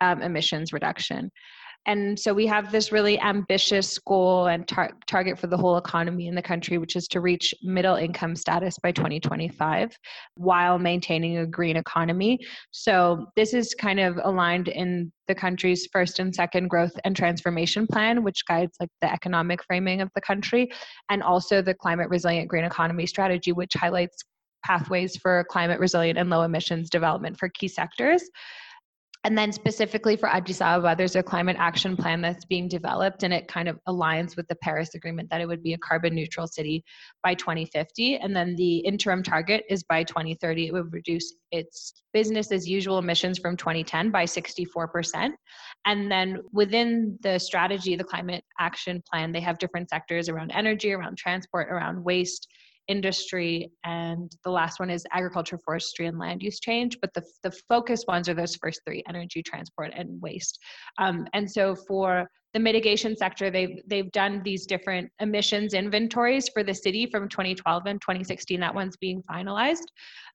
um, 0.00 0.22
emissions 0.22 0.72
reduction. 0.72 1.30
And 1.86 2.18
so 2.18 2.32
we 2.32 2.46
have 2.46 2.70
this 2.70 2.92
really 2.92 3.20
ambitious 3.20 3.98
goal 3.98 4.46
and 4.46 4.66
tar- 4.68 4.92
target 5.06 5.38
for 5.38 5.48
the 5.48 5.56
whole 5.56 5.76
economy 5.76 6.28
in 6.28 6.34
the 6.34 6.42
country, 6.42 6.78
which 6.78 6.94
is 6.94 7.08
to 7.08 7.20
reach 7.20 7.52
middle 7.62 7.96
income 7.96 8.36
status 8.36 8.78
by 8.78 8.92
2025 8.92 9.96
while 10.36 10.78
maintaining 10.78 11.38
a 11.38 11.46
green 11.46 11.76
economy. 11.76 12.38
So 12.70 13.26
this 13.34 13.52
is 13.52 13.74
kind 13.74 13.98
of 13.98 14.18
aligned 14.22 14.68
in 14.68 15.12
the 15.26 15.34
country's 15.34 15.88
first 15.92 16.20
and 16.20 16.32
second 16.32 16.68
growth 16.68 16.92
and 17.04 17.16
transformation 17.16 17.86
plan, 17.86 18.22
which 18.22 18.46
guides 18.46 18.76
like 18.78 18.90
the 19.00 19.12
economic 19.12 19.64
framing 19.64 20.00
of 20.00 20.10
the 20.14 20.20
country, 20.20 20.70
and 21.10 21.22
also 21.22 21.62
the 21.62 21.74
climate 21.74 22.08
resilient 22.08 22.48
green 22.48 22.64
economy 22.64 23.06
strategy, 23.06 23.50
which 23.50 23.74
highlights 23.74 24.22
pathways 24.64 25.16
for 25.16 25.44
climate 25.50 25.80
resilient 25.80 26.18
and 26.18 26.30
low 26.30 26.42
emissions 26.42 26.88
development 26.88 27.36
for 27.36 27.48
key 27.48 27.68
sectors. 27.68 28.22
And 29.24 29.38
then 29.38 29.52
specifically 29.52 30.16
for 30.16 30.28
Addis 30.28 30.60
Ababa, 30.60 30.96
there's 30.98 31.14
a 31.14 31.22
climate 31.22 31.56
action 31.56 31.96
plan 31.96 32.20
that's 32.20 32.44
being 32.44 32.66
developed, 32.66 33.22
and 33.22 33.32
it 33.32 33.46
kind 33.46 33.68
of 33.68 33.78
aligns 33.86 34.36
with 34.36 34.48
the 34.48 34.56
Paris 34.56 34.96
Agreement 34.96 35.30
that 35.30 35.40
it 35.40 35.46
would 35.46 35.62
be 35.62 35.74
a 35.74 35.78
carbon 35.78 36.12
neutral 36.12 36.48
city 36.48 36.84
by 37.22 37.34
2050. 37.34 38.16
And 38.16 38.34
then 38.34 38.56
the 38.56 38.78
interim 38.78 39.22
target 39.22 39.64
is 39.70 39.84
by 39.84 40.02
2030, 40.02 40.66
it 40.66 40.72
would 40.72 40.92
reduce 40.92 41.34
its 41.52 42.02
business 42.12 42.50
as 42.50 42.68
usual 42.68 42.98
emissions 42.98 43.38
from 43.38 43.56
2010 43.56 44.10
by 44.10 44.24
64%. 44.24 45.30
And 45.86 46.10
then 46.10 46.38
within 46.52 47.16
the 47.22 47.38
strategy, 47.38 47.94
the 47.94 48.02
climate 48.02 48.42
action 48.58 49.04
plan, 49.08 49.30
they 49.30 49.40
have 49.40 49.58
different 49.58 49.88
sectors 49.88 50.28
around 50.28 50.50
energy, 50.50 50.92
around 50.92 51.16
transport, 51.16 51.68
around 51.70 52.02
waste, 52.02 52.48
industry, 52.88 53.70
and 53.84 54.30
the 54.44 54.50
last 54.50 54.80
one 54.80 54.90
is 54.90 55.06
agriculture, 55.12 55.58
forestry, 55.64 56.06
and 56.06 56.18
land 56.18 56.42
use 56.42 56.60
change. 56.60 56.98
But 57.00 57.14
the, 57.14 57.22
the 57.42 57.52
focus 57.68 58.04
ones 58.06 58.28
are 58.28 58.34
those 58.34 58.56
first 58.56 58.80
three 58.86 59.02
energy, 59.08 59.42
transport, 59.42 59.92
and 59.94 60.20
waste. 60.20 60.58
Um, 60.98 61.26
and 61.32 61.50
so 61.50 61.74
for 61.74 62.28
the 62.54 62.60
mitigation 62.60 63.16
sector, 63.16 63.50
they've, 63.50 63.80
they've 63.86 64.12
done 64.12 64.42
these 64.44 64.66
different 64.66 65.10
emissions 65.20 65.74
inventories 65.74 66.48
for 66.48 66.62
the 66.62 66.74
city 66.74 67.06
from 67.06 67.28
2012 67.28 67.82
and 67.86 68.00
2016. 68.00 68.60
That 68.60 68.74
one's 68.74 68.96
being 68.96 69.22
finalized. 69.30 69.86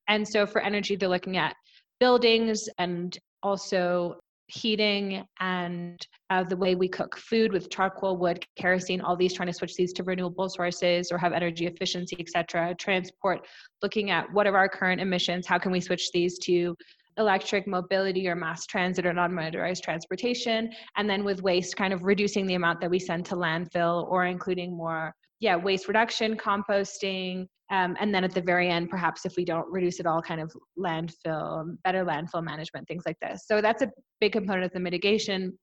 And 0.07 0.27
so 0.27 0.45
for 0.45 0.61
energy, 0.61 0.95
they're 0.95 1.09
looking 1.09 1.37
at 1.37 1.55
buildings 1.99 2.67
and 2.77 3.17
also 3.43 4.19
heating 4.47 5.25
and 5.39 6.05
uh, 6.29 6.43
the 6.43 6.55
way 6.55 6.75
we 6.75 6.87
cook 6.87 7.17
food 7.17 7.51
with 7.51 7.69
charcoal, 7.69 8.17
wood, 8.17 8.45
kerosene, 8.57 9.01
all 9.01 9.15
these 9.15 9.33
trying 9.33 9.47
to 9.47 9.53
switch 9.53 9.75
these 9.75 9.93
to 9.93 10.03
renewable 10.03 10.49
sources 10.49 11.11
or 11.11 11.17
have 11.17 11.33
energy 11.33 11.67
efficiency, 11.67 12.15
etc. 12.19 12.75
Transport, 12.75 13.45
looking 13.81 14.09
at 14.09 14.31
what 14.33 14.47
are 14.47 14.57
our 14.57 14.69
current 14.69 15.01
emissions, 15.01 15.45
how 15.45 15.57
can 15.57 15.71
we 15.71 15.81
switch 15.81 16.11
these 16.11 16.37
to 16.39 16.75
electric 17.17 17.67
mobility 17.67 18.27
or 18.27 18.35
mass 18.35 18.65
transit 18.65 19.05
or 19.05 19.13
non-motorized 19.13 19.83
transportation, 19.83 20.71
and 20.95 21.09
then 21.09 21.23
with 21.23 21.41
waste, 21.41 21.75
kind 21.75 21.93
of 21.93 22.03
reducing 22.03 22.45
the 22.45 22.53
amount 22.53 22.79
that 22.79 22.89
we 22.89 22.99
send 22.99 23.25
to 23.25 23.35
landfill 23.35 24.09
or 24.09 24.25
including 24.25 24.75
more 24.75 25.13
yeah 25.39 25.55
waste 25.55 25.87
reduction 25.87 26.35
composting 26.35 27.47
um, 27.69 27.97
and 27.99 28.13
then 28.13 28.23
at 28.23 28.33
the 28.33 28.41
very 28.41 28.69
end 28.69 28.89
perhaps 28.89 29.25
if 29.25 29.35
we 29.35 29.43
don't 29.43 29.69
reduce 29.71 29.99
it 29.99 30.05
all 30.05 30.21
kind 30.21 30.39
of 30.39 30.51
landfill 30.77 31.75
better 31.83 32.05
landfill 32.05 32.43
management 32.43 32.87
things 32.87 33.03
like 33.05 33.19
this. 33.21 33.45
So 33.45 33.61
that's 33.61 33.81
a 33.81 33.91
big 34.19 34.31
component 34.31 34.65
of 34.65 34.71
the 34.71 34.79
mitigation 34.79 35.57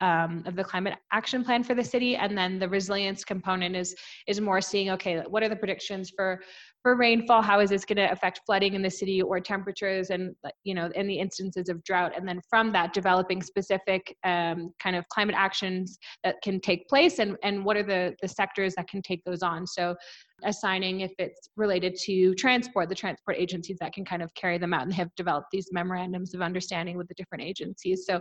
um, 0.00 0.44
of 0.46 0.54
the 0.54 0.62
climate 0.62 0.94
action 1.12 1.44
plan 1.44 1.64
for 1.64 1.74
the 1.74 1.82
city. 1.82 2.14
And 2.16 2.38
then 2.38 2.58
the 2.58 2.68
resilience 2.68 3.24
component 3.24 3.74
is 3.74 3.94
is 4.26 4.40
more 4.40 4.60
seeing 4.60 4.90
okay 4.90 5.22
what 5.28 5.42
are 5.42 5.48
the 5.48 5.56
predictions 5.56 6.12
for 6.14 6.40
for 6.82 6.96
rainfall 6.96 7.42
how 7.42 7.60
is 7.60 7.70
this 7.70 7.84
going 7.84 7.96
to 7.96 8.10
affect 8.10 8.40
flooding 8.46 8.74
in 8.74 8.82
the 8.82 8.90
city 8.90 9.20
or 9.20 9.40
temperatures 9.40 10.10
and 10.10 10.34
you 10.64 10.74
know 10.74 10.90
in 10.94 11.06
the 11.06 11.18
instances 11.18 11.68
of 11.68 11.82
drought? 11.84 12.12
And 12.16 12.26
then 12.26 12.40
from 12.48 12.72
that 12.72 12.92
developing 12.92 13.42
specific 13.42 14.16
um, 14.24 14.72
kind 14.78 14.96
of 14.96 15.08
climate 15.08 15.34
actions 15.36 15.98
that 16.24 16.36
can 16.42 16.60
take 16.60 16.88
place 16.88 17.18
and 17.18 17.36
and 17.42 17.64
what 17.64 17.76
are 17.76 17.82
the 17.82 18.14
the 18.22 18.28
sectors 18.28 18.74
that 18.76 18.88
can 18.88 19.02
take 19.02 19.22
those 19.24 19.42
on? 19.42 19.66
So 19.66 19.96
assigning 20.44 21.00
if 21.00 21.12
it's 21.18 21.48
related 21.56 21.96
to 22.04 22.34
transport 22.34 22.88
the 22.88 22.94
transport 22.94 23.36
agencies 23.38 23.76
that 23.80 23.92
can 23.92 24.04
kind 24.04 24.22
of 24.22 24.32
carry 24.34 24.58
them 24.58 24.72
out 24.72 24.82
and 24.82 24.94
have 24.94 25.14
developed 25.16 25.48
these 25.50 25.68
memorandums 25.72 26.32
of 26.34 26.42
understanding 26.42 26.96
with 26.96 27.08
the 27.08 27.14
different 27.14 27.42
agencies. 27.42 28.04
So 28.06 28.20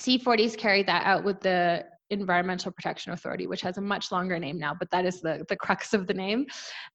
C40s 0.00 0.56
carried 0.56 0.86
that 0.86 1.04
out 1.04 1.24
with 1.24 1.40
the 1.40 1.84
Environmental 2.12 2.70
Protection 2.70 3.12
Authority, 3.12 3.46
which 3.46 3.62
has 3.62 3.78
a 3.78 3.80
much 3.80 4.12
longer 4.12 4.38
name 4.38 4.58
now, 4.58 4.74
but 4.74 4.90
that 4.90 5.04
is 5.04 5.20
the, 5.20 5.44
the 5.48 5.56
crux 5.56 5.94
of 5.94 6.06
the 6.06 6.14
name. 6.14 6.46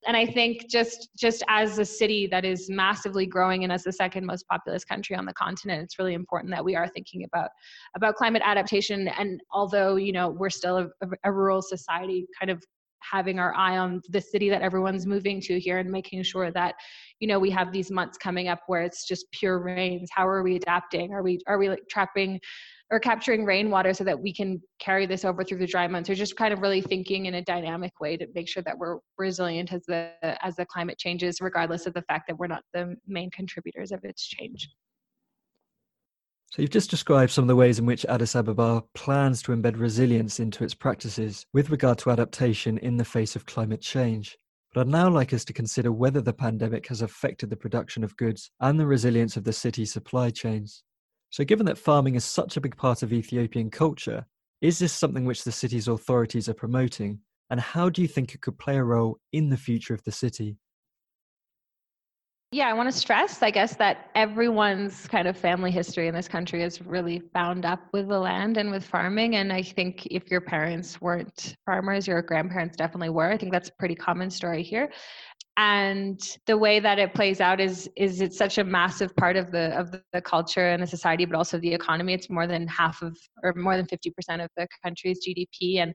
And 0.05 0.15
I 0.15 0.25
think 0.25 0.69
just 0.69 1.09
just 1.17 1.43
as 1.49 1.79
a 1.79 1.85
city 1.85 2.27
that 2.27 2.45
is 2.45 2.69
massively 2.69 3.25
growing 3.25 3.63
and 3.63 3.73
as 3.73 3.83
the 3.83 3.91
second 3.91 4.25
most 4.25 4.47
populous 4.47 4.85
country 4.85 5.15
on 5.15 5.25
the 5.25 5.33
continent, 5.33 5.83
it's 5.83 5.99
really 5.99 6.13
important 6.13 6.51
that 6.51 6.63
we 6.63 6.75
are 6.75 6.87
thinking 6.87 7.23
about 7.23 7.49
about 7.95 8.15
climate 8.15 8.43
adaptation. 8.45 9.07
And 9.07 9.41
although 9.51 9.95
you 9.95 10.11
know 10.11 10.29
we're 10.29 10.49
still 10.49 10.77
a, 10.77 11.07
a 11.23 11.31
rural 11.31 11.61
society, 11.61 12.27
kind 12.39 12.51
of 12.51 12.63
having 12.99 13.39
our 13.39 13.53
eye 13.55 13.77
on 13.77 14.01
the 14.09 14.21
city 14.21 14.49
that 14.49 14.61
everyone's 14.61 15.05
moving 15.05 15.39
to 15.39 15.59
here 15.59 15.77
and 15.77 15.89
making 15.89 16.23
sure 16.23 16.51
that 16.51 16.75
you 17.19 17.27
know 17.27 17.39
we 17.39 17.49
have 17.49 17.71
these 17.71 17.91
months 17.91 18.17
coming 18.17 18.47
up 18.47 18.59
where 18.67 18.81
it's 18.81 19.07
just 19.07 19.31
pure 19.31 19.59
rains 19.59 20.09
how 20.11 20.27
are 20.27 20.43
we 20.43 20.55
adapting 20.55 21.13
are 21.13 21.23
we 21.23 21.39
are 21.47 21.57
we 21.57 21.69
like 21.69 21.83
trapping 21.89 22.39
or 22.89 22.99
capturing 22.99 23.43
rainwater 23.43 23.93
so 23.93 24.03
that 24.03 24.19
we 24.19 24.33
can 24.33 24.61
carry 24.79 25.05
this 25.05 25.25
over 25.25 25.43
through 25.43 25.57
the 25.57 25.67
dry 25.67 25.87
months 25.87 26.09
or 26.09 26.15
just 26.15 26.37
kind 26.37 26.53
of 26.53 26.61
really 26.61 26.81
thinking 26.81 27.25
in 27.25 27.35
a 27.35 27.41
dynamic 27.43 27.99
way 27.99 28.15
to 28.15 28.27
make 28.33 28.47
sure 28.47 28.63
that 28.63 28.77
we're 28.77 28.97
resilient 29.17 29.73
as 29.73 29.83
the 29.87 30.11
as 30.41 30.55
the 30.55 30.65
climate 30.65 30.97
changes 30.97 31.41
regardless 31.41 31.85
of 31.85 31.93
the 31.93 32.01
fact 32.03 32.27
that 32.27 32.37
we're 32.37 32.47
not 32.47 32.63
the 32.73 32.95
main 33.07 33.29
contributors 33.31 33.91
of 33.91 34.03
its 34.03 34.25
change 34.25 34.69
so 36.51 36.61
you've 36.61 36.71
just 36.71 36.89
described 36.89 37.31
some 37.31 37.43
of 37.43 37.49
the 37.49 37.57
ways 37.57 37.77
in 37.77 37.85
which 37.85 38.05
Addis 38.05 38.35
Ababa 38.35 38.81
plans 38.93 39.41
to 39.43 39.51
embed 39.51 39.77
resilience 39.77 40.39
into 40.39 40.63
its 40.63 40.73
practices 40.73 41.45
with 41.53 41.69
regard 41.69 41.97
to 41.99 42.09
adaptation 42.09 42.77
in 42.77 42.95
the 42.95 43.03
face 43.03 43.35
of 43.35 43.45
climate 43.45 43.81
change. 43.81 44.37
But 44.73 44.81
I'd 44.81 44.87
now 44.87 45.09
like 45.09 45.33
us 45.33 45.43
to 45.45 45.53
consider 45.53 45.91
whether 45.91 46.21
the 46.21 46.33
pandemic 46.33 46.87
has 46.87 47.01
affected 47.01 47.49
the 47.49 47.57
production 47.57 48.01
of 48.01 48.15
goods 48.15 48.49
and 48.61 48.79
the 48.79 48.87
resilience 48.87 49.35
of 49.35 49.43
the 49.43 49.51
city's 49.51 49.91
supply 49.91 50.29
chains. 50.29 50.83
So, 51.29 51.43
given 51.43 51.65
that 51.65 51.77
farming 51.77 52.15
is 52.15 52.23
such 52.23 52.57
a 52.57 52.61
big 52.61 52.77
part 52.77 53.03
of 53.03 53.11
Ethiopian 53.11 53.69
culture, 53.69 54.25
is 54.61 54.79
this 54.79 54.93
something 54.93 55.25
which 55.25 55.43
the 55.43 55.51
city's 55.51 55.87
authorities 55.87 56.49
are 56.49 56.53
promoting? 56.53 57.19
And 57.49 57.59
how 57.59 57.89
do 57.89 58.01
you 58.01 58.07
think 58.07 58.33
it 58.33 58.41
could 58.41 58.57
play 58.57 58.77
a 58.77 58.83
role 58.83 59.19
in 59.31 59.49
the 59.49 59.57
future 59.57 59.93
of 59.93 60.03
the 60.03 60.11
city? 60.11 60.57
Yeah, 62.53 62.69
I 62.69 62.73
want 62.73 62.89
to 62.89 62.97
stress, 62.97 63.43
I 63.43 63.51
guess, 63.51 63.75
that 63.75 64.09
everyone's 64.15 65.05
kind 65.09 65.27
of 65.27 65.37
family 65.37 65.69
history 65.69 66.07
in 66.07 66.15
this 66.15 66.29
country 66.29 66.63
is 66.63 66.81
really 66.81 67.21
bound 67.33 67.65
up 67.65 67.81
with 67.91 68.07
the 68.07 68.19
land 68.19 68.55
and 68.55 68.71
with 68.71 68.85
farming. 68.85 69.35
And 69.35 69.51
I 69.51 69.61
think 69.61 70.05
if 70.05 70.31
your 70.31 70.39
parents 70.39 71.01
weren't 71.01 71.57
farmers, 71.65 72.07
your 72.07 72.21
grandparents 72.21 72.77
definitely 72.77 73.09
were. 73.09 73.29
I 73.29 73.37
think 73.37 73.51
that's 73.51 73.67
a 73.67 73.73
pretty 73.77 73.95
common 73.95 74.29
story 74.29 74.63
here 74.63 74.89
and 75.57 76.37
the 76.45 76.55
way 76.55 76.79
that 76.79 76.99
it 76.99 77.15
plays 77.15 77.41
out 77.41 77.59
is 77.59 77.89
is 77.97 78.21
it's 78.21 78.37
such 78.37 78.59
a 78.59 78.63
massive 78.63 79.15
part 79.15 79.35
of 79.35 79.51
the 79.51 79.77
of 79.77 79.91
the 80.13 80.21
culture 80.21 80.69
and 80.69 80.81
the 80.81 80.87
society 80.87 81.25
but 81.25 81.35
also 81.35 81.59
the 81.59 81.73
economy. 81.73 82.13
It's 82.13 82.29
more 82.29 82.45
than 82.45 82.67
half 82.67 83.01
of 83.01 83.17
or 83.43 83.53
more 83.55 83.75
than 83.75 83.87
50% 83.87 84.43
of 84.43 84.49
the 84.55 84.67
country's 84.83 85.19
gdp 85.27 85.77
and 85.77 85.93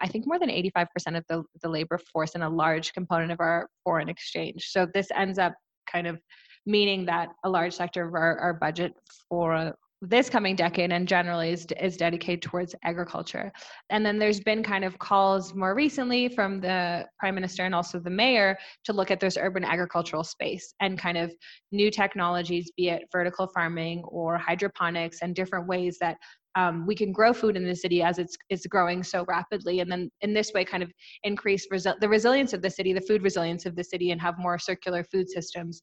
i 0.00 0.06
think 0.06 0.26
more 0.26 0.38
than 0.38 0.48
85% 0.48 0.86
of 1.18 1.24
the, 1.28 1.42
the 1.62 1.68
labor 1.68 1.98
force 2.12 2.34
and 2.34 2.44
a 2.44 2.48
large 2.48 2.92
component 2.92 3.32
of 3.32 3.40
our 3.40 3.68
foreign 3.84 4.08
exchange. 4.08 4.68
So 4.70 4.86
this 4.94 5.08
ends 5.14 5.38
up 5.38 5.54
kind 5.90 6.06
of 6.06 6.20
meaning 6.66 7.04
that 7.06 7.28
a 7.44 7.50
large 7.50 7.74
sector 7.74 8.06
of 8.06 8.14
our, 8.14 8.38
our 8.38 8.54
budget 8.54 8.92
for 9.28 9.74
this 10.04 10.28
coming 10.28 10.56
decade 10.56 10.90
and 10.90 11.06
generally 11.06 11.52
is, 11.52 11.64
is 11.80 11.96
dedicated 11.96 12.42
towards 12.42 12.74
agriculture. 12.82 13.52
And 13.88 14.04
then 14.04 14.18
there's 14.18 14.40
been 14.40 14.64
kind 14.64 14.84
of 14.84 14.98
calls 14.98 15.54
more 15.54 15.76
recently 15.76 16.28
from 16.28 16.60
the 16.60 17.06
prime 17.20 17.36
minister 17.36 17.64
and 17.64 17.72
also 17.74 18.00
the 18.00 18.10
mayor 18.10 18.58
to 18.84 18.92
look 18.92 19.12
at 19.12 19.20
this 19.20 19.38
urban 19.40 19.64
agricultural 19.64 20.24
space 20.24 20.74
and 20.80 20.98
kind 20.98 21.16
of 21.16 21.32
new 21.70 21.88
technologies, 21.88 22.72
be 22.76 22.88
it 22.88 23.04
vertical 23.12 23.46
farming 23.54 24.02
or 24.04 24.38
hydroponics 24.38 25.18
and 25.22 25.36
different 25.36 25.68
ways 25.68 25.98
that 26.00 26.16
um, 26.56 26.84
we 26.84 26.96
can 26.96 27.12
grow 27.12 27.32
food 27.32 27.56
in 27.56 27.64
the 27.64 27.74
city 27.74 28.02
as 28.02 28.18
it's 28.18 28.36
it's 28.50 28.66
growing 28.66 29.02
so 29.02 29.24
rapidly 29.26 29.80
and 29.80 29.90
then 29.90 30.10
in 30.20 30.34
this 30.34 30.52
way 30.52 30.66
kind 30.66 30.82
of 30.82 30.92
increase 31.24 31.66
resi- 31.72 31.98
the 32.00 32.08
resilience 32.08 32.52
of 32.52 32.60
the 32.60 32.68
city 32.68 32.92
the 32.92 33.00
food 33.00 33.22
resilience 33.22 33.64
of 33.64 33.74
the 33.74 33.82
city 33.82 34.10
and 34.10 34.20
have 34.20 34.34
more 34.36 34.58
circular 34.58 35.02
food 35.02 35.30
systems 35.30 35.80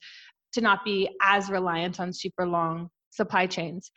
to 0.53 0.61
not 0.61 0.86
be 0.86 1.09
as 1.24 1.49
reliant 1.49 1.99
on 1.99 2.13
super 2.13 2.45
long 2.45 2.88
supply 3.22 3.45
chains. 3.57 3.91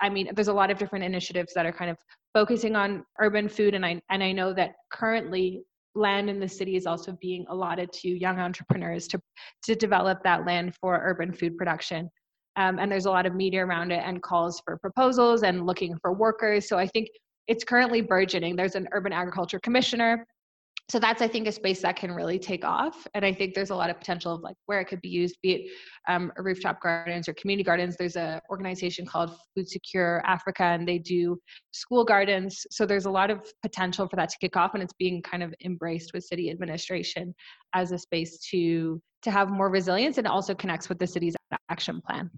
I 0.00 0.08
mean, 0.08 0.26
there's 0.34 0.52
a 0.54 0.58
lot 0.60 0.70
of 0.70 0.78
different 0.78 1.04
initiatives 1.04 1.52
that 1.54 1.66
are 1.66 1.76
kind 1.80 1.90
of 1.90 1.96
focusing 2.32 2.76
on 2.76 3.04
urban 3.26 3.48
food, 3.48 3.74
and 3.74 3.84
I 3.84 3.92
and 4.12 4.22
I 4.22 4.32
know 4.32 4.50
that 4.54 4.70
currently 5.00 5.46
land 5.94 6.30
in 6.30 6.38
the 6.38 6.48
city 6.48 6.76
is 6.80 6.86
also 6.86 7.10
being 7.20 7.44
allotted 7.48 7.92
to 8.00 8.08
young 8.08 8.38
entrepreneurs 8.38 9.08
to 9.08 9.18
to 9.66 9.74
develop 9.74 10.22
that 10.22 10.46
land 10.46 10.74
for 10.80 10.92
urban 11.10 11.32
food 11.32 11.56
production. 11.56 12.08
Um, 12.62 12.78
and 12.80 12.90
there's 12.90 13.06
a 13.06 13.10
lot 13.18 13.26
of 13.26 13.34
media 13.34 13.64
around 13.64 13.92
it 13.92 14.02
and 14.08 14.22
calls 14.30 14.60
for 14.64 14.76
proposals 14.78 15.42
and 15.42 15.66
looking 15.70 15.96
for 16.02 16.12
workers. 16.12 16.68
So 16.68 16.76
I 16.84 16.86
think 16.88 17.08
it's 17.46 17.64
currently 17.64 18.00
burgeoning. 18.00 18.56
There's 18.56 18.74
an 18.74 18.88
urban 18.92 19.12
agriculture 19.12 19.60
commissioner 19.60 20.26
so 20.90 20.98
that's 20.98 21.22
i 21.22 21.28
think 21.28 21.46
a 21.46 21.52
space 21.52 21.82
that 21.82 21.96
can 21.96 22.12
really 22.12 22.38
take 22.38 22.64
off 22.64 23.06
and 23.14 23.24
i 23.24 23.32
think 23.32 23.54
there's 23.54 23.70
a 23.70 23.76
lot 23.76 23.90
of 23.90 23.98
potential 23.98 24.34
of 24.34 24.40
like 24.40 24.56
where 24.66 24.80
it 24.80 24.86
could 24.86 25.00
be 25.00 25.08
used 25.08 25.36
be 25.42 25.52
it 25.52 25.70
um, 26.08 26.32
rooftop 26.38 26.80
gardens 26.80 27.28
or 27.28 27.34
community 27.34 27.64
gardens. 27.64 27.96
There's 27.96 28.16
a 28.16 28.40
organization 28.50 29.06
called 29.06 29.36
food 29.54 29.68
secure 29.68 30.22
africa 30.26 30.64
and 30.64 30.88
they 30.88 30.98
do 30.98 31.38
school 31.70 32.04
gardens. 32.04 32.66
So 32.70 32.86
there's 32.86 33.04
a 33.06 33.10
lot 33.10 33.30
of 33.30 33.40
potential 33.62 34.08
for 34.08 34.16
that 34.16 34.30
to 34.30 34.38
kick 34.40 34.56
off 34.56 34.74
and 34.74 34.82
it's 34.82 34.94
being 34.94 35.22
kind 35.22 35.42
of 35.42 35.54
embraced 35.64 36.12
with 36.14 36.24
city 36.24 36.50
administration 36.50 37.34
as 37.74 37.92
a 37.92 37.98
space 37.98 38.38
to 38.50 39.00
to 39.22 39.30
have 39.30 39.50
more 39.50 39.68
resilience 39.68 40.18
and 40.18 40.26
also 40.26 40.54
connects 40.54 40.88
with 40.88 40.98
the 40.98 41.06
city's 41.06 41.34
action 41.68 42.00
plan. 42.00 42.30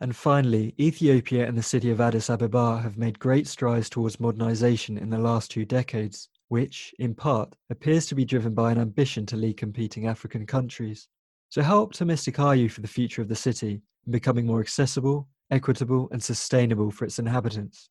And 0.00 0.16
finally, 0.16 0.74
Ethiopia 0.80 1.46
and 1.46 1.56
the 1.56 1.62
city 1.62 1.90
of 1.90 2.00
Addis 2.00 2.28
Ababa 2.28 2.80
have 2.82 2.96
made 2.96 3.18
great 3.18 3.46
strides 3.46 3.88
towards 3.88 4.18
modernization 4.18 4.98
in 4.98 5.10
the 5.10 5.18
last 5.18 5.50
two 5.50 5.64
decades 5.64 6.28
which, 6.54 6.94
in 7.00 7.12
part, 7.12 7.52
appears 7.70 8.06
to 8.06 8.14
be 8.14 8.24
driven 8.24 8.54
by 8.54 8.70
an 8.70 8.78
ambition 8.78 9.26
to 9.26 9.36
lead 9.36 9.56
competing 9.56 10.06
African 10.06 10.46
countries. 10.46 11.08
So, 11.48 11.62
how 11.62 11.82
optimistic 11.82 12.38
are 12.38 12.54
you 12.54 12.68
for 12.68 12.80
the 12.80 12.86
future 12.86 13.20
of 13.20 13.26
the 13.26 13.34
city 13.34 13.82
in 14.06 14.12
becoming 14.12 14.46
more 14.46 14.60
accessible, 14.60 15.26
equitable, 15.50 16.08
and 16.12 16.22
sustainable 16.22 16.92
for 16.92 17.06
its 17.06 17.18
inhabitants? 17.18 17.90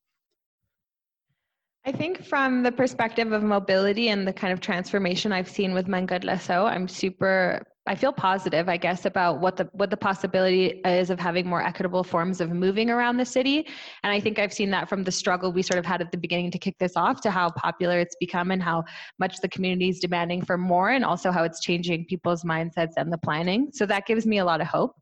I 1.85 1.91
think 1.91 2.23
from 2.23 2.63
the 2.63 2.71
perspective 2.71 3.33
of 3.33 3.43
mobility 3.43 4.07
and 4.07 4.25
the 4.25 4.31
kind 4.31 4.53
of 4.53 4.61
transformation 4.61 5.33
I've 5.33 5.49
seen 5.49 5.73
with 5.73 5.87
Menged 5.87 6.23
I'm 6.65 6.87
super 6.87 7.65
I 7.85 7.95
feel 7.95 8.13
positive, 8.13 8.69
I 8.69 8.77
guess, 8.77 9.05
about 9.05 9.41
what 9.41 9.57
the 9.57 9.69
what 9.73 9.89
the 9.89 9.97
possibility 9.97 10.81
is 10.85 11.09
of 11.09 11.19
having 11.19 11.45
more 11.45 11.61
equitable 11.61 12.03
forms 12.03 12.39
of 12.39 12.49
moving 12.49 12.89
around 12.89 13.17
the 13.17 13.25
city. 13.25 13.67
And 14.03 14.13
I 14.13 14.21
think 14.21 14.39
I've 14.39 14.53
seen 14.53 14.69
that 14.71 14.87
from 14.87 15.03
the 15.03 15.11
struggle 15.11 15.51
we 15.51 15.61
sort 15.61 15.79
of 15.79 15.85
had 15.85 15.99
at 15.99 16.09
the 16.09 16.17
beginning 16.17 16.49
to 16.51 16.57
kick 16.57 16.77
this 16.79 16.95
off 16.95 17.19
to 17.21 17.31
how 17.31 17.49
popular 17.51 17.99
it's 17.99 18.15
become 18.21 18.51
and 18.51 18.63
how 18.63 18.85
much 19.19 19.41
the 19.41 19.49
community 19.49 19.89
is 19.89 19.99
demanding 19.99 20.45
for 20.45 20.57
more 20.57 20.91
and 20.91 21.03
also 21.03 21.29
how 21.29 21.43
it's 21.43 21.59
changing 21.59 22.05
people's 22.05 22.43
mindsets 22.43 22.93
and 22.95 23.11
the 23.11 23.17
planning. 23.17 23.69
So 23.73 23.85
that 23.87 24.05
gives 24.05 24.25
me 24.25 24.37
a 24.37 24.45
lot 24.45 24.61
of 24.61 24.67
hope. 24.67 24.95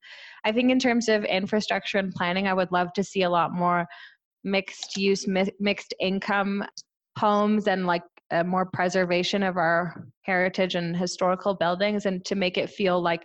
I 0.44 0.52
think 0.52 0.72
in 0.72 0.80
terms 0.80 1.08
of 1.08 1.24
infrastructure 1.26 2.00
and 2.00 2.12
planning, 2.12 2.48
I 2.48 2.54
would 2.54 2.72
love 2.72 2.94
to 2.94 3.04
see 3.04 3.22
a 3.22 3.30
lot 3.30 3.54
more 3.54 3.86
mixed 4.44 4.98
use, 4.98 5.28
mi- 5.28 5.54
mixed 5.60 5.94
income 6.00 6.64
homes 7.16 7.68
and 7.68 7.86
like 7.86 8.02
a 8.32 8.44
more 8.44 8.66
preservation 8.66 9.44
of 9.44 9.58
our 9.58 10.08
heritage 10.22 10.76
and 10.76 10.96
historical 10.96 11.54
buildings 11.54 12.06
and 12.06 12.24
to 12.26 12.36
make 12.36 12.58
it 12.58 12.70
feel 12.70 13.02
like 13.02 13.24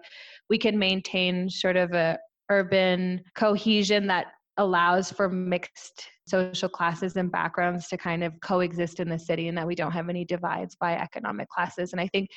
we 0.48 0.58
can 0.58 0.78
maintain 0.78 1.48
sort 1.48 1.76
of 1.76 1.92
a 1.92 2.18
urban 2.50 3.22
cohesion 3.34 4.06
that 4.06 4.26
allows 4.58 5.10
for 5.10 5.28
mixed 5.28 6.08
social 6.26 6.68
classes 6.68 7.16
and 7.16 7.30
backgrounds 7.30 7.88
to 7.88 7.96
kind 7.96 8.24
of 8.24 8.32
coexist 8.40 9.00
in 9.00 9.08
the 9.08 9.18
city 9.18 9.48
and 9.48 9.56
that 9.56 9.66
we 9.66 9.74
don't 9.74 9.92
have 9.92 10.08
any 10.08 10.24
divides 10.24 10.74
by 10.74 10.94
economic 10.96 11.48
classes. 11.48 11.92
And 11.92 12.00
i 12.00 12.08
think 12.08 12.28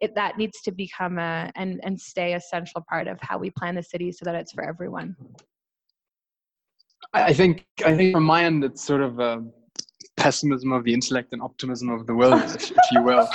it, 0.00 0.14
that 0.14 0.36
needs 0.36 0.60
to 0.62 0.72
become 0.72 1.18
a 1.18 1.50
and 1.54 1.80
and 1.82 1.98
stay 1.98 2.34
a 2.34 2.40
central 2.40 2.84
part 2.88 3.06
of 3.08 3.18
how 3.20 3.38
we 3.38 3.50
plan 3.50 3.74
the 3.74 3.82
city 3.82 4.12
so 4.12 4.24
that 4.24 4.34
it's 4.34 4.52
for 4.52 4.64
everyone. 4.64 5.16
I 7.12 7.32
think 7.32 7.64
i 7.84 7.96
think 7.96 8.12
from 8.12 8.24
my 8.24 8.44
end 8.44 8.64
it's 8.64 8.82
sort 8.82 9.00
of 9.00 9.20
um, 9.20 9.52
pessimism 10.16 10.72
of 10.72 10.84
the 10.84 10.92
intellect 10.92 11.32
and 11.32 11.42
optimism 11.42 11.90
of 11.90 12.06
the 12.06 12.14
will, 12.14 12.32
if, 12.34 12.70
if, 12.70 12.76
you 12.92 13.02
will. 13.02 13.28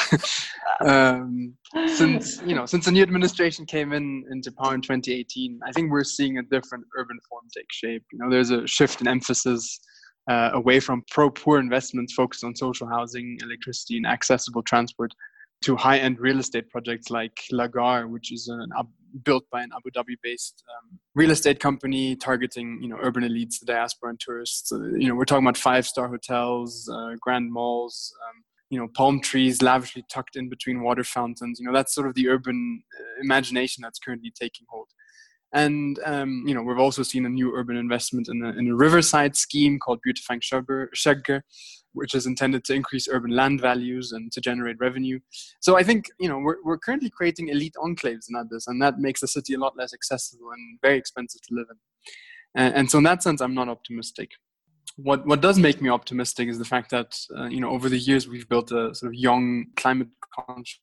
um, 0.89 1.53
since 1.87 2.41
you 2.43 2.55
know, 2.55 2.65
since 2.65 2.85
the 2.85 2.91
new 2.91 3.03
administration 3.03 3.65
came 3.65 3.93
in 3.93 4.25
into 4.31 4.51
power 4.51 4.73
in 4.73 4.81
2018, 4.81 5.59
I 5.65 5.71
think 5.71 5.91
we're 5.91 6.03
seeing 6.03 6.37
a 6.37 6.43
different 6.43 6.85
urban 6.97 7.19
form 7.29 7.43
take 7.55 7.71
shape. 7.71 8.03
You 8.11 8.19
know, 8.19 8.29
there's 8.29 8.51
a 8.51 8.67
shift 8.67 9.01
in 9.01 9.07
emphasis 9.07 9.79
uh, 10.29 10.51
away 10.53 10.79
from 10.79 11.03
pro-poor 11.09 11.59
investments 11.59 12.13
focused 12.13 12.43
on 12.43 12.55
social 12.55 12.87
housing, 12.87 13.37
electricity, 13.41 13.97
and 13.97 14.05
accessible 14.05 14.63
transport 14.63 15.13
to 15.61 15.75
high-end 15.75 16.19
real 16.19 16.39
estate 16.39 16.69
projects 16.69 17.09
like 17.09 17.39
La 17.51 17.67
Gare, 17.67 18.07
which 18.07 18.31
is 18.31 18.47
an 18.47 18.71
built 19.23 19.43
by 19.51 19.61
an 19.61 19.69
Abu 19.75 19.89
Dhabi-based 19.91 20.63
um, 20.69 20.99
real 21.15 21.31
estate 21.31 21.59
company 21.59 22.15
targeting 22.15 22.79
you 22.81 22.87
know 22.87 22.97
urban 23.01 23.23
elites, 23.23 23.59
the 23.59 23.65
diaspora, 23.65 24.11
and 24.11 24.19
tourists. 24.19 24.71
Uh, 24.71 24.83
you 24.95 25.07
know, 25.07 25.15
we're 25.15 25.25
talking 25.25 25.45
about 25.45 25.57
five-star 25.57 26.07
hotels, 26.07 26.89
uh, 26.91 27.15
grand 27.19 27.51
malls. 27.51 28.13
Um, 28.27 28.43
you 28.69 28.79
know, 28.79 28.87
palm 28.95 29.19
trees 29.19 29.61
lavishly 29.61 30.05
tucked 30.09 30.37
in 30.37 30.47
between 30.47 30.81
water 30.81 31.03
fountains. 31.03 31.59
You 31.59 31.65
know, 31.65 31.73
that's 31.73 31.93
sort 31.93 32.07
of 32.07 32.15
the 32.15 32.29
urban 32.29 32.81
uh, 32.97 33.21
imagination 33.21 33.81
that's 33.81 33.99
currently 33.99 34.31
taking 34.31 34.65
hold. 34.69 34.87
And 35.53 35.99
um, 36.05 36.45
you 36.47 36.55
know, 36.55 36.63
we've 36.63 36.79
also 36.79 37.03
seen 37.03 37.25
a 37.25 37.29
new 37.29 37.53
urban 37.53 37.75
investment 37.75 38.29
in 38.29 38.41
a, 38.43 38.57
in 38.57 38.69
a 38.69 38.75
riverside 38.75 39.35
scheme 39.35 39.77
called 39.77 39.99
Beautifying 40.01 40.39
Sheger, 40.39 40.87
which 41.93 42.13
is 42.13 42.25
intended 42.25 42.63
to 42.65 42.73
increase 42.73 43.07
urban 43.09 43.31
land 43.31 43.61
values 43.61 44.11
and 44.11 44.31
to 44.31 44.41
generate 44.41 44.79
revenue. 44.79 45.19
So 45.59 45.77
I 45.77 45.83
think 45.83 46.05
you 46.19 46.29
know 46.29 46.39
we're, 46.39 46.57
we're 46.63 46.77
currently 46.77 47.09
creating 47.09 47.49
elite 47.49 47.75
enclaves 47.77 48.27
in 48.29 48.35
Addis, 48.35 48.67
and 48.67 48.81
that 48.81 48.99
makes 48.99 49.21
the 49.21 49.27
city 49.27 49.53
a 49.53 49.59
lot 49.59 49.77
less 49.77 49.93
accessible 49.93 50.51
and 50.51 50.79
very 50.81 50.97
expensive 50.97 51.41
to 51.41 51.53
live 51.53 51.67
in. 51.69 51.77
And, 52.55 52.75
and 52.75 52.91
so 52.91 52.97
in 52.97 53.03
that 53.05 53.23
sense, 53.23 53.41
I'm 53.41 53.53
not 53.53 53.69
optimistic. 53.69 54.31
What 54.97 55.25
what 55.25 55.41
does 55.41 55.57
make 55.57 55.81
me 55.81 55.89
optimistic 55.89 56.49
is 56.49 56.59
the 56.59 56.65
fact 56.65 56.91
that 56.91 57.17
uh, 57.37 57.45
you 57.45 57.61
know 57.61 57.69
over 57.69 57.89
the 57.89 57.97
years 57.97 58.27
we've 58.27 58.49
built 58.49 58.71
a 58.71 58.93
sort 58.93 59.11
of 59.11 59.15
young 59.15 59.67
climate 59.75 60.09
conscious 60.33 60.79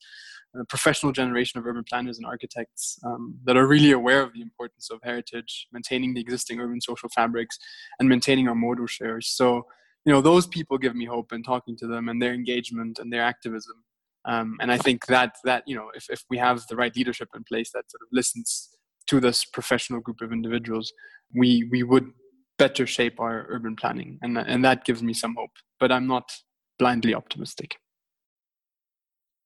a 0.58 0.64
professional 0.64 1.12
generation 1.12 1.58
of 1.58 1.66
urban 1.66 1.84
planners 1.84 2.18
and 2.18 2.26
architects 2.26 2.98
um, 3.04 3.38
that 3.44 3.56
are 3.56 3.66
really 3.66 3.92
aware 3.92 4.22
of 4.22 4.32
the 4.32 4.40
importance 4.40 4.88
of 4.90 5.00
heritage, 5.02 5.66
maintaining 5.72 6.14
the 6.14 6.20
existing 6.20 6.58
urban 6.60 6.80
social 6.80 7.08
fabrics, 7.08 7.58
and 7.98 8.08
maintaining 8.08 8.48
our 8.48 8.54
modal 8.54 8.86
shares. 8.86 9.28
So, 9.28 9.66
you 10.04 10.12
know, 10.12 10.20
those 10.20 10.46
people 10.46 10.78
give 10.78 10.94
me 10.94 11.04
hope 11.04 11.32
in 11.32 11.42
talking 11.42 11.76
to 11.76 11.86
them 11.86 12.08
and 12.08 12.20
their 12.20 12.32
engagement 12.32 12.98
and 12.98 13.12
their 13.12 13.22
activism. 13.22 13.76
Um, 14.24 14.56
and 14.60 14.70
I 14.70 14.78
think 14.78 15.06
that 15.06 15.36
that 15.44 15.62
you 15.66 15.76
know, 15.76 15.90
if 15.94 16.06
if 16.10 16.22
we 16.28 16.38
have 16.38 16.66
the 16.66 16.76
right 16.76 16.94
leadership 16.94 17.28
in 17.34 17.44
place 17.44 17.70
that 17.72 17.90
sort 17.90 18.02
of 18.02 18.08
listens 18.12 18.70
to 19.06 19.20
this 19.20 19.44
professional 19.44 20.00
group 20.00 20.20
of 20.20 20.32
individuals, 20.32 20.92
we 21.34 21.68
we 21.70 21.82
would 21.82 22.10
better 22.58 22.86
shape 22.86 23.20
our 23.20 23.46
urban 23.48 23.76
planning, 23.76 24.18
and 24.22 24.36
and 24.36 24.64
that 24.64 24.84
gives 24.84 25.02
me 25.02 25.14
some 25.14 25.34
hope. 25.36 25.52
But 25.80 25.92
I'm 25.92 26.06
not 26.06 26.30
blindly 26.78 27.14
optimistic. 27.14 27.76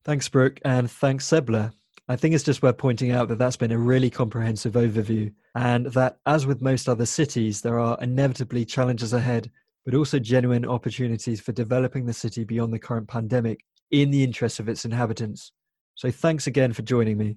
Thanks, 0.04 0.28
Brooke, 0.28 0.58
and 0.64 0.90
thanks, 0.90 1.28
Sebla 1.28 1.72
I 2.08 2.16
think 2.16 2.34
it's 2.34 2.44
just 2.44 2.62
worth 2.62 2.78
pointing 2.78 3.12
out 3.12 3.28
that 3.28 3.38
that's 3.38 3.56
been 3.56 3.72
a 3.72 3.78
really 3.78 4.10
comprehensive 4.10 4.72
overview, 4.72 5.32
and 5.54 5.86
that, 5.86 6.18
as 6.26 6.46
with 6.46 6.60
most 6.60 6.88
other 6.88 7.06
cities, 7.06 7.60
there 7.60 7.78
are 7.78 7.96
inevitably 8.00 8.64
challenges 8.64 9.12
ahead, 9.12 9.50
but 9.84 9.94
also 9.94 10.18
genuine 10.18 10.64
opportunities 10.64 11.40
for 11.40 11.52
developing 11.52 12.06
the 12.06 12.12
city 12.12 12.44
beyond 12.44 12.72
the 12.72 12.78
current 12.78 13.08
pandemic 13.08 13.64
in 13.90 14.10
the 14.10 14.22
interests 14.22 14.60
of 14.60 14.68
its 14.68 14.84
inhabitants. 14.84 15.52
So, 15.94 16.10
thanks 16.10 16.46
again 16.46 16.72
for 16.72 16.82
joining 16.82 17.18
me. 17.18 17.36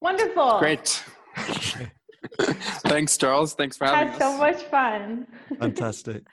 Wonderful. 0.00 0.58
Great. 0.60 1.02
Thanks, 2.40 3.16
Charles. 3.16 3.54
Thanks 3.54 3.76
for 3.76 3.86
having 3.86 4.12
Had 4.12 4.14
us. 4.14 4.18
so 4.18 4.38
much 4.38 4.62
fun. 4.64 5.26
Fantastic. 5.58 6.24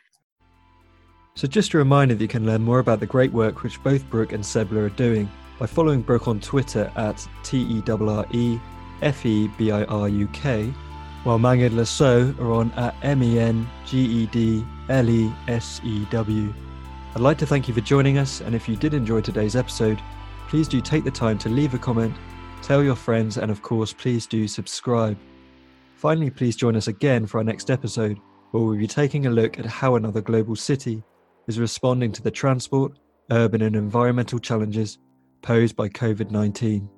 So, 1.36 1.48
just 1.48 1.74
a 1.74 1.78
reminder 1.78 2.16
that 2.16 2.22
you 2.22 2.28
can 2.28 2.46
learn 2.46 2.62
more 2.62 2.80
about 2.80 3.00
the 3.00 3.06
great 3.06 3.32
work 3.34 3.64
which 3.64 3.82
both 3.84 4.08
Brooke 4.10 4.34
and 4.34 4.44
Sebla 4.44 4.86
are 4.86 4.90
doing 4.90 5.30
by 5.60 5.66
following 5.66 6.02
Brooke 6.02 6.28
on 6.28 6.40
Twitter 6.40 6.92
at 6.96 7.28
T 7.44 7.62
E 7.62 7.84
R 7.90 8.26
E 8.32 8.60
F 9.02 9.26
E 9.26 9.48
B 9.58 9.72
I 9.72 9.84
R 9.86 10.08
U 10.08 10.28
K, 10.28 10.66
while 11.24 11.40
Menged 11.40 11.72
Lesew 11.72 12.40
are 12.40 12.52
on 12.52 12.72
at 12.72 12.96
M 13.04 13.24
E 13.24 13.40
N 13.40 13.68
G 13.86 14.00
E 14.00 14.26
D 14.28 14.66
L 14.90 15.10
E 15.10 15.34
S 15.48 15.82
E 15.84 16.06
W. 16.12 16.54
I'd 17.16 17.22
like 17.22 17.38
to 17.40 17.46
thank 17.46 17.68
you 17.68 17.74
for 17.74 17.82
joining 17.82 18.18
us, 18.18 18.42
and 18.42 18.54
if 18.54 18.68
you 18.68 18.76
did 18.76 18.94
enjoy 18.94 19.22
today's 19.22 19.56
episode, 19.56 20.02
please 20.48 20.68
do 20.68 20.82
take 20.82 21.04
the 21.04 21.12
time 21.12 21.38
to 21.40 21.50
leave 21.50 21.74
a 21.74 21.78
comment, 21.78 22.14
tell 22.62 22.84
your 22.84 22.96
friends, 22.96 23.38
and 23.38 23.50
of 23.50 23.62
course, 23.62 23.94
please 23.94 24.28
do 24.28 24.48
subscribe. 24.48 25.18
Finally, 25.96 26.30
please 26.30 26.56
join 26.56 26.76
us 26.76 26.88
again 26.88 27.26
for 27.26 27.38
our 27.38 27.44
next 27.44 27.72
episode, 27.72 28.20
where 28.52 28.64
we'll 28.64 28.78
be 28.78 28.88
taking 28.88 29.26
a 29.26 29.30
look 29.30 29.58
at 29.58 29.66
how 29.66 29.96
another 29.96 30.22
global 30.22 30.56
city 30.56 31.04
is 31.48 31.60
responding 31.60 32.12
to 32.12 32.22
the 32.22 32.32
transport, 32.32 33.00
urban, 33.32 33.62
and 33.62 33.76
environmental 33.76 34.40
challenges 34.40 35.00
posed 35.42 35.76
by 35.76 35.88
COVID 35.90 36.32
19. 36.32 36.90